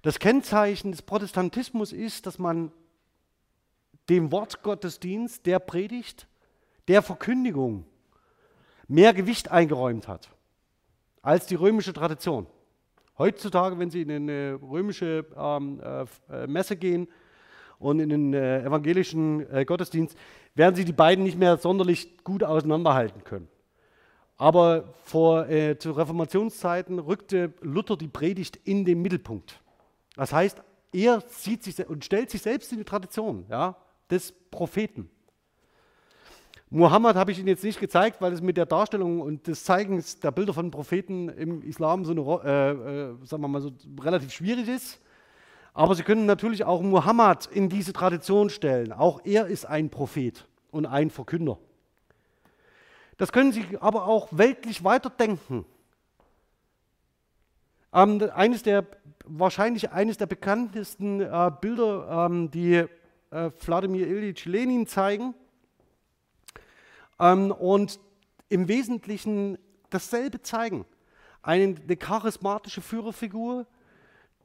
[0.00, 2.72] Das Kennzeichen des Protestantismus ist, dass man
[4.08, 6.26] dem Wortgottesdienst, der Predigt,
[6.88, 7.84] der Verkündigung
[8.88, 10.30] mehr Gewicht eingeräumt hat
[11.22, 12.46] als die römische Tradition.
[13.16, 15.80] Heutzutage, wenn Sie in eine römische ähm,
[16.28, 17.08] äh, Messe gehen
[17.78, 20.16] und in den äh, evangelischen äh, Gottesdienst,
[20.54, 23.48] werden Sie die beiden nicht mehr sonderlich gut auseinanderhalten können.
[24.36, 29.60] Aber vor, äh, zu Reformationszeiten rückte Luther die Predigt in den Mittelpunkt.
[30.16, 30.62] Das heißt,
[30.92, 33.76] er sieht sich und stellt sich selbst in die Tradition ja,
[34.10, 35.08] des Propheten.
[36.74, 40.20] Muhammad habe ich Ihnen jetzt nicht gezeigt, weil es mit der Darstellung und des Zeigens
[40.20, 44.32] der Bilder von Propheten im Islam so, eine, äh, äh, sagen wir mal so relativ
[44.32, 44.98] schwierig ist.
[45.74, 48.90] Aber Sie können natürlich auch Muhammad in diese Tradition stellen.
[48.90, 51.58] Auch er ist ein Prophet und ein Verkünder.
[53.18, 55.66] Das können Sie aber auch weltlich weiterdenken.
[57.92, 58.86] Ähm, eines der,
[59.26, 65.34] wahrscheinlich eines der bekanntesten äh, Bilder, ähm, die äh, Wladimir Ilyich Lenin zeigen
[67.30, 68.00] und
[68.48, 69.58] im Wesentlichen
[69.90, 70.84] dasselbe zeigen.
[71.42, 73.66] Eine, eine charismatische Führerfigur,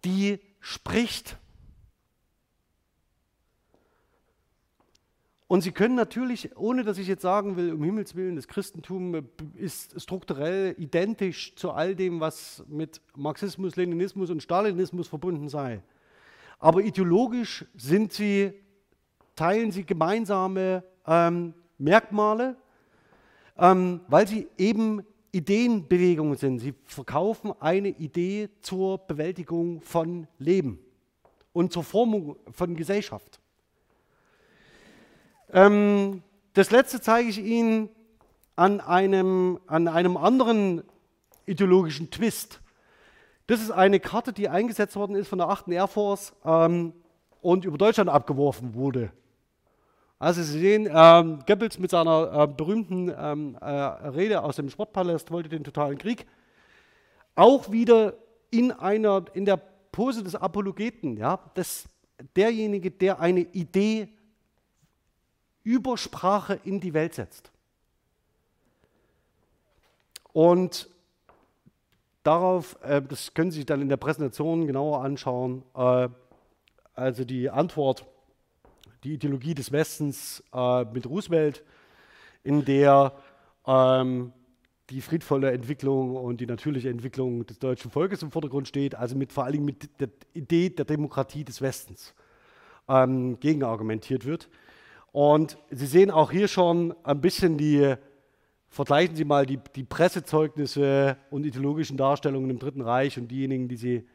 [0.03, 1.37] die spricht
[5.49, 9.15] Und Sie können natürlich, ohne dass ich jetzt sagen will, um Himmels Willen, das Christentum
[9.15, 9.23] äh,
[9.55, 15.81] ist strukturell identisch zu all dem, was mit Marxismus, Leninismus und Stalinismus verbunden sei.
[16.59, 18.53] Aber ideologisch sind sie,
[19.35, 22.57] teilen sie gemeinsame ähm, Merkmale,
[23.57, 26.59] ähm, weil sie eben Ideenbewegungen sind.
[26.59, 30.79] Sie verkaufen eine Idee zur Bewältigung von Leben
[31.53, 33.39] und zur Formung von Gesellschaft.
[35.51, 36.23] Ähm,
[36.53, 37.89] das letzte zeige ich Ihnen
[38.55, 40.83] an einem, an einem anderen
[41.45, 42.61] ideologischen Twist.
[43.45, 45.69] Das ist eine Karte, die eingesetzt worden ist von der 8.
[45.69, 46.93] Air Force ähm,
[47.41, 49.11] und über Deutschland abgeworfen wurde.
[50.19, 55.29] Also Sie sehen, ähm, Goebbels mit seiner äh, berühmten ähm, äh, Rede aus dem Sportpalast
[55.29, 56.25] wollte den totalen Krieg.
[57.35, 58.15] Auch wieder
[58.49, 61.87] in, einer, in der Pose des Apologeten, ja, des,
[62.35, 64.09] derjenige, der eine Idee
[65.63, 67.51] über Sprache in die Welt setzt.
[70.33, 70.89] Und
[72.23, 76.09] darauf, äh, das können Sie sich dann in der Präsentation genauer anschauen, äh,
[76.95, 78.07] also die Antwort,
[79.07, 81.63] die Ideologie des Westens äh, mit Roosevelt,
[82.43, 83.13] in der
[83.65, 84.33] ähm,
[84.89, 89.31] die friedvolle Entwicklung und die natürliche Entwicklung des deutschen Volkes im Vordergrund steht, also mit,
[89.31, 92.13] vor allem mit der Idee der Demokratie des Westens
[92.89, 94.49] ähm, gegenargumentiert wird.
[95.13, 97.95] Und Sie sehen auch hier schon ein bisschen die,
[98.67, 103.77] vergleichen Sie mal die, die Pressezeugnisse und ideologischen Darstellungen im Dritten Reich und diejenigen, die
[103.77, 104.07] Sie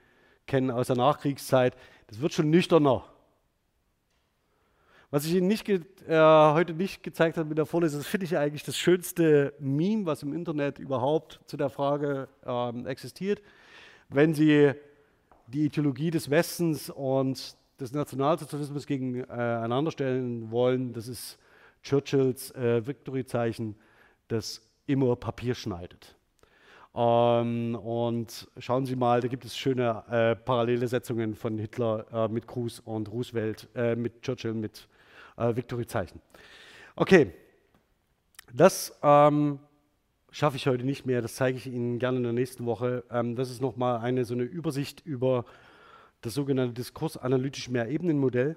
[0.47, 1.77] kennen aus der Nachkriegszeit.
[2.09, 3.12] Das wird schon nüchterner.
[5.13, 8.39] Was ich Ihnen nicht äh, heute nicht gezeigt habe mit der Vorlesung, das finde ich
[8.39, 13.43] eigentlich das schönste Meme, was im Internet überhaupt zu der Frage ähm, existiert.
[14.09, 14.73] Wenn Sie
[15.49, 21.39] die Ideologie des Westens und des Nationalsozialismus gegeneinander äh, stellen wollen, das ist
[21.83, 23.75] Churchills äh, Victory-Zeichen,
[24.29, 26.17] das immer Papier schneidet.
[26.95, 32.29] Ähm, und schauen Sie mal, da gibt es schöne äh, parallele Setzungen von Hitler äh,
[32.29, 34.89] mit Cruz und Roosevelt, äh, mit Churchill mit
[35.37, 36.21] äh, Victory-Zeichen.
[36.97, 37.33] Okay,
[38.53, 39.59] das ähm,
[40.31, 43.05] schaffe ich heute nicht mehr, das zeige ich Ihnen gerne in der nächsten Woche.
[43.11, 45.45] Ähm, das ist nochmal eine so eine Übersicht über
[46.23, 48.57] das sogenannte diskursanalytische Mehrebenenmodell.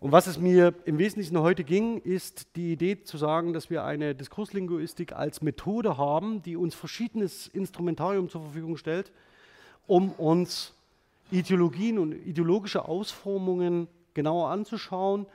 [0.00, 3.82] Und was es mir im Wesentlichen heute ging, ist die Idee zu sagen, dass wir
[3.82, 9.10] eine Diskurslinguistik als Methode haben, die uns verschiedenes Instrumentarium zur Verfügung stellt,
[9.88, 10.72] um uns
[11.32, 15.26] Ideologien und ideologische Ausformungen genauer anzuschauen,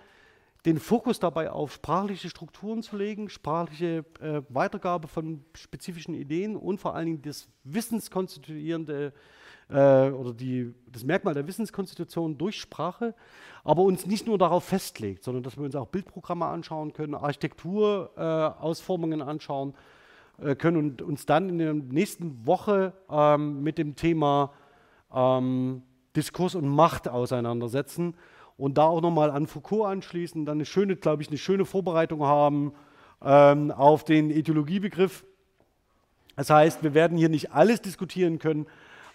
[0.65, 6.80] den Fokus dabei auf sprachliche Strukturen zu legen, sprachliche äh, Weitergabe von spezifischen Ideen und
[6.80, 9.14] vor allen Dingen das wissenskonstituierende
[9.69, 13.14] äh, oder die, das Merkmal der Wissenskonstitution durch Sprache,
[13.65, 19.19] aber uns nicht nur darauf festlegt, sondern dass wir uns auch Bildprogramme anschauen können, Architekturausformungen
[19.19, 19.73] äh, anschauen
[20.41, 24.53] äh, können und uns dann in der nächsten Woche ähm, mit dem Thema
[25.14, 25.84] ähm,
[26.15, 28.15] Diskurs und Macht auseinandersetzen
[28.58, 32.24] und da auch nochmal an Foucault anschließen, dann eine schöne, glaube ich, eine schöne Vorbereitung
[32.24, 32.74] haben
[33.24, 35.26] ähm, auf den Ideologiebegriff.
[36.36, 38.66] Das heißt, wir werden hier nicht alles diskutieren können,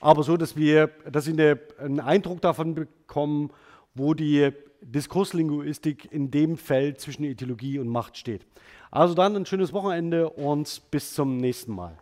[0.01, 3.51] aber so, dass wir dass Sie eine, einen Eindruck davon bekommen,
[3.95, 8.47] wo die Diskurslinguistik in dem Feld zwischen Ideologie und Macht steht.
[8.91, 11.99] Also dann ein schönes Wochenende und bis zum nächsten Mal.